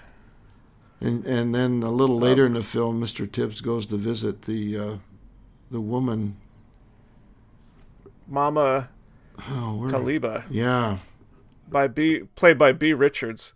And 1.01 1.25
and 1.27 1.55
then 1.55 1.83
a 1.83 1.91
little 1.91 2.19
later 2.19 2.47
in 2.47 2.55
the 2.55 2.63
film, 2.63 3.01
Mr. 3.01 3.31
Tibbs 3.31 3.61
goes 3.61 3.87
to 3.87 3.97
visit 3.97 4.43
the 4.43 4.79
uh, 4.79 4.97
the 5.71 5.81
woman. 5.81 6.37
Mama 8.27 8.89
Oh, 9.49 9.89
Caleba 9.91 10.45
Yeah, 10.49 10.99
by 11.69 11.89
Beah 11.89 12.27
played 12.37 12.59
by 12.59 12.73
Beah 12.73 12.97
Richards. 12.97 13.53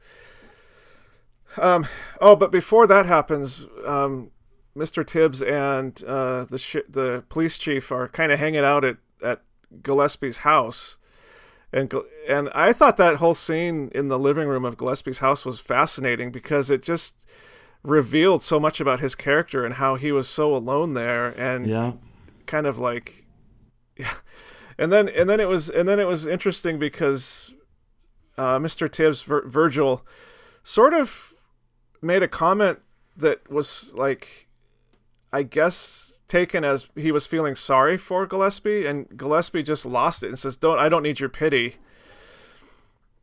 Um 1.56 1.86
oh, 2.20 2.34
but 2.36 2.50
before 2.50 2.86
that 2.86 3.06
happens, 3.06 3.66
um 3.86 4.30
Mr. 4.76 5.06
Tibbs 5.06 5.40
and 5.40 6.02
uh, 6.06 6.44
the 6.44 6.58
sh- 6.58 6.76
the 6.88 7.24
police 7.30 7.56
chief 7.56 7.90
are 7.90 8.08
kind 8.08 8.30
of 8.30 8.38
hanging 8.38 8.64
out 8.64 8.84
at, 8.84 8.98
at 9.22 9.40
Gillespie's 9.82 10.38
house, 10.38 10.98
and 11.76 11.92
and 12.26 12.48
I 12.54 12.72
thought 12.72 12.96
that 12.96 13.16
whole 13.16 13.34
scene 13.34 13.90
in 13.94 14.08
the 14.08 14.18
living 14.18 14.48
room 14.48 14.64
of 14.64 14.78
Gillespie's 14.78 15.18
house 15.18 15.44
was 15.44 15.60
fascinating 15.60 16.32
because 16.32 16.70
it 16.70 16.82
just 16.82 17.28
revealed 17.82 18.42
so 18.42 18.58
much 18.58 18.80
about 18.80 19.00
his 19.00 19.14
character 19.14 19.62
and 19.62 19.74
how 19.74 19.96
he 19.96 20.10
was 20.10 20.26
so 20.26 20.56
alone 20.56 20.94
there 20.94 21.28
and 21.38 21.66
yeah. 21.66 21.92
kind 22.46 22.66
of 22.66 22.78
like 22.78 23.26
yeah 23.96 24.14
and 24.78 24.90
then 24.90 25.08
and 25.10 25.28
then 25.28 25.38
it 25.38 25.48
was 25.48 25.68
and 25.68 25.86
then 25.86 26.00
it 26.00 26.08
was 26.08 26.26
interesting 26.26 26.78
because 26.78 27.52
uh, 28.38 28.58
mr 28.58 28.90
tibbs 28.90 29.22
Vir- 29.22 29.46
virgil 29.46 30.04
sort 30.64 30.94
of 30.94 31.34
made 32.02 32.22
a 32.22 32.28
comment 32.28 32.80
that 33.16 33.48
was 33.50 33.94
like 33.94 34.48
i 35.32 35.42
guess 35.42 36.15
taken 36.28 36.64
as 36.64 36.88
he 36.96 37.12
was 37.12 37.26
feeling 37.26 37.54
sorry 37.54 37.96
for 37.96 38.26
gillespie 38.26 38.84
and 38.84 39.16
gillespie 39.16 39.62
just 39.62 39.86
lost 39.86 40.22
it 40.22 40.28
and 40.28 40.38
says 40.38 40.56
don't 40.56 40.78
i 40.78 40.88
don't 40.88 41.02
need 41.02 41.20
your 41.20 41.28
pity. 41.28 41.76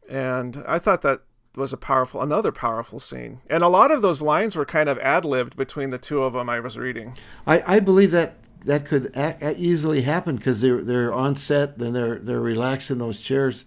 And 0.10 0.64
i 0.68 0.80
thought 0.80 1.02
that 1.02 1.22
was 1.56 1.72
a 1.72 1.78
powerful 1.78 2.22
another 2.22 2.52
powerful 2.52 3.00
scene. 3.00 3.40
And 3.50 3.64
a 3.64 3.68
lot 3.68 3.92
of 3.92 4.02
those 4.02 4.22
lines 4.22 4.56
were 4.56 4.66
kind 4.66 4.90
of 4.90 4.98
ad-libbed 5.00 5.56
between 5.56 5.92
the 5.92 5.98
two 5.98 6.24
of 6.24 6.34
them 6.34 6.50
i 6.50 6.60
was 6.60 6.78
reading. 6.78 7.18
I, 7.46 7.76
I 7.76 7.80
believe 7.80 8.12
that 8.12 8.36
that 8.66 8.86
could 8.86 9.12
easily 9.58 10.02
happen 10.02 10.38
because 10.38 10.62
they're 10.62 10.82
they're 10.82 11.14
on 11.14 11.36
set 11.36 11.78
and 11.78 11.96
they're 11.96 12.20
they're 12.20 12.40
relaxed 12.40 12.92
in 12.92 12.98
those 12.98 13.22
chairs, 13.22 13.66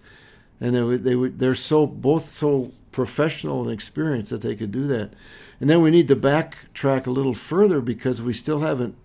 and 0.60 0.74
they 0.74 0.82
would, 0.82 1.04
they 1.04 1.16
would, 1.16 1.38
they're 1.38 1.54
so 1.54 1.86
both 1.86 2.30
so 2.30 2.72
professional 2.92 3.62
and 3.62 3.70
experienced 3.70 4.30
that 4.30 4.40
they 4.40 4.54
could 4.54 4.72
do 4.72 4.86
that. 4.86 5.12
And 5.60 5.68
then 5.68 5.82
we 5.82 5.90
need 5.90 6.08
to 6.08 6.16
backtrack 6.16 7.06
a 7.06 7.10
little 7.10 7.34
further 7.34 7.80
because 7.80 8.22
we 8.22 8.32
still 8.32 8.60
haven't 8.60 8.96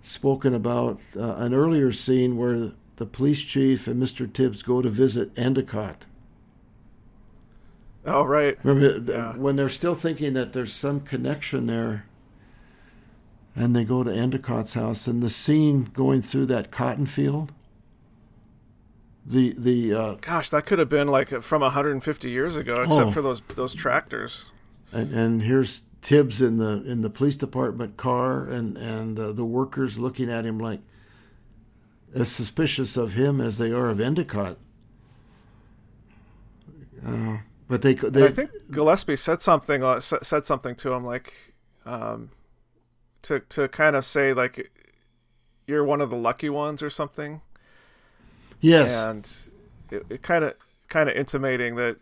spoken 0.00 0.54
about 0.54 1.00
uh, 1.16 1.34
an 1.36 1.52
earlier 1.54 1.92
scene 1.92 2.36
where 2.36 2.72
the 2.96 3.06
police 3.06 3.42
chief 3.42 3.86
and 3.86 4.02
Mr. 4.02 4.30
Tibbs 4.32 4.62
go 4.62 4.80
to 4.82 4.88
visit 4.88 5.30
Endicott. 5.36 6.06
oh 8.06 8.24
right 8.24 8.58
Remember 8.64 9.12
Yeah. 9.12 9.32
when 9.36 9.56
they're 9.56 9.68
still 9.68 9.94
thinking 9.94 10.34
that 10.34 10.52
there's 10.52 10.72
some 10.72 11.00
connection 11.00 11.66
there, 11.66 12.04
and 13.54 13.74
they 13.74 13.84
go 13.84 14.02
to 14.04 14.10
Endicott's 14.10 14.74
house, 14.74 15.06
and 15.06 15.22
the 15.22 15.30
scene 15.30 15.90
going 15.92 16.22
through 16.22 16.46
that 16.46 16.70
cotton 16.70 17.06
field. 17.06 17.52
The 19.26 19.54
the 19.58 19.92
uh, 19.94 20.14
Gosh, 20.22 20.48
that 20.50 20.64
could 20.64 20.78
have 20.78 20.88
been 20.88 21.08
like 21.08 21.42
from 21.42 21.60
150 21.60 22.30
years 22.30 22.56
ago, 22.56 22.82
except 22.82 23.08
Oh. 23.08 23.10
for 23.10 23.20
those 23.20 23.40
those 23.54 23.74
tractors. 23.74 24.46
and, 24.92 25.12
and 25.12 25.42
here's 25.42 25.82
Tibbs 26.00 26.40
in 26.40 26.58
the 26.58 26.82
in 26.84 27.02
the 27.02 27.10
police 27.10 27.36
department 27.36 27.96
car, 27.96 28.44
and 28.44 28.76
and 28.76 29.18
uh, 29.18 29.32
the 29.32 29.44
workers 29.44 29.98
looking 29.98 30.30
at 30.30 30.44
him 30.44 30.58
like 30.58 30.80
as 32.14 32.30
suspicious 32.30 32.96
of 32.96 33.14
him 33.14 33.40
as 33.40 33.58
they 33.58 33.72
are 33.72 33.88
of 33.88 34.00
Endicott. 34.00 34.58
Uh, 37.04 37.38
but 37.68 37.82
they 37.82 37.94
they 37.94 38.26
I 38.26 38.28
think 38.28 38.50
Gillespie 38.70 39.16
said 39.16 39.42
something 39.42 39.82
uh, 39.82 40.00
said 40.00 40.46
something 40.46 40.74
to 40.76 40.92
him 40.92 41.04
like 41.04 41.54
um, 41.84 42.30
to 43.22 43.40
to 43.40 43.68
kind 43.68 43.96
of 43.96 44.04
say 44.04 44.32
like 44.32 44.70
you're 45.66 45.84
one 45.84 46.00
of 46.00 46.10
the 46.10 46.16
lucky 46.16 46.48
ones 46.48 46.82
or 46.82 46.90
something. 46.90 47.42
yes 48.60 49.02
And 49.02 49.30
it, 49.90 50.06
it 50.08 50.22
kind 50.22 50.44
of 50.44 50.54
kind 50.88 51.08
of 51.08 51.16
intimating 51.16 51.76
that 51.76 51.98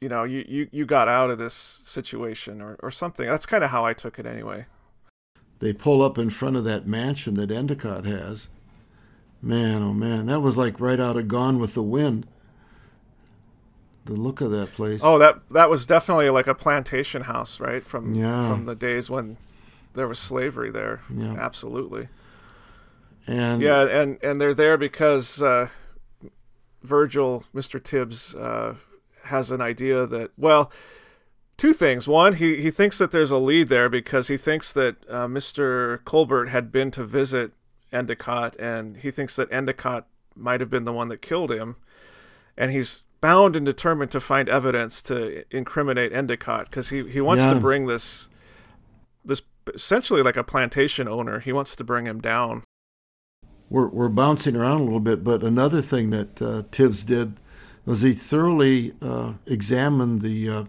you 0.00 0.08
know 0.08 0.24
you, 0.24 0.44
you 0.48 0.68
you 0.72 0.86
got 0.86 1.08
out 1.08 1.30
of 1.30 1.38
this 1.38 1.54
situation 1.54 2.60
or 2.60 2.76
or 2.82 2.90
something. 2.90 3.26
That's 3.26 3.46
kind 3.46 3.64
of 3.64 3.70
how 3.70 3.84
I 3.84 3.92
took 3.92 4.18
it 4.18 4.26
anyway. 4.26 4.66
they 5.60 5.72
pull 5.72 6.02
up 6.02 6.18
in 6.18 6.30
front 6.30 6.56
of 6.56 6.64
that 6.64 6.86
mansion 6.86 7.34
that 7.34 7.50
Endicott 7.50 8.04
has. 8.04 8.48
Man, 9.42 9.82
oh 9.82 9.92
man, 9.92 10.26
that 10.26 10.40
was 10.40 10.56
like 10.56 10.80
right 10.80 10.98
out 11.00 11.16
of 11.16 11.28
Gone 11.28 11.58
with 11.58 11.74
the 11.74 11.82
Wind. 11.82 12.26
The 14.04 14.14
look 14.14 14.40
of 14.40 14.50
that 14.52 14.72
place. 14.72 15.02
Oh, 15.04 15.18
that 15.18 15.40
that 15.50 15.68
was 15.68 15.84
definitely 15.86 16.30
like 16.30 16.46
a 16.46 16.54
plantation 16.54 17.22
house, 17.22 17.60
right? 17.60 17.84
From 17.84 18.14
Yeah. 18.14 18.48
from 18.48 18.64
the 18.64 18.74
days 18.74 19.10
when 19.10 19.36
there 19.94 20.08
was 20.08 20.18
slavery 20.18 20.70
there. 20.70 21.02
Yeah. 21.14 21.34
Absolutely. 21.38 22.08
and 23.26 23.60
Yeah, 23.60 23.82
and 23.86 24.18
and 24.22 24.40
they're 24.40 24.54
there 24.54 24.78
because 24.78 25.42
uh, 25.42 25.68
Virgil, 26.82 27.44
Mr. 27.54 27.82
Tibbs, 27.82 28.34
uh, 28.34 28.74
has 29.28 29.50
an 29.50 29.60
idea 29.60 30.06
that 30.06 30.30
well, 30.36 30.70
two 31.56 31.72
things. 31.72 32.06
One, 32.06 32.34
he, 32.34 32.56
he 32.60 32.70
thinks 32.70 32.98
that 32.98 33.10
there's 33.10 33.30
a 33.30 33.38
lead 33.38 33.68
there 33.68 33.88
because 33.88 34.28
he 34.28 34.36
thinks 34.36 34.72
that 34.74 34.96
uh, 35.08 35.26
Mr. 35.26 36.04
Colbert 36.04 36.46
had 36.46 36.70
been 36.70 36.90
to 36.92 37.04
visit 37.04 37.52
Endicott, 37.92 38.54
and 38.58 38.98
he 38.98 39.10
thinks 39.10 39.34
that 39.36 39.50
Endicott 39.52 40.06
might 40.36 40.60
have 40.60 40.70
been 40.70 40.84
the 40.84 40.92
one 40.92 41.08
that 41.08 41.22
killed 41.22 41.50
him. 41.50 41.76
And 42.56 42.70
he's 42.70 43.04
bound 43.20 43.56
and 43.56 43.64
determined 43.66 44.10
to 44.12 44.20
find 44.20 44.48
evidence 44.48 45.00
to 45.02 45.44
incriminate 45.56 46.12
Endicott 46.12 46.66
because 46.66 46.90
he, 46.90 47.08
he 47.08 47.20
wants 47.20 47.44
Yeah. 47.44 47.54
to 47.54 47.60
bring 47.60 47.86
this 47.86 48.28
this 49.24 49.42
essentially 49.74 50.22
like 50.22 50.36
a 50.36 50.44
plantation 50.44 51.08
owner. 51.08 51.40
He 51.40 51.52
wants 51.52 51.74
to 51.76 51.84
bring 51.84 52.06
him 52.06 52.20
down. 52.20 52.62
we're, 53.68 53.88
we're 53.88 54.08
bouncing 54.08 54.56
around 54.56 54.80
a 54.80 54.84
little 54.84 55.00
bit, 55.00 55.22
but 55.22 55.42
another 55.42 55.82
thing 55.82 56.10
that 56.10 56.40
uh, 56.40 56.62
Tibbs 56.70 57.04
did 57.04 57.34
was 57.88 58.02
he 58.02 58.12
thoroughly 58.12 58.92
uh, 59.00 59.32
examined 59.46 60.20
the 60.20 60.46
uh, 60.46 60.64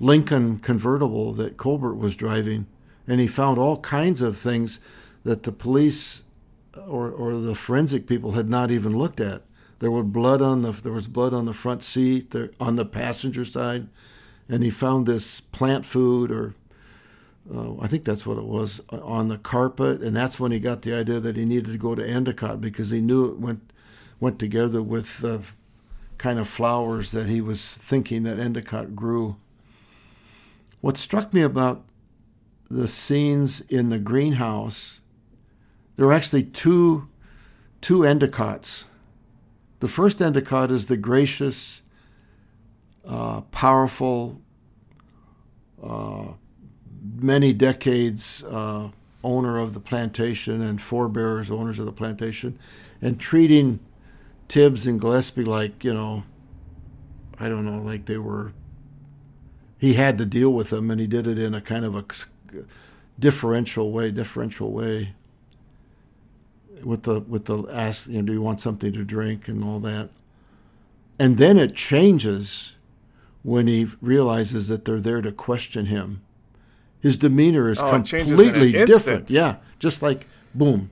Lincoln 0.00 0.58
convertible 0.58 1.32
that 1.34 1.56
Colbert 1.56 1.94
was 1.94 2.16
driving, 2.16 2.66
and 3.06 3.20
he 3.20 3.28
found 3.28 3.58
all 3.58 3.76
kinds 3.78 4.20
of 4.20 4.36
things 4.36 4.80
that 5.22 5.44
the 5.44 5.52
police 5.52 6.24
or, 6.88 7.12
or 7.12 7.34
the 7.36 7.54
forensic 7.54 8.08
people 8.08 8.32
had 8.32 8.48
not 8.48 8.72
even 8.72 8.98
looked 8.98 9.20
at. 9.20 9.42
There 9.78 9.92
was 9.92 10.06
blood 10.06 10.42
on 10.42 10.62
the 10.62 10.72
there 10.72 10.92
was 10.92 11.06
blood 11.06 11.32
on 11.32 11.44
the 11.44 11.52
front 11.52 11.80
seat, 11.80 12.32
there, 12.32 12.50
on 12.58 12.74
the 12.74 12.86
passenger 12.86 13.44
side, 13.44 13.86
and 14.48 14.64
he 14.64 14.70
found 14.70 15.06
this 15.06 15.40
plant 15.40 15.84
food 15.84 16.32
or 16.32 16.54
uh, 17.54 17.76
I 17.80 17.86
think 17.86 18.04
that's 18.04 18.26
what 18.26 18.38
it 18.38 18.46
was 18.46 18.80
uh, 18.92 19.00
on 19.00 19.28
the 19.28 19.38
carpet, 19.38 20.00
and 20.00 20.16
that's 20.16 20.40
when 20.40 20.50
he 20.50 20.58
got 20.58 20.82
the 20.82 20.92
idea 20.92 21.20
that 21.20 21.36
he 21.36 21.44
needed 21.44 21.70
to 21.70 21.78
go 21.78 21.94
to 21.94 22.04
Endicott 22.04 22.60
because 22.60 22.90
he 22.90 23.00
knew 23.00 23.30
it 23.30 23.38
went 23.38 23.72
went 24.18 24.40
together 24.40 24.82
with 24.82 25.18
the 25.18 25.42
kind 26.22 26.38
of 26.38 26.48
flowers 26.48 27.10
that 27.10 27.26
he 27.26 27.40
was 27.40 27.76
thinking 27.76 28.22
that 28.22 28.38
Endicott 28.38 28.94
grew. 28.94 29.34
What 30.80 30.96
struck 30.96 31.34
me 31.34 31.42
about 31.42 31.84
the 32.70 32.86
scenes 32.86 33.60
in 33.62 33.88
the 33.88 33.98
greenhouse, 33.98 35.00
there 35.96 36.06
were 36.06 36.12
actually 36.12 36.44
two 36.44 37.08
two 37.80 37.98
Endicotts. 37.98 38.84
The 39.80 39.88
first 39.88 40.22
Endicott 40.22 40.70
is 40.70 40.86
the 40.86 40.96
gracious, 40.96 41.82
uh, 43.04 43.40
powerful. 43.50 44.40
Uh, 45.82 46.34
many 47.16 47.52
decades 47.52 48.44
uh, 48.44 48.90
owner 49.24 49.58
of 49.58 49.74
the 49.74 49.80
plantation 49.80 50.62
and 50.62 50.80
forebears 50.80 51.50
owners 51.50 51.80
of 51.80 51.86
the 51.86 51.92
plantation, 51.92 52.56
and 53.00 53.18
treating 53.18 53.80
Tibbs 54.52 54.86
and 54.86 55.00
Gillespie 55.00 55.44
like 55.44 55.82
you 55.82 55.94
know, 55.94 56.24
I 57.40 57.48
don't 57.48 57.64
know, 57.64 57.78
like 57.78 58.04
they 58.04 58.18
were. 58.18 58.52
He 59.78 59.94
had 59.94 60.18
to 60.18 60.26
deal 60.26 60.50
with 60.50 60.68
them, 60.68 60.90
and 60.90 61.00
he 61.00 61.06
did 61.06 61.26
it 61.26 61.38
in 61.38 61.54
a 61.54 61.60
kind 61.62 61.86
of 61.86 61.94
a 61.94 62.04
differential 63.18 63.90
way. 63.90 64.10
Differential 64.10 64.70
way. 64.70 65.14
With 66.84 67.04
the 67.04 67.20
with 67.20 67.46
the 67.46 67.64
ask, 67.70 68.08
you 68.08 68.16
know, 68.16 68.26
do 68.26 68.32
you 68.34 68.42
want 68.42 68.60
something 68.60 68.92
to 68.92 69.04
drink 69.04 69.48
and 69.48 69.64
all 69.64 69.80
that, 69.80 70.10
and 71.18 71.38
then 71.38 71.56
it 71.56 71.74
changes 71.74 72.76
when 73.42 73.66
he 73.66 73.88
realizes 74.02 74.68
that 74.68 74.84
they're 74.84 75.00
there 75.00 75.22
to 75.22 75.32
question 75.32 75.86
him 75.86 76.20
his 77.00 77.16
demeanor 77.16 77.68
is 77.68 77.80
Oh, 77.80 77.90
completely 77.90 78.72
different. 78.72 79.28
Yeah, 79.28 79.56
just 79.78 80.02
like 80.02 80.26
boom, 80.54 80.90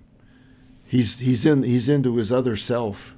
he's 0.87 1.19
he's 1.21 1.45
in 1.47 1.63
he's 1.63 1.89
into 1.89 2.17
his 2.17 2.33
other 2.33 2.57
self, 2.57 3.17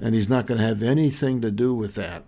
and 0.00 0.14
he's 0.14 0.28
not 0.28 0.46
going 0.46 0.60
to 0.60 0.66
have 0.66 0.82
anything 0.82 1.40
to 1.40 1.50
do 1.50 1.74
with 1.74 1.94
that. 1.94 2.24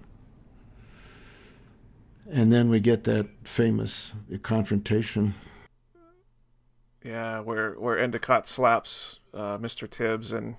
And 2.31 2.53
then 2.53 2.69
we 2.69 2.81
get 2.81 3.05
that 3.05 3.29
famous 3.45 4.13
confrontation. 4.43 5.35
Yeah, 7.03 7.41
where 7.41 7.73
where 7.73 7.99
Endicott 7.99 8.47
slaps 8.47 9.21
uh, 9.33 9.57
Mr. 9.59 9.89
Tibbs 9.89 10.31
and 10.31 10.57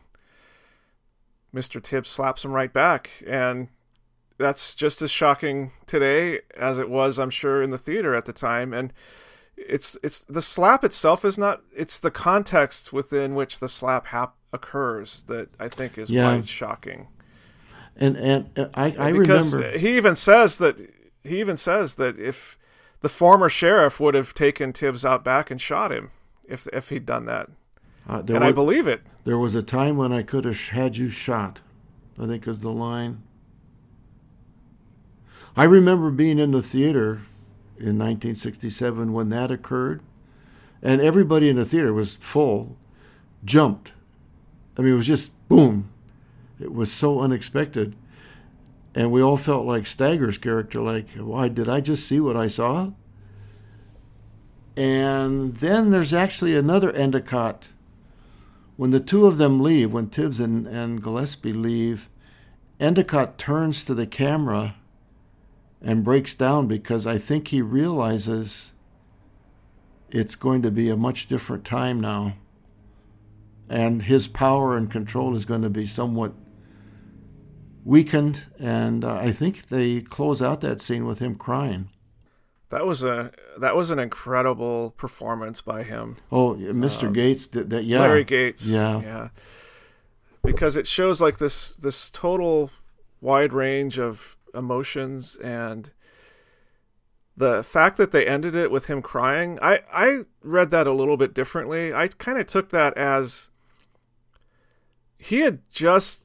Mr. 1.54 1.82
Tibbs 1.82 2.10
slaps 2.10 2.44
him 2.46 2.52
right 2.52 2.72
back, 2.72 3.12
and 3.28 3.68
that's 4.38 4.74
just 4.74 5.02
as 5.02 5.12
shocking 5.12 5.72
today 5.86 6.40
as 6.58 6.80
it 6.80 6.90
was, 6.90 7.20
I'm 7.20 7.30
sure, 7.30 7.62
in 7.62 7.70
the 7.70 7.78
theater 7.78 8.16
at 8.16 8.26
the 8.26 8.34
time. 8.34 8.74
And 8.74 8.94
it's 9.68 9.98
it's 10.04 10.24
the 10.26 10.42
slap 10.42 10.84
itself 10.84 11.26
is 11.26 11.38
not; 11.38 11.62
it's 11.76 12.00
the 12.00 12.12
context 12.12 12.94
within 12.94 13.36
which 13.36 13.60
the 13.60 13.70
slap 13.70 14.08
hap- 14.08 14.36
occurs 14.54 15.24
that 15.24 15.50
I 15.60 15.68
think 15.68 15.98
is 15.98 16.10
Yeah. 16.10 16.28
why 16.30 16.36
it's 16.38 16.48
shocking. 16.50 17.08
And 17.96 18.16
and 18.18 18.50
uh, 18.58 18.68
I 18.74 18.96
I 18.98 19.12
because 19.12 19.56
remember 19.58 19.78
he 19.78 19.98
even 19.98 20.16
says 20.16 20.58
that 20.60 20.80
he 21.24 21.40
even 21.40 21.58
says 21.58 21.96
that 21.96 22.18
if 22.18 22.58
the 23.02 23.10
former 23.10 23.50
sheriff 23.50 24.00
would 24.00 24.16
have 24.16 24.34
taken 24.34 24.74
Tibbs 24.74 25.06
out 25.06 25.24
back 25.24 25.52
and 25.52 25.60
shot 25.62 25.92
him 25.92 26.12
if 26.48 26.68
if 26.74 26.90
he'd 26.90 27.06
done 27.06 27.26
that, 27.26 27.50
uh, 28.08 28.24
and 28.28 28.44
I 28.44 28.52
believe 28.52 28.88
it. 28.88 29.02
There 29.26 29.38
was 29.38 29.54
a 29.56 29.62
time 29.62 29.98
when 29.98 30.12
I 30.14 30.24
could 30.24 30.46
have 30.46 30.58
sh- 30.58 30.70
had 30.70 30.98
you 30.98 31.10
shot. 31.10 31.62
I 32.18 32.26
think 32.28 32.48
is 32.48 32.62
the 32.62 32.72
line. 32.72 33.24
I 35.56 35.64
remember 35.64 36.10
being 36.10 36.40
in 36.40 36.52
the 36.52 36.62
theater 36.62 37.22
in 37.80 37.98
1967 37.98 39.14
when 39.14 39.30
that 39.30 39.52
occurred, 39.52 40.02
and 40.82 41.02
everybody 41.02 41.50
in 41.50 41.56
the 41.56 41.66
theater 41.66 41.94
was 41.94 42.16
full, 42.16 42.78
jumped. 43.44 43.94
I 44.78 44.82
mean, 44.82 44.94
it 44.94 44.98
was 44.98 45.08
just 45.08 45.32
boom. 45.48 45.90
It 46.60 46.74
was 46.74 46.92
so 46.92 47.20
unexpected. 47.20 47.96
And 48.96 49.12
we 49.12 49.22
all 49.22 49.38
felt 49.38 49.66
like 49.66 49.86
Steiger's 49.86 50.38
character, 50.38 50.82
like, 50.82 51.12
why 51.12 51.48
did 51.48 51.70
I 51.70 51.80
just 51.80 52.08
see 52.08 52.20
what 52.20 52.36
I 52.36 52.48
saw? 52.48 52.92
And 54.76 55.56
then 55.58 55.92
there's 55.92 56.14
actually 56.14 56.56
another 56.56 56.92
Endicott. 56.92 57.74
When 58.78 58.92
the 58.92 59.00
two 59.00 59.26
of 59.26 59.38
them 59.38 59.60
leave, 59.60 59.92
when 59.92 60.10
Tibbs 60.10 60.40
and, 60.40 60.66
and 60.68 61.04
Gillespie 61.04 61.54
leave, 61.54 62.10
Endicott 62.80 63.38
turns 63.38 63.84
to 63.84 63.94
the 63.94 64.08
camera 64.08 64.76
and 65.82 66.04
breaks 66.04 66.36
down 66.36 66.68
because 66.68 67.08
I 67.08 67.18
think 67.18 67.50
he 67.50 67.62
realizes 67.62 68.74
it's 70.12 70.36
going 70.36 70.62
to 70.64 70.72
be 70.72 70.90
a 70.90 70.98
much 70.98 71.28
different 71.28 71.66
time 71.66 72.00
now. 72.00 72.36
And 73.70 74.04
his 74.04 74.28
power 74.28 74.76
and 74.76 74.90
control 74.90 75.36
is 75.36 75.46
going 75.46 75.62
to 75.62 75.70
be 75.70 75.86
somewhat 75.86 76.34
weakened. 77.86 78.48
And 78.58 79.06
uh, 79.06 79.16
I 79.16 79.32
think 79.32 79.68
they 79.68 80.02
close 80.02 80.42
out 80.42 80.62
that 80.62 80.82
scene 80.82 81.06
with 81.06 81.20
him 81.20 81.36
crying. 81.36 81.90
That 82.70 82.86
was 82.86 83.04
a 83.04 83.32
that 83.60 83.76
was 83.76 83.90
an 83.90 83.98
incredible 83.98 84.92
performance 84.92 85.60
by 85.60 85.82
him. 85.84 86.18
Oh, 86.32 86.54
Mr. 86.56 87.08
Um, 87.08 87.14
Gates 87.14 87.48
did 87.48 87.72
that. 87.72 87.84
Yeah. 87.84 88.00
Larry 88.00 88.24
Gates. 88.24 88.68
Yeah. 88.68 89.02
yeah. 89.02 89.30
Because 90.44 90.78
it 90.78 90.86
shows 90.86 91.20
like 91.20 91.40
this 91.40 91.76
this 91.78 92.12
total 92.12 92.70
wide 93.22 93.54
range 93.54 93.98
of 93.98 94.38
emotions 94.54 95.36
and 95.38 95.92
the 97.38 97.64
fact 97.64 97.98
that 97.98 98.12
they 98.12 98.28
ended 98.28 98.56
it 98.56 98.70
with 98.70 98.86
him 98.86 99.02
crying. 99.02 99.58
I 99.62 99.82
I 99.92 100.24
read 100.44 100.72
that 100.72 100.88
a 100.88 100.94
little 100.94 101.18
bit 101.18 101.34
differently. 101.34 101.94
I 101.94 102.08
kind 102.08 102.38
of 102.38 102.48
took 102.48 102.70
that 102.70 102.98
as 102.98 103.50
he 105.18 105.42
had 105.42 105.62
just 105.70 106.24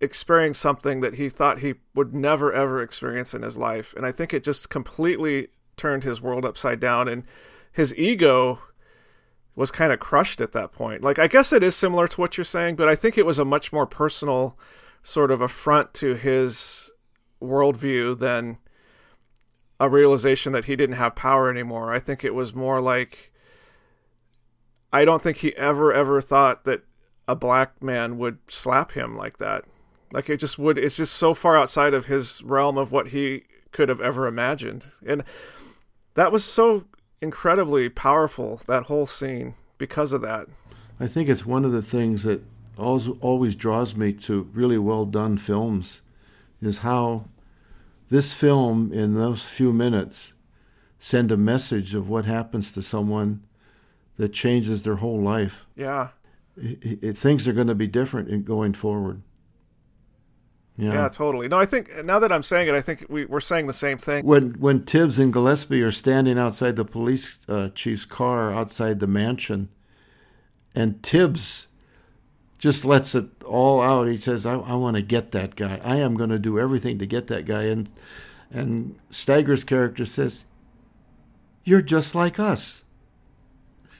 experienced 0.00 0.60
something 0.60 1.00
that 1.00 1.14
he 1.14 1.28
thought 1.28 1.58
he 1.58 1.74
would 1.94 2.14
never 2.14 2.52
ever 2.52 2.80
experience 2.82 3.32
in 3.32 3.40
his 3.40 3.56
life 3.56 3.94
and 3.96 4.04
i 4.04 4.12
think 4.12 4.34
it 4.34 4.44
just 4.44 4.68
completely 4.68 5.48
turned 5.76 6.04
his 6.04 6.20
world 6.20 6.44
upside 6.44 6.78
down 6.78 7.08
and 7.08 7.24
his 7.72 7.94
ego 7.96 8.58
was 9.54 9.70
kind 9.70 9.90
of 9.90 9.98
crushed 9.98 10.40
at 10.42 10.52
that 10.52 10.70
point 10.70 11.02
like 11.02 11.18
i 11.18 11.26
guess 11.26 11.50
it 11.50 11.62
is 11.62 11.74
similar 11.74 12.06
to 12.06 12.20
what 12.20 12.36
you're 12.36 12.44
saying 12.44 12.76
but 12.76 12.88
i 12.88 12.94
think 12.94 13.16
it 13.16 13.24
was 13.24 13.38
a 13.38 13.44
much 13.44 13.72
more 13.72 13.86
personal 13.86 14.58
sort 15.06 15.30
of 15.30 15.40
affront 15.40 15.94
to 15.94 16.16
his 16.16 16.90
worldview 17.40 18.18
than 18.18 18.58
a 19.78 19.88
realization 19.88 20.52
that 20.52 20.64
he 20.64 20.74
didn't 20.74 20.96
have 20.96 21.14
power 21.14 21.48
anymore. 21.48 21.92
I 21.92 22.00
think 22.00 22.24
it 22.24 22.34
was 22.34 22.54
more 22.54 22.80
like 22.80 23.32
i 24.92 25.04
don't 25.04 25.22
think 25.22 25.38
he 25.38 25.54
ever 25.56 25.92
ever 25.92 26.20
thought 26.20 26.64
that 26.64 26.82
a 27.28 27.36
black 27.36 27.82
man 27.82 28.18
would 28.18 28.38
slap 28.48 28.92
him 28.92 29.16
like 29.16 29.38
that. 29.38 29.64
Like 30.12 30.28
it 30.28 30.38
just 30.38 30.58
would 30.58 30.76
it's 30.76 30.96
just 30.96 31.14
so 31.14 31.34
far 31.34 31.56
outside 31.56 31.94
of 31.94 32.06
his 32.06 32.42
realm 32.42 32.76
of 32.76 32.90
what 32.90 33.08
he 33.08 33.44
could 33.70 33.88
have 33.88 34.00
ever 34.00 34.26
imagined. 34.26 34.86
And 35.06 35.22
that 36.14 36.32
was 36.32 36.44
so 36.44 36.84
incredibly 37.20 37.88
powerful 37.88 38.60
that 38.66 38.84
whole 38.84 39.06
scene 39.06 39.54
because 39.78 40.12
of 40.12 40.20
that. 40.22 40.48
I 40.98 41.06
think 41.06 41.28
it's 41.28 41.46
one 41.46 41.64
of 41.64 41.70
the 41.70 41.82
things 41.82 42.24
that 42.24 42.42
always, 42.78 43.08
always 43.20 43.56
draws 43.56 43.96
me 43.96 44.12
to 44.12 44.48
really 44.52 44.78
well 44.78 45.04
done 45.04 45.36
films 45.36 46.02
is 46.60 46.78
how 46.78 47.26
this 48.08 48.32
film, 48.34 48.92
in 48.92 49.14
those 49.14 49.48
few 49.48 49.72
minutes, 49.72 50.34
send 50.98 51.30
a 51.32 51.36
message 51.36 51.94
of 51.94 52.08
what 52.08 52.24
happens 52.24 52.72
to 52.72 52.82
someone 52.82 53.42
that 54.16 54.32
changes 54.32 54.82
their 54.82 54.96
whole 54.96 55.20
life. 55.20 55.66
yeah 55.76 56.08
It, 56.56 57.02
it, 57.02 57.18
things 57.18 57.46
are 57.46 57.52
going 57.52 57.66
to 57.66 57.74
be 57.74 57.86
different 57.86 58.28
in 58.28 58.44
going 58.44 58.72
forward. 58.72 59.22
Yeah. 60.78 60.92
yeah, 60.92 61.08
totally. 61.08 61.48
No, 61.48 61.58
I 61.58 61.64
think 61.64 62.04
now 62.04 62.18
that 62.18 62.30
I'm 62.30 62.42
saying 62.42 62.68
it, 62.68 62.74
I 62.74 62.82
think 62.82 63.06
we, 63.08 63.24
we're 63.24 63.40
saying 63.40 63.66
the 63.66 63.72
same 63.72 63.96
thing. 63.96 64.26
When 64.26 64.52
when 64.58 64.84
Tibbs 64.84 65.18
and 65.18 65.32
Gillespie 65.32 65.82
are 65.82 65.92
standing 65.92 66.38
outside 66.38 66.76
the 66.76 66.84
police 66.84 67.46
uh, 67.48 67.70
chief's 67.74 68.04
car 68.04 68.52
outside 68.52 69.00
the 69.00 69.06
mansion, 69.06 69.70
and 70.74 71.02
Tibbs 71.02 71.68
just 72.58 72.84
lets 72.84 73.14
it 73.14 73.26
all 73.44 73.80
out. 73.80 74.08
He 74.08 74.16
says, 74.16 74.46
"I, 74.46 74.54
I 74.54 74.74
want 74.74 74.96
to 74.96 75.02
get 75.02 75.32
that 75.32 75.56
guy. 75.56 75.80
I 75.82 75.96
am 75.96 76.16
going 76.16 76.30
to 76.30 76.38
do 76.38 76.58
everything 76.58 76.98
to 76.98 77.06
get 77.06 77.26
that 77.28 77.44
guy." 77.44 77.64
And 77.64 77.90
and 78.50 78.96
Steiger's 79.10 79.64
character 79.64 80.04
says, 80.04 80.44
"You're 81.64 81.82
just 81.82 82.14
like 82.14 82.38
us." 82.38 82.82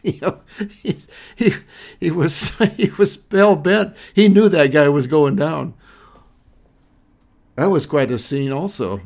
You 0.03 0.21
know, 0.23 0.41
he, 0.83 0.95
he 1.35 1.53
he 1.99 2.11
was 2.13 2.55
he 2.77 2.91
was 2.97 3.17
bell 3.17 3.57
bent. 3.57 3.97
He 4.15 4.29
knew 4.29 4.49
that 4.49 4.69
guy 4.69 4.89
was 4.89 5.09
going 5.09 5.35
down. 5.35 5.75
That 7.57 7.71
was 7.71 7.87
quite 7.87 8.13
a 8.13 8.19
scene, 8.19 8.53
also. 8.53 9.01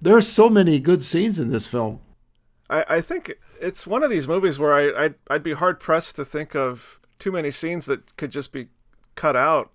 There 0.00 0.16
are 0.16 0.20
so 0.20 0.48
many 0.48 0.78
good 0.78 1.02
scenes 1.02 1.40
in 1.40 1.50
this 1.50 1.66
film. 1.66 2.00
I, 2.70 2.84
I 2.88 3.00
think 3.00 3.34
it's 3.60 3.86
one 3.86 4.02
of 4.02 4.10
these 4.10 4.28
movies 4.28 4.58
where 4.58 4.72
I 4.72 5.04
I'd, 5.04 5.14
I'd 5.28 5.42
be 5.42 5.54
hard 5.54 5.80
pressed 5.80 6.14
to 6.16 6.24
think 6.24 6.54
of 6.54 7.00
too 7.18 7.32
many 7.32 7.50
scenes 7.50 7.86
that 7.86 8.16
could 8.16 8.30
just 8.30 8.52
be 8.52 8.68
cut 9.14 9.36
out 9.36 9.70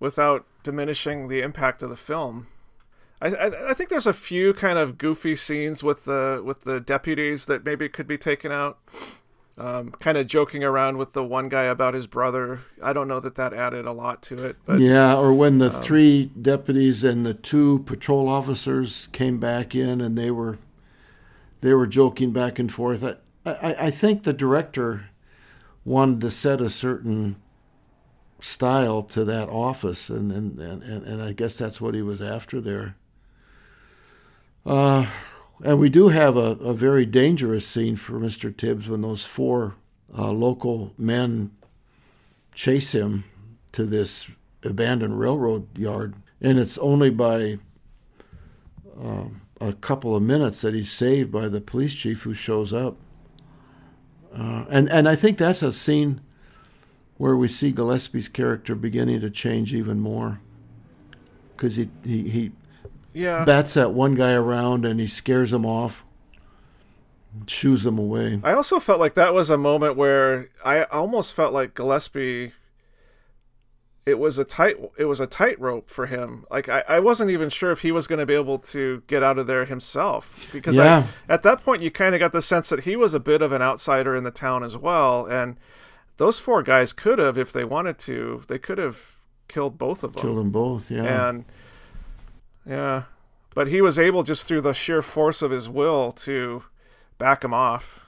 without 0.00 0.44
diminishing 0.62 1.28
the 1.28 1.40
impact 1.40 1.82
of 1.82 1.90
the 1.90 1.96
film. 1.96 2.46
I, 3.20 3.28
I, 3.28 3.70
I 3.70 3.74
think 3.74 3.88
there's 3.88 4.06
a 4.06 4.12
few 4.12 4.52
kind 4.52 4.78
of 4.78 4.98
goofy 4.98 5.36
scenes 5.36 5.82
with 5.82 6.04
the 6.04 6.42
with 6.44 6.62
the 6.62 6.80
deputies 6.80 7.46
that 7.46 7.64
maybe 7.64 7.88
could 7.88 8.06
be 8.06 8.18
taken 8.18 8.52
out. 8.52 8.78
Um, 9.56 9.92
kind 10.00 10.18
of 10.18 10.26
joking 10.26 10.64
around 10.64 10.98
with 10.98 11.12
the 11.12 11.22
one 11.22 11.48
guy 11.48 11.62
about 11.62 11.94
his 11.94 12.08
brother. 12.08 12.62
I 12.82 12.92
don't 12.92 13.06
know 13.06 13.20
that 13.20 13.36
that 13.36 13.54
added 13.54 13.86
a 13.86 13.92
lot 13.92 14.20
to 14.24 14.44
it. 14.44 14.56
But 14.66 14.80
yeah, 14.80 15.14
or 15.14 15.32
when 15.32 15.58
the 15.58 15.72
um, 15.72 15.80
three 15.80 16.32
deputies 16.40 17.04
and 17.04 17.24
the 17.24 17.34
two 17.34 17.78
patrol 17.80 18.28
officers 18.28 19.08
came 19.12 19.38
back 19.38 19.76
in 19.76 20.00
and 20.00 20.18
they 20.18 20.32
were 20.32 20.58
they 21.60 21.72
were 21.72 21.86
joking 21.86 22.32
back 22.32 22.58
and 22.58 22.70
forth. 22.70 23.04
I, 23.04 23.14
I, 23.46 23.86
I 23.86 23.90
think 23.90 24.24
the 24.24 24.32
director 24.32 25.06
wanted 25.84 26.20
to 26.22 26.30
set 26.30 26.60
a 26.60 26.68
certain 26.68 27.36
style 28.44 29.02
to 29.02 29.24
that 29.24 29.48
office, 29.48 30.10
and 30.10 30.30
and, 30.30 30.58
and, 30.58 30.82
and 30.82 31.22
I 31.22 31.32
guess 31.32 31.56
that's 31.56 31.80
what 31.80 31.94
he 31.94 32.02
was 32.02 32.20
after 32.20 32.60
there. 32.60 32.96
Uh, 34.66 35.06
and 35.62 35.78
we 35.78 35.88
do 35.88 36.08
have 36.08 36.36
a, 36.36 36.52
a 36.60 36.74
very 36.74 37.06
dangerous 37.06 37.66
scene 37.66 37.96
for 37.96 38.18
Mr. 38.18 38.54
Tibbs 38.54 38.88
when 38.88 39.00
those 39.00 39.24
four 39.24 39.76
uh, 40.16 40.30
local 40.30 40.92
men 40.98 41.52
chase 42.54 42.92
him 42.92 43.24
to 43.72 43.84
this 43.84 44.30
abandoned 44.62 45.18
railroad 45.18 45.76
yard. 45.78 46.14
And 46.40 46.58
it's 46.58 46.78
only 46.78 47.10
by 47.10 47.58
uh, 49.00 49.24
a 49.60 49.72
couple 49.74 50.14
of 50.14 50.22
minutes 50.22 50.60
that 50.62 50.74
he's 50.74 50.90
saved 50.90 51.30
by 51.30 51.48
the 51.48 51.60
police 51.60 51.94
chief 51.94 52.22
who 52.22 52.34
shows 52.34 52.72
up. 52.72 52.96
Uh, 54.36 54.64
and, 54.68 54.90
and 54.90 55.08
I 55.08 55.14
think 55.14 55.38
that's 55.38 55.62
a 55.62 55.72
scene 55.72 56.20
where 57.16 57.36
we 57.36 57.48
see 57.48 57.72
Gillespie's 57.72 58.28
character 58.28 58.74
beginning 58.74 59.20
to 59.20 59.30
change 59.30 59.72
even 59.74 60.00
more. 60.00 60.40
Because 61.56 61.76
he, 61.76 61.88
he, 62.02 62.28
he 62.28 62.52
yeah. 63.12 63.44
bats 63.44 63.74
that 63.74 63.92
one 63.92 64.14
guy 64.14 64.32
around 64.32 64.84
and 64.84 64.98
he 64.98 65.06
scares 65.06 65.52
him 65.52 65.64
off, 65.64 66.04
shoos 67.46 67.86
him 67.86 67.98
away. 67.98 68.40
I 68.42 68.52
also 68.52 68.80
felt 68.80 68.98
like 68.98 69.14
that 69.14 69.32
was 69.32 69.50
a 69.50 69.56
moment 69.56 69.96
where 69.96 70.48
I 70.64 70.84
almost 70.84 71.34
felt 71.34 71.52
like 71.52 71.74
Gillespie. 71.74 72.52
It 74.04 74.18
was 74.18 74.38
a 74.38 74.44
tight. 74.44 74.76
It 74.98 75.06
was 75.06 75.20
a 75.20 75.26
tightrope 75.26 75.88
for 75.88 76.06
him. 76.06 76.44
Like 76.50 76.68
I, 76.68 76.84
I 76.86 77.00
wasn't 77.00 77.30
even 77.30 77.48
sure 77.48 77.70
if 77.70 77.80
he 77.80 77.90
was 77.90 78.06
going 78.06 78.18
to 78.18 78.26
be 78.26 78.34
able 78.34 78.58
to 78.58 79.02
get 79.06 79.22
out 79.22 79.38
of 79.38 79.46
there 79.46 79.64
himself 79.64 80.48
because 80.52 80.76
Yeah. 80.76 81.06
I, 81.28 81.32
at 81.32 81.42
that 81.44 81.64
point 81.64 81.82
you 81.82 81.90
kind 81.90 82.14
of 82.14 82.18
got 82.18 82.32
the 82.32 82.42
sense 82.42 82.68
that 82.68 82.80
he 82.80 82.96
was 82.96 83.14
a 83.14 83.20
bit 83.20 83.40
of 83.40 83.52
an 83.52 83.62
outsider 83.62 84.14
in 84.14 84.24
the 84.24 84.30
town 84.30 84.62
as 84.62 84.76
well, 84.76 85.24
and 85.24 85.56
those 86.16 86.38
four 86.38 86.62
guys 86.62 86.92
could 86.92 87.18
have, 87.18 87.36
if 87.38 87.52
they 87.52 87.64
wanted 87.64 87.98
to, 88.00 88.42
they 88.48 88.58
could 88.58 88.78
have 88.78 89.16
killed 89.48 89.78
both 89.78 90.02
of 90.04 90.12
them. 90.14 90.22
Killed 90.22 90.38
them 90.38 90.50
both, 90.50 90.90
yeah. 90.90 91.28
And 91.28 91.44
yeah, 92.66 93.02
but 93.54 93.68
he 93.68 93.80
was 93.80 93.98
able 93.98 94.22
just 94.22 94.46
through 94.46 94.62
the 94.62 94.74
sheer 94.74 95.02
force 95.02 95.42
of 95.42 95.50
his 95.50 95.68
will 95.68 96.12
to 96.12 96.64
back 97.18 97.44
him 97.44 97.52
off. 97.54 98.00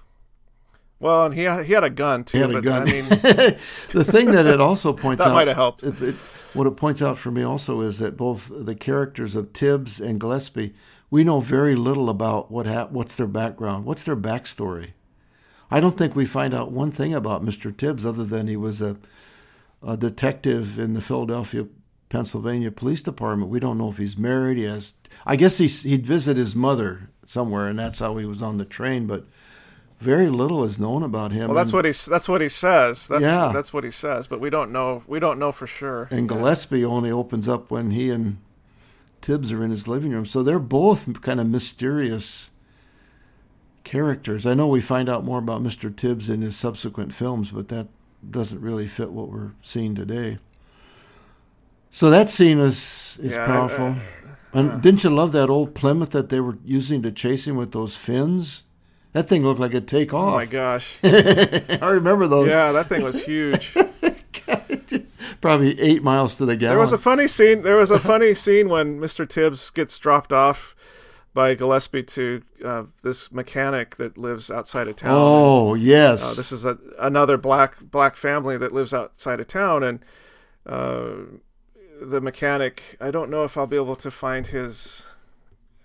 Well, 0.98 1.26
and 1.26 1.34
he 1.34 1.42
had, 1.42 1.66
he 1.66 1.74
had 1.74 1.84
a 1.84 1.90
gun 1.90 2.24
too. 2.24 2.38
He 2.38 2.42
had 2.42 2.50
a 2.50 2.54
but, 2.54 2.64
gun. 2.64 2.82
I 2.82 2.84
mean, 2.92 3.04
the 3.90 4.02
thing 4.04 4.30
that 4.32 4.46
it 4.46 4.61
also 4.62 4.94
points 4.94 5.22
That 5.22 5.30
out 5.30 5.34
might 5.34 5.48
have 5.48 5.57
helped. 5.57 5.82
it- 5.82 6.00
it- 6.02 6.14
what 6.54 6.66
it 6.66 6.70
points 6.70 7.02
out 7.02 7.18
for 7.18 7.30
me 7.30 7.42
also 7.42 7.82
is 7.82 7.98
that 7.98 8.16
both 8.16 8.50
the 8.50 8.74
characters 8.74 9.36
of 9.36 9.52
Tibbs 9.52 10.00
and 10.00 10.18
Gillespie, 10.18 10.72
we 11.11 11.22
know 11.22 11.38
very 11.38 11.76
little 11.76 12.09
about 12.09 12.50
what 12.50 12.64
hap- 12.64 12.92
what's 12.92 13.14
their 13.14 13.26
background, 13.26 13.84
what's 13.84 14.04
their 14.04 14.16
backstory. 14.16 14.92
I 15.70 15.80
don't 15.80 15.96
think 15.98 16.14
we 16.14 16.26
find 16.26 16.54
out 16.54 16.70
one 16.72 16.90
thing 16.92 17.12
about 17.14 17.44
Mr. 17.44 17.76
Tibbs 17.76 18.06
other 18.06 18.24
than 18.24 18.46
he 18.46 18.56
was 18.56 18.80
a, 18.80 18.96
a 19.82 19.96
detective 19.96 20.78
in 20.78 20.94
the 20.94 21.00
Philadelphia, 21.00 21.66
Pennsylvania 22.08 22.70
Police 22.70 23.02
Department. 23.02 23.50
We 23.50 23.58
don't 23.60 23.78
know 23.78 23.90
if 23.90 23.98
he's 23.98 24.16
married. 24.16 24.58
He 24.58 24.64
has, 24.64 24.92
I 25.26 25.36
guess 25.36 25.58
he's, 25.58 25.82
he'd 25.82 26.06
visit 26.06 26.36
his 26.36 26.54
mother 26.54 27.10
somewhere, 27.24 27.66
and 27.68 27.78
that's 27.78 27.98
how 27.98 28.16
he 28.16 28.24
was 28.26 28.42
on 28.42 28.58
the 28.58 28.64
train. 28.64 29.06
But 29.08 29.24
very 29.98 30.28
little 30.28 30.62
is 30.62 30.78
known 30.78 31.02
about 31.02 31.32
him. 31.32 31.48
well, 31.48 31.56
that's 31.56 31.70
And- 31.70 31.76
what 31.78 31.84
he 31.84 31.92
that's 32.10 32.28
what 32.28 32.40
he 32.40 32.48
says. 32.48 33.08
That's, 33.08 33.22
Yeah. 33.22 33.50
that's 33.52 33.72
what 33.72 33.82
he 33.82 33.90
says. 33.90 34.28
But 34.28 34.40
we 34.40 34.50
don't 34.50 34.70
know. 34.70 35.02
We 35.08 35.18
don't 35.18 35.38
know 35.38 35.50
for 35.52 35.66
sure. 35.66 36.06
And 36.12 36.28
Gillespie 36.28 36.84
only 36.84 37.10
opens 37.10 37.48
up 37.48 37.70
when 37.70 37.90
he 37.90 38.10
and 38.10 38.36
Tibbs 39.20 39.50
are 39.50 39.64
in 39.64 39.70
his 39.72 39.88
living 39.88 40.12
room. 40.12 40.26
So 40.26 40.42
they're 40.44 40.58
both 40.60 41.20
kind 41.22 41.40
of 41.40 41.48
mysterious 41.48 42.50
characters. 43.87 44.45
I 44.47 44.53
know 44.53 44.66
we 44.66 44.80
find 44.82 45.09
out 45.09 45.24
more 45.24 45.39
about 45.39 45.62
Mr. 45.62 45.95
Tibbs 45.95 46.28
in 46.28 46.43
his 46.43 46.57
subsequent 46.57 47.14
films, 47.14 47.51
but 47.53 47.68
that 47.68 47.89
doesn't 48.28 48.61
really 48.61 48.87
fit 48.87 49.12
what 49.12 49.30
we're 49.30 49.53
seeing 49.62 49.95
today. 49.95 50.37
So 51.91 52.11
that 52.11 52.28
scene 52.28 52.59
is 52.59 53.18
is 53.22 53.32
Yeah, 53.32 53.39
I- 53.39 53.45
uh, 53.45 53.47
powerful. 53.47 53.87
I- 53.87 54.59
and 54.59 54.82
didn't 54.82 55.05
you 55.05 55.11
love 55.11 55.32
that 55.32 55.49
old 55.51 55.74
Plymouth 55.74 56.11
that 56.11 56.28
they 56.30 56.41
were 56.41 56.59
using 56.64 57.01
to 57.03 57.11
chase 57.11 57.47
him 57.47 57.57
with 57.57 57.72
those 57.72 57.97
fins? 57.97 58.64
That 59.12 59.28
thing 59.28 59.45
looked 59.45 59.61
like 59.61 59.70
it'd 59.70 59.89
take 59.89 60.12
off. 60.12 60.34
Oh 60.34 60.37
my 60.37 60.45
gosh! 60.47 60.99
I 61.05 61.78
remember 61.89 62.26
those. 62.26 62.49
Yeah, 62.49 62.72
that 62.72 62.89
thing 62.89 63.03
was 63.03 63.24
huge. 63.24 63.74
Probably 65.41 65.78
eight 65.80 66.03
miles 66.03 66.37
to 66.39 66.45
the 66.47 66.57
gallon. 66.57 66.72
There 66.74 66.80
was 66.80 66.93
a 66.93 66.99
funny 66.99 67.26
scene. 67.28 67.62
There 67.62 67.76
was 67.76 67.91
a 67.91 67.99
funny 67.99 68.34
scene 68.34 68.68
when 68.68 68.99
Mr. 69.01 69.28
Tibbs 69.28 69.70
gets 69.70 69.99
dropped 69.99 70.32
off 70.32 70.74
by 71.37 71.55
Gillespie 71.55 72.03
to 72.03 72.43
uh, 72.64 72.84
this 73.03 73.30
mechanic 73.30 73.97
that 73.97 74.16
lives 74.16 74.51
outside 74.51 74.89
of 74.89 74.97
town. 74.97 75.12
Oh, 75.14 75.74
yes. 75.74 76.32
Uh, 76.32 76.34
this 76.34 76.51
is 76.51 76.64
a, 76.64 76.78
another 76.99 77.37
black 77.37 77.78
black 77.78 78.16
family 78.16 78.57
that 78.57 78.72
lives 78.72 78.95
outside 78.95 79.39
of 79.39 79.47
town, 79.47 79.82
and 79.84 80.01
uh, 80.64 81.11
the 82.01 82.22
mechanic. 82.22 82.97
I 83.03 83.11
don't 83.11 83.28
know 83.28 83.45
if 83.45 83.59
I'll 83.59 83.66
be 83.66 83.76
able 83.76 83.97
to 83.97 84.11
find 84.11 84.47
his 84.47 85.11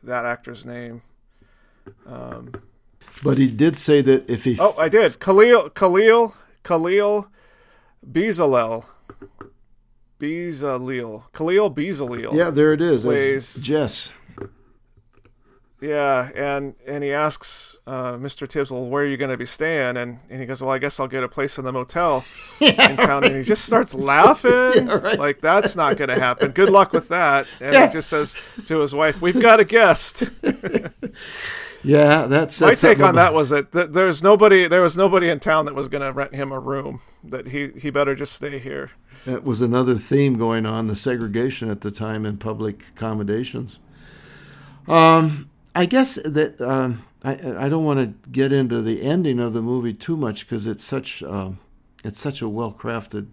that 0.02 0.24
actor's 0.24 0.66
name. 0.66 1.02
Um, 2.08 2.54
But 3.22 3.38
he 3.38 3.48
did 3.48 3.78
say 3.78 4.02
that 4.02 4.30
if 4.30 4.46
he 4.46 4.58
oh, 4.58 4.74
I 4.78 4.88
did. 4.88 5.20
Khalil 5.20 5.70
Khalil 5.72 6.34
Khalil 6.64 7.28
Bezaleel. 8.10 8.86
Bezaleel. 10.18 11.24
Khalil 11.34 11.74
Bezaleel. 11.74 12.34
Yeah, 12.34 12.52
there 12.52 12.72
it 12.72 12.80
is. 12.80 13.04
Plays 13.04 13.56
Jess. 13.56 14.14
Yeah, 15.82 16.30
and 16.36 16.76
and 16.86 17.04
he 17.04 17.12
asks 17.12 17.76
uh, 17.88 18.14
Mr. 18.14 18.48
Tibbs, 18.48 18.70
"Well, 18.70 18.86
where 18.86 19.04
are 19.04 19.08
you 19.08 19.18
going 19.18 19.32
to 19.32 19.38
be 19.38 19.48
staying?" 19.48 19.98
And 19.98 20.20
and 20.30 20.40
he 20.40 20.46
goes, 20.46 20.62
"Well, 20.62 20.70
I 20.70 20.78
guess 20.78 21.00
I'll 21.00 21.08
get 21.08 21.24
a 21.24 21.28
place 21.28 21.58
in 21.58 21.66
the 21.66 21.72
motel 21.72 22.24
in 22.62 22.98
town." 22.98 23.24
And 23.24 23.36
he 23.36 23.42
just 23.42 23.66
starts 23.66 23.96
laughing, 23.96 24.86
like 25.18 25.42
that's 25.42 25.76
not 25.76 25.98
going 25.98 26.10
to 26.10 26.20
happen. 26.20 26.52
Good 26.52 26.70
luck 26.70 26.94
with 26.94 27.08
that. 27.08 27.48
And 27.60 27.74
Yeah. 27.74 27.88
he 27.88 27.94
just 27.94 28.10
says 28.10 28.38
to 28.68 28.80
his 28.80 28.94
wife, 28.94 29.22
"We've 29.24 29.42
got 29.42 29.60
a 29.60 29.66
guest." 29.66 30.24
Yeah, 31.84 32.28
that's 32.28 32.62
My 32.62 32.76
take 32.76 33.00
on 33.00 33.16
that 33.16 33.34
was 33.34 33.50
that 33.50 33.72
th- 33.72 33.90
there's 33.90 34.22
nobody, 34.22 34.68
there 34.68 34.84
was 34.84 34.96
nobody 34.96 35.30
in 35.30 35.40
town 35.40 35.66
that 35.66 35.74
was 35.74 35.88
going 35.88 36.04
to 36.04 36.12
rent 36.12 36.36
him 36.36 36.52
a 36.52 36.60
room. 36.60 37.00
That 37.24 37.48
he 37.48 37.70
he 37.70 37.90
better 37.90 38.14
just 38.14 38.34
stay 38.34 38.60
here. 38.60 38.92
That 39.26 39.44
was 39.44 39.62
another 39.62 39.96
theme 39.96 40.38
going 40.38 40.68
on 40.68 40.86
the 40.86 40.96
segregation 40.96 41.72
at 41.72 41.82
the 41.82 41.90
time 41.90 42.24
in 42.24 42.38
public 42.38 42.84
accommodations. 42.96 43.80
Um, 44.88 45.50
I 45.74 45.86
guess 45.86 46.16
that 46.26 46.60
um, 46.60 47.02
I 47.24 47.32
I 47.34 47.70
don't 47.70 47.86
want 47.86 48.00
to 48.00 48.30
get 48.30 48.52
into 48.52 48.82
the 48.82 49.02
ending 49.02 49.40
of 49.40 49.54
the 49.54 49.62
movie 49.62 49.94
too 49.94 50.18
much 50.18 50.46
because 50.46 50.68
it's 50.68 50.84
such 50.84 51.24
um, 51.24 51.60
it's 52.04 52.20
such 52.20 52.42
a 52.42 52.50
well 52.50 52.74
crafted 52.74 53.28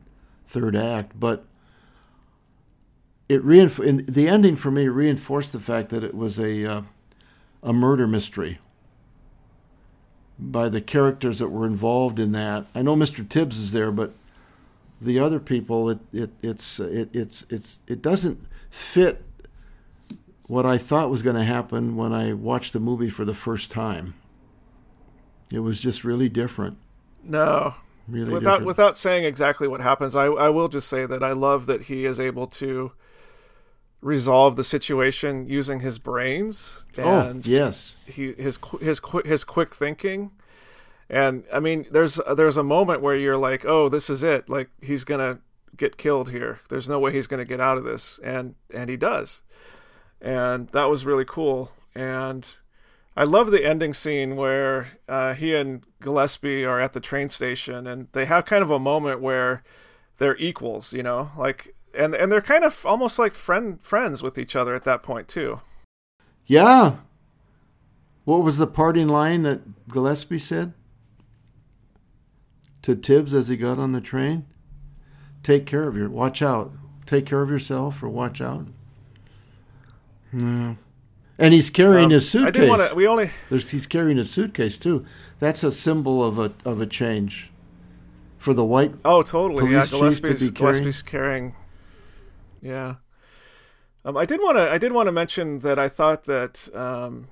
third 0.46 0.76
act, 0.76 1.18
but 1.18 1.44
it 3.28 3.44
reinf- 3.44 4.06
the 4.06 4.28
ending 4.28 4.56
for 4.56 4.70
me 4.70 4.88
reinforced 4.88 5.52
the 5.52 5.60
fact 5.60 5.90
that 5.90 6.04
it 6.04 6.14
was 6.14 6.38
a 6.38 6.64
uh, 6.64 6.82
a 7.62 7.72
murder 7.72 8.06
mystery 8.06 8.58
by 10.38 10.68
the 10.68 10.80
characters 10.80 11.40
that 11.40 11.48
were 11.48 11.66
involved 11.66 12.18
in 12.18 12.32
that. 12.32 12.66
I 12.74 12.82
know 12.82 12.94
Mr. 12.94 13.28
Tibbs 13.28 13.58
is 13.58 13.72
there, 13.72 13.90
but 13.90 14.12
the 15.00 15.18
other 15.18 15.40
people, 15.40 15.90
it, 15.90 15.98
it 16.12 16.30
it's 16.42 16.78
it, 16.78 17.10
it's 17.12 17.44
it's 17.50 17.80
it 17.88 18.00
doesn't 18.00 18.46
fit 18.70 19.24
what 20.48 20.66
I 20.66 20.76
thought 20.78 21.10
was 21.10 21.22
going 21.22 21.36
to 21.36 21.44
happen 21.44 21.94
when 21.96 22.12
I 22.12 22.32
watched 22.32 22.72
the 22.72 22.80
movie 22.80 23.10
for 23.10 23.24
the 23.24 23.34
first 23.34 23.70
time. 23.70 24.14
It 25.50 25.60
was 25.60 25.80
just 25.80 26.02
really 26.04 26.28
different. 26.28 26.76
No. 27.22 27.74
Really 28.08 28.32
without 28.32 28.50
different. 28.52 28.66
without 28.66 28.96
saying 28.98 29.24
exactly 29.24 29.68
what 29.68 29.80
happens, 29.82 30.16
I 30.16 30.26
I 30.26 30.48
will 30.48 30.68
just 30.68 30.88
say 30.88 31.04
that 31.06 31.22
I 31.22 31.32
love 31.32 31.66
that 31.66 31.82
he 31.82 32.06
is 32.06 32.18
able 32.18 32.46
to 32.48 32.92
resolve 34.00 34.56
the 34.56 34.64
situation 34.64 35.46
using 35.48 35.80
his 35.80 35.98
brains 35.98 36.86
Oh, 36.98 37.20
and 37.20 37.44
yes. 37.46 37.96
he 38.06 38.32
his 38.34 38.58
his 38.80 39.00
his 39.24 39.42
quick 39.44 39.74
thinking 39.74 40.30
and 41.10 41.42
i 41.52 41.58
mean 41.58 41.84
there's 41.90 42.20
there's 42.36 42.56
a 42.56 42.62
moment 42.62 43.02
where 43.02 43.16
you're 43.16 43.36
like 43.36 43.64
oh 43.64 43.88
this 43.88 44.08
is 44.08 44.22
it 44.22 44.48
like 44.48 44.68
he's 44.80 45.02
gonna 45.02 45.40
get 45.76 45.96
killed 45.96 46.30
here 46.30 46.60
there's 46.68 46.88
no 46.88 47.00
way 47.00 47.10
he's 47.10 47.26
gonna 47.26 47.44
get 47.44 47.58
out 47.60 47.76
of 47.76 47.82
this 47.82 48.20
and 48.22 48.54
and 48.72 48.88
he 48.88 48.96
does 48.96 49.42
and 50.20 50.68
that 50.68 50.88
was 50.90 51.04
really 51.06 51.24
cool 51.24 51.72
and 51.94 52.46
i 53.16 53.24
love 53.24 53.50
the 53.50 53.64
ending 53.64 53.94
scene 53.94 54.36
where 54.36 54.88
uh, 55.08 55.34
he 55.34 55.54
and 55.54 55.82
gillespie 56.00 56.64
are 56.64 56.80
at 56.80 56.92
the 56.92 57.00
train 57.00 57.28
station 57.28 57.86
and 57.86 58.08
they 58.12 58.24
have 58.24 58.44
kind 58.44 58.62
of 58.62 58.70
a 58.70 58.78
moment 58.78 59.20
where 59.20 59.62
they're 60.18 60.36
equals 60.38 60.92
you 60.92 61.02
know 61.02 61.30
like 61.36 61.74
and 61.94 62.14
and 62.14 62.30
they're 62.30 62.40
kind 62.40 62.64
of 62.64 62.84
almost 62.84 63.18
like 63.18 63.34
friend 63.34 63.80
friends 63.82 64.22
with 64.22 64.38
each 64.38 64.54
other 64.56 64.74
at 64.74 64.84
that 64.84 65.02
point 65.02 65.28
too 65.28 65.60
Yeah. 66.46 66.96
What 68.24 68.42
was 68.42 68.58
the 68.58 68.66
parting 68.66 69.08
line 69.08 69.42
that 69.42 69.88
Gillespie 69.88 70.38
said 70.38 70.72
to 72.82 72.94
Tibbs 72.94 73.32
as 73.34 73.48
he 73.48 73.56
got 73.56 73.78
on 73.78 73.92
the 73.92 74.00
train? 74.00 74.46
Take 75.42 75.64
care 75.66 75.88
of 75.88 75.96
your, 75.96 76.08
watch 76.10 76.42
out. 76.42 76.72
Take 77.06 77.24
care 77.26 77.42
of 77.42 77.50
yourself 77.50 78.02
or 78.02 78.08
watch 78.08 78.40
out. 78.40 78.66
Yeah. 80.32 80.74
And 81.40 81.54
he's 81.54 81.70
carrying 81.70 82.06
Um, 82.06 82.10
his 82.10 82.34
I 82.34 82.38
suitcase. 82.40 82.68
wanna- 82.68 82.94
we 82.94 83.06
only- 83.06 83.30
There's, 83.48 83.70
he's 83.70 83.86
carrying 83.86 84.16
his 84.16 84.30
suitcase 84.30 84.78
too. 84.78 85.04
That's 85.38 85.62
a 85.62 85.70
symbol 85.70 86.24
of 86.24 86.38
a 86.38 86.52
of 86.64 86.80
a 86.80 86.86
change 86.86 87.52
for 88.38 88.52
the 88.52 88.64
white. 88.64 88.94
Oh, 89.04 89.22
totally. 89.22 89.70
Yeah, 89.72 89.84
police 89.88 90.16
chief 90.16 90.22
to 90.24 90.30
Gillespie's, 90.30 90.40
be 90.40 90.54
carrying. 90.54 90.82
Gillespie's 90.82 91.02
carrying. 91.02 91.54
Yeah. 92.60 92.94
Um, 94.04 94.16
I 94.16 94.24
did 94.24 94.40
want 94.40 94.56
to. 94.58 94.68
I 94.70 94.78
did 94.78 94.92
want 94.92 95.06
to 95.06 95.12
mention 95.12 95.60
that 95.60 95.78
I 95.78 95.88
thought 95.88 96.24
that 96.24 96.68
um, 96.74 97.28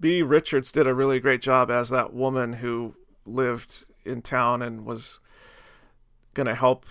Beah 0.00 0.24
Richards 0.24 0.72
did 0.72 0.86
a 0.86 0.94
really 0.94 1.20
great 1.20 1.40
job 1.42 1.70
as 1.70 1.90
that 1.90 2.12
woman 2.12 2.54
who 2.54 2.94
lived 3.24 3.84
in 4.04 4.22
town 4.22 4.62
and 4.62 4.84
was 4.84 5.20
going 6.34 6.46
to 6.46 6.54
help 6.54 6.86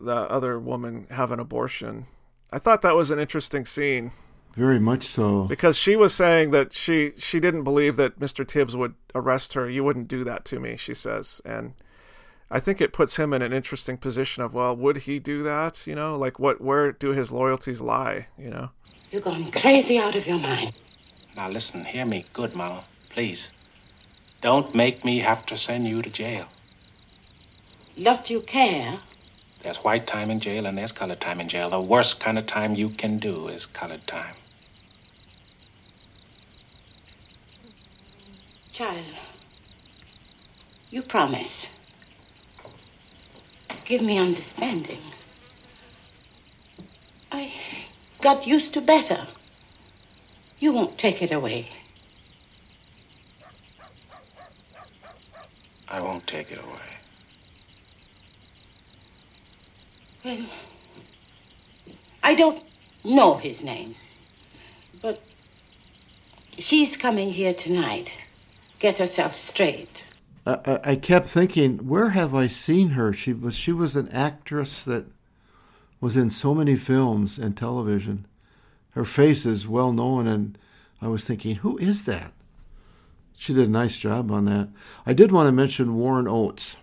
the 0.00 0.14
other 0.14 0.58
woman 0.58 1.06
have 1.10 1.30
an 1.30 1.40
abortion. 1.40 2.06
I 2.52 2.58
thought 2.58 2.80
that 2.82 2.94
was 2.96 3.10
an 3.10 3.18
interesting 3.18 3.66
scene 3.66 4.12
Very 4.56 4.80
much 4.80 5.04
so. 5.04 5.44
because 5.44 5.78
she 5.78 5.94
was 5.96 6.12
saying 6.12 6.50
that 6.50 6.72
she 6.72 7.12
she 7.16 7.38
didn't 7.40 7.62
believe 7.64 7.96
that 7.96 8.18
Mr. 8.18 8.46
Tibbs 8.46 8.76
would 8.76 8.94
arrest 9.14 9.54
her. 9.54 9.68
You 9.70 9.84
wouldn't 9.84 10.08
do 10.08 10.24
that 10.24 10.44
to 10.46 10.58
me, 10.60 10.76
she 10.76 10.94
says, 10.94 11.40
and 11.44 11.74
I 12.50 12.58
think 12.58 12.80
it 12.80 12.92
puts 12.92 13.16
him 13.16 13.32
in 13.32 13.42
an 13.42 13.52
interesting 13.52 13.96
position 13.96 14.42
of 14.42 14.52
well, 14.52 14.74
would 14.76 14.98
he 14.98 15.18
do 15.20 15.42
that? 15.44 15.86
You 15.86 15.94
know, 15.94 16.16
like 16.16 16.38
what 16.38 16.60
where 16.60 16.90
do 16.90 17.10
his 17.10 17.30
loyalties 17.30 17.80
lie? 17.80 18.26
You 18.36 18.50
know. 18.50 18.70
You're 19.12 19.22
going 19.22 19.50
crazy 19.52 19.98
out 19.98 20.16
of 20.16 20.26
your 20.26 20.38
mind. 20.38 20.72
Now 21.36 21.48
listen, 21.48 21.84
hear 21.84 22.04
me 22.04 22.26
good, 22.32 22.54
Mama. 22.56 22.84
Please. 23.08 23.50
Don't 24.40 24.74
make 24.74 25.04
me 25.04 25.20
have 25.20 25.46
to 25.46 25.56
send 25.56 25.86
you 25.86 26.02
to 26.02 26.10
jail. 26.10 26.46
Lot 27.96 28.30
you 28.30 28.40
care. 28.40 28.98
There's 29.62 29.78
white 29.78 30.06
time 30.06 30.30
in 30.30 30.40
jail 30.40 30.64
and 30.66 30.76
there's 30.78 30.92
colored 30.92 31.20
time 31.20 31.40
in 31.40 31.48
jail. 31.48 31.68
The 31.70 31.80
worst 31.80 32.18
kind 32.18 32.38
of 32.38 32.46
time 32.46 32.74
you 32.74 32.88
can 32.90 33.18
do 33.18 33.48
is 33.48 33.66
colored 33.66 34.06
time. 34.06 34.34
Child, 38.80 39.04
you 40.90 41.02
promise. 41.02 41.68
Give 43.84 44.00
me 44.00 44.16
understanding. 44.16 45.02
I 47.30 47.52
got 48.22 48.46
used 48.46 48.72
to 48.72 48.80
better. 48.80 49.26
You 50.60 50.72
won't 50.72 50.96
take 50.96 51.20
it 51.20 51.30
away. 51.30 51.68
I 55.86 56.00
won't 56.00 56.26
take 56.26 56.50
it 56.50 56.58
away. 56.58 56.90
Well, 60.24 60.46
I 62.22 62.34
don't 62.34 62.62
know 63.04 63.36
his 63.36 63.62
name, 63.62 63.94
but 65.02 65.20
she's 66.56 66.96
coming 66.96 67.28
here 67.28 67.52
tonight. 67.52 68.16
Get 68.80 68.98
herself 68.98 69.34
straight. 69.34 70.04
I, 70.46 70.80
I, 70.82 70.96
kept 70.96 71.26
thinking, 71.26 71.86
where 71.86 72.10
have 72.10 72.34
I 72.34 72.46
seen 72.46 72.90
her? 72.90 73.12
She 73.12 73.34
was 73.34 73.54
she 73.54 73.72
was 73.72 73.94
an 73.94 74.08
actress 74.08 74.82
that 74.84 75.04
was 76.00 76.16
in 76.16 76.30
so 76.30 76.54
many 76.54 76.76
films 76.76 77.38
and 77.38 77.54
television. 77.54 78.26
Her 78.92 79.04
face 79.04 79.44
is 79.44 79.68
well 79.68 79.92
known, 79.92 80.26
and 80.26 80.58
I 81.00 81.08
was 81.08 81.26
thinking, 81.26 81.56
who 81.56 81.76
is 81.76 82.04
that? 82.04 82.32
She 83.36 83.52
did 83.52 83.68
a 83.68 83.70
nice 83.70 83.98
job 83.98 84.30
on 84.30 84.46
that. 84.46 84.70
I 85.04 85.12
did 85.12 85.30
want 85.30 85.46
to 85.46 85.52
mention 85.52 85.96
Warren 85.96 86.26
Oates 86.26 86.76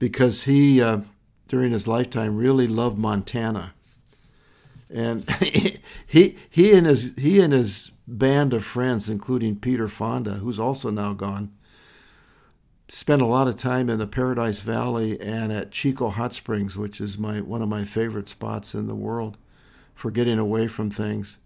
because 0.00 0.42
he, 0.44 0.82
uh, 0.82 1.02
during 1.46 1.70
his 1.70 1.86
lifetime, 1.86 2.36
really 2.36 2.66
loved 2.66 2.98
Montana, 2.98 3.74
and 4.90 5.28
he 6.06 6.36
he 6.50 6.72
and 6.72 6.86
his 6.86 7.14
he 7.16 7.40
and 7.40 7.52
his 7.52 7.92
band 8.08 8.54
of 8.54 8.64
friends, 8.64 9.10
including 9.10 9.56
Peter 9.56 9.86
Fonda, 9.86 10.34
who's 10.34 10.58
also 10.58 10.90
now 10.90 11.12
gone, 11.12 11.52
spent 12.88 13.20
a 13.20 13.26
lot 13.26 13.48
of 13.48 13.56
time 13.56 13.90
in 13.90 13.98
the 13.98 14.06
Paradise 14.06 14.60
Valley 14.60 15.20
and 15.20 15.52
at 15.52 15.70
Chico 15.70 16.08
Hot 16.08 16.32
Springs, 16.32 16.78
which 16.78 17.00
is 17.00 17.18
my 17.18 17.40
one 17.40 17.60
of 17.60 17.68
my 17.68 17.84
favorite 17.84 18.28
spots 18.28 18.74
in 18.74 18.86
the 18.86 18.94
world 18.94 19.36
for 19.94 20.10
getting 20.10 20.38
away 20.38 20.66
from 20.66 20.90
things. 20.90 21.38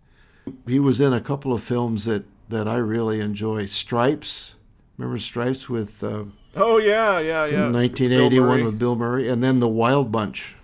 He 0.66 0.78
was 0.78 1.00
in 1.00 1.12
a 1.12 1.20
couple 1.20 1.52
of 1.52 1.62
films 1.62 2.04
that, 2.04 2.24
that 2.48 2.68
I 2.68 2.76
really 2.76 3.20
enjoy. 3.20 3.66
Stripes, 3.66 4.54
remember 4.96 5.18
Stripes 5.18 5.68
with 5.68 6.02
uh, 6.04 6.24
Oh 6.54 6.78
yeah, 6.78 7.18
yeah, 7.18 7.46
yeah. 7.46 7.64
from 7.64 7.72
1981 7.72 8.64
with 8.64 8.78
Bill 8.78 8.94
Murray, 8.94 9.28
and 9.28 9.42
then 9.42 9.60
the 9.60 9.68
Wild 9.68 10.12
Bunch. 10.12 10.54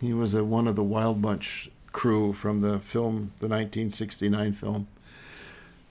He 0.00 0.12
was 0.12 0.34
a, 0.34 0.44
one 0.44 0.66
of 0.66 0.76
the 0.76 0.82
Wild 0.82 1.22
Bunch 1.22 1.70
crew 1.94 2.34
from 2.34 2.60
the 2.60 2.78
film, 2.80 3.32
the 3.40 3.48
1969 3.48 4.52
film. 4.52 4.86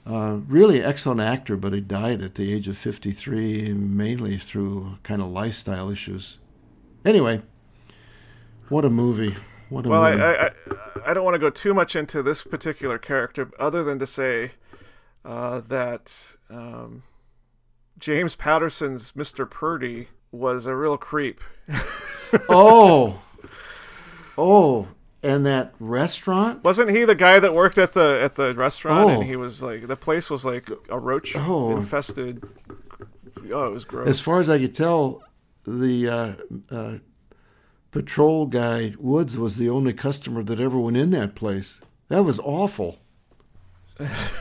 Uh, 0.06 0.42
really 0.48 0.84
excellent 0.84 1.22
actor, 1.22 1.56
but 1.58 1.74
he 1.74 1.80
died 1.80 2.22
at 2.22 2.36
the 2.36 2.54
age 2.54 2.68
of 2.68 2.78
53, 2.78 3.74
mainly 3.74 4.38
through 4.38 5.00
kind 5.02 5.22
of 5.22 5.30
lifestyle 5.30 5.90
issues. 5.90 6.38
Anyway, 7.06 7.42
what 8.70 8.86
a 8.86 8.90
movie! 8.90 9.36
What 9.70 9.86
a 9.86 9.90
Well, 9.90 10.04
I, 10.04 10.12
movie! 10.12 10.24
I, 10.24 10.46
I, 10.46 10.52
I 11.08 11.14
don't 11.14 11.24
want 11.24 11.36
to 11.36 11.40
go 11.40 11.50
too 11.50 11.74
much 11.74 11.96
into 11.96 12.22
this 12.22 12.44
particular 12.44 12.98
character, 12.98 13.50
other 13.58 13.82
than 13.82 13.98
to 14.00 14.06
say 14.06 14.52
uh, 15.24 15.62
that 15.62 16.36
um, 16.50 17.04
James 17.98 18.36
Patterson's 18.36 19.14
Mr. 19.14 19.50
Purdy 19.50 20.10
was 20.34 20.66
a 20.66 20.76
real 20.76 20.98
creep. 20.98 21.40
oh, 22.50 23.22
oh, 24.38 24.90
and 25.24 25.46
that 25.46 25.74
restaurant. 25.80 26.64
Wasn't 26.64 26.90
he 26.90 27.06
the 27.06 27.16
guy 27.16 27.40
that 27.40 27.54
worked 27.54 27.78
at 27.78 27.94
the 27.94 28.20
at 28.22 28.36
the 28.36 28.54
restaurant? 28.54 29.10
Oh. 29.10 29.10
And 29.10 29.24
he 29.24 29.36
was 29.36 29.64
like, 29.64 29.88
the 29.88 29.96
place 29.96 30.30
was 30.30 30.44
like 30.46 30.70
a 30.90 31.00
roach 31.00 31.36
Oh. 31.36 31.76
infested. 31.78 32.44
Oh, 33.52 33.68
it 33.68 33.72
was 33.72 33.86
gross. 33.86 34.08
As 34.08 34.20
far 34.20 34.40
as 34.40 34.50
I 34.50 34.60
could 34.60 34.74
tell, 34.76 35.24
the 35.66 36.10
uh, 36.10 36.34
uh, 36.76 36.98
patrol 37.92 38.46
guy 38.46 38.94
Woods 39.00 39.38
was 39.38 39.58
the 39.58 39.70
only 39.70 39.94
customer 39.94 40.44
that 40.44 40.60
ever 40.60 40.78
went 40.78 40.98
in 40.98 41.12
that 41.12 41.36
place. 41.36 41.82
That 42.10 42.24
was 42.24 42.40
awful. 42.40 43.00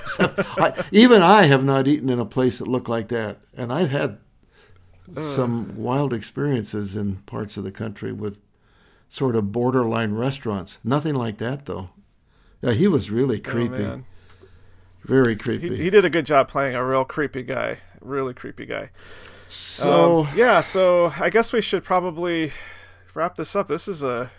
So, 0.06 0.32
I, 0.58 0.84
even 0.92 1.22
I 1.22 1.42
have 1.44 1.64
not 1.64 1.86
eaten 1.86 2.08
in 2.08 2.18
a 2.18 2.24
place 2.24 2.58
that 2.58 2.68
looked 2.68 2.88
like 2.88 3.08
that, 3.08 3.38
and 3.56 3.72
I've 3.72 3.90
had 3.90 4.18
some 5.18 5.76
wild 5.76 6.12
experiences 6.14 6.96
in 6.96 7.16
parts 7.16 7.56
of 7.56 7.64
the 7.64 7.72
country 7.72 8.12
with 8.12 8.40
sort 9.12 9.36
of 9.36 9.52
borderline 9.52 10.14
restaurants. 10.14 10.78
Nothing 10.82 11.14
like 11.14 11.36
that, 11.36 11.66
though. 11.66 11.90
Yeah, 12.62 12.72
he 12.72 12.88
was 12.88 13.10
really 13.10 13.38
creepy. 13.38 13.74
Oh, 13.74 13.78
man. 13.88 14.04
Very 15.04 15.36
creepy. 15.36 15.76
He, 15.76 15.82
he 15.84 15.90
did 15.90 16.06
a 16.06 16.08
good 16.10 16.24
job 16.24 16.48
playing 16.48 16.74
a 16.74 16.82
real 16.82 17.04
creepy 17.04 17.42
guy. 17.42 17.76
Really 18.00 18.32
creepy 18.32 18.64
guy. 18.64 18.88
So- 19.48 20.20
Um, 20.22 20.28
yeah, 20.34 20.62
so 20.62 21.12
I 21.20 21.28
guess 21.28 21.52
we 21.52 21.60
should 21.60 21.84
probably 21.84 22.52
wrap 23.12 23.36
this 23.36 23.54
up. 23.54 23.66
This 23.66 23.86
is 23.86 24.02
a 24.02 24.30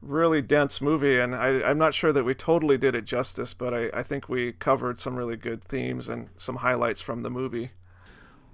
really 0.00 0.40
dense 0.40 0.80
movie, 0.80 1.18
and 1.18 1.34
I, 1.34 1.60
I'm 1.62 1.76
not 1.76 1.92
sure 1.92 2.10
that 2.12 2.24
we 2.24 2.34
totally 2.34 2.78
did 2.78 2.94
it 2.94 3.04
justice, 3.04 3.52
but 3.52 3.74
I, 3.74 3.90
I 3.92 4.02
think 4.02 4.30
we 4.30 4.52
covered 4.52 4.98
some 4.98 5.16
really 5.16 5.36
good 5.36 5.62
themes 5.62 6.08
and 6.08 6.28
some 6.36 6.56
highlights 6.56 7.02
from 7.02 7.22
the 7.22 7.30
movie. 7.30 7.72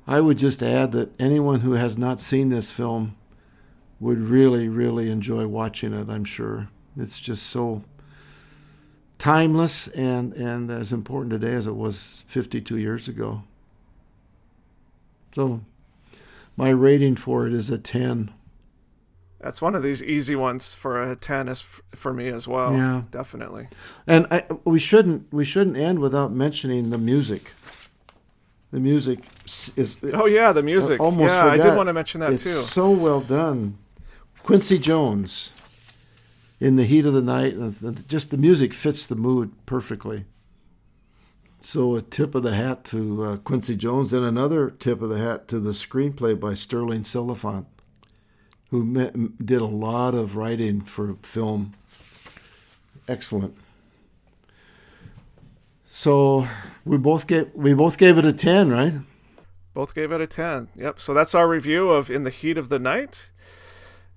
I 0.08 0.20
would 0.20 0.38
just 0.38 0.60
add 0.60 0.90
that 0.90 1.12
anyone 1.20 1.60
who 1.60 1.74
has 1.74 1.96
not 1.96 2.18
seen 2.18 2.48
this 2.48 2.72
film 2.72 3.14
would 4.00 4.18
really, 4.18 4.68
really 4.68 5.10
enjoy 5.10 5.46
watching 5.46 5.92
it. 5.92 6.08
I'm 6.08 6.24
sure 6.24 6.68
it's 6.96 7.20
just 7.20 7.46
so 7.46 7.82
timeless 9.18 9.86
and 9.88 10.32
and 10.32 10.70
as 10.70 10.92
important 10.92 11.30
today 11.30 11.52
as 11.54 11.66
it 11.66 11.76
was 11.76 12.24
52 12.28 12.76
years 12.78 13.06
ago. 13.06 13.42
So, 15.34 15.60
my 16.56 16.70
rating 16.70 17.14
for 17.16 17.46
it 17.46 17.52
is 17.52 17.70
a 17.70 17.78
10. 17.78 18.32
That's 19.40 19.62
one 19.62 19.74
of 19.74 19.82
these 19.82 20.02
easy 20.02 20.36
ones 20.36 20.74
for 20.74 21.00
a 21.00 21.16
10 21.16 21.48
is 21.48 21.60
f- 21.62 21.80
for 21.98 22.12
me 22.12 22.28
as 22.28 22.46
well. 22.48 22.74
Yeah. 22.74 23.02
Definitely. 23.10 23.68
And 24.06 24.26
I, 24.30 24.44
we 24.64 24.78
shouldn't 24.78 25.32
we 25.32 25.44
shouldn't 25.44 25.76
end 25.76 25.98
without 26.00 26.32
mentioning 26.32 26.90
the 26.90 26.98
music. 26.98 27.52
The 28.70 28.80
music 28.80 29.20
is 29.76 29.96
Oh, 30.12 30.26
yeah, 30.26 30.52
the 30.52 30.62
music. 30.62 31.00
I 31.00 31.04
almost 31.04 31.32
Yeah, 31.32 31.46
I 31.46 31.56
did 31.56 31.74
wanna 31.76 31.92
mention 31.92 32.20
that 32.20 32.32
it's 32.32 32.42
too. 32.42 32.50
So 32.50 32.90
well 32.90 33.20
done, 33.20 33.78
Quincy 34.42 34.78
Jones. 34.78 35.52
In 36.58 36.76
the 36.76 36.84
heat 36.84 37.06
of 37.06 37.14
the 37.14 37.22
night, 37.22 37.56
just 38.06 38.30
the 38.30 38.36
music 38.36 38.74
fits 38.74 39.06
the 39.06 39.16
mood 39.16 39.52
perfectly. 39.64 40.26
So 41.60 41.94
a 41.94 42.02
tip 42.02 42.34
of 42.34 42.42
the 42.42 42.54
hat 42.54 42.84
to 42.86 43.24
uh, 43.24 43.36
Quincy 43.38 43.76
Jones, 43.76 44.12
and 44.12 44.24
another 44.24 44.70
tip 44.70 45.00
of 45.00 45.08
the 45.08 45.18
hat 45.18 45.48
to 45.48 45.58
the 45.58 45.70
screenplay 45.70 46.38
by 46.38 46.54
Stirling 46.54 47.02
Silliphant, 47.02 47.66
who 48.70 48.84
me- 48.84 49.30
did 49.42 49.62
a 49.62 49.66
lot 49.66 50.14
of 50.14 50.36
writing 50.36 50.80
for 50.80 51.16
film. 51.22 51.74
Excellent. 53.08 53.56
So 55.86 56.46
we 56.84 56.96
both 56.98 57.26
gave 57.26 57.50
we 57.54 57.74
both 57.74 57.98
gave 57.98 58.18
it 58.18 58.24
a 58.24 58.32
ten, 58.32 58.70
right? 58.70 58.94
Both 59.72 59.94
gave 59.94 60.10
it 60.10 60.20
a 60.20 60.26
10. 60.26 60.68
Yep. 60.74 61.00
So 61.00 61.14
that's 61.14 61.34
our 61.34 61.48
review 61.48 61.90
of 61.90 62.10
In 62.10 62.24
the 62.24 62.30
Heat 62.30 62.58
of 62.58 62.68
the 62.68 62.78
Night. 62.78 63.30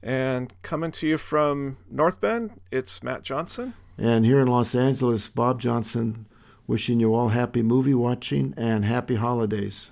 And 0.03 0.53
coming 0.63 0.91
to 0.91 1.07
you 1.07 1.17
from 1.17 1.77
North 1.89 2.19
Bend, 2.19 2.59
it's 2.71 3.01
Matt 3.01 3.23
Johnson. 3.23 3.73
And 3.97 4.25
here 4.25 4.41
in 4.41 4.49
Los 4.49 4.75
Angeles, 4.75 5.29
Bob 5.29 5.61
Johnson 5.61 6.25
wishing 6.67 6.99
you 6.99 7.15
all 7.15 7.29
happy 7.29 7.61
movie 7.61 7.93
watching 7.93 8.53
and 8.57 8.83
happy 8.83 9.15
holidays. 9.15 9.91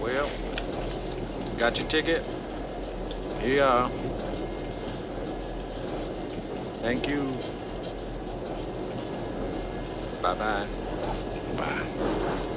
Well, 0.00 0.28
got 1.56 1.78
your 1.78 1.86
ticket? 1.88 2.26
Here 3.40 3.54
you 3.54 3.62
are. 3.62 3.88
Thank 6.80 7.08
you. 7.08 7.22
Bye-bye. 10.20 10.66
Bye. 11.56 12.48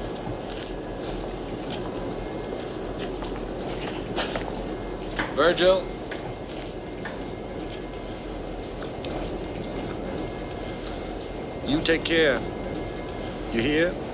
Virgil. 5.35 5.83
You 11.67 11.81
take 11.81 12.05
care. 12.05 12.39
You 13.51 13.61
hear? 13.61 14.04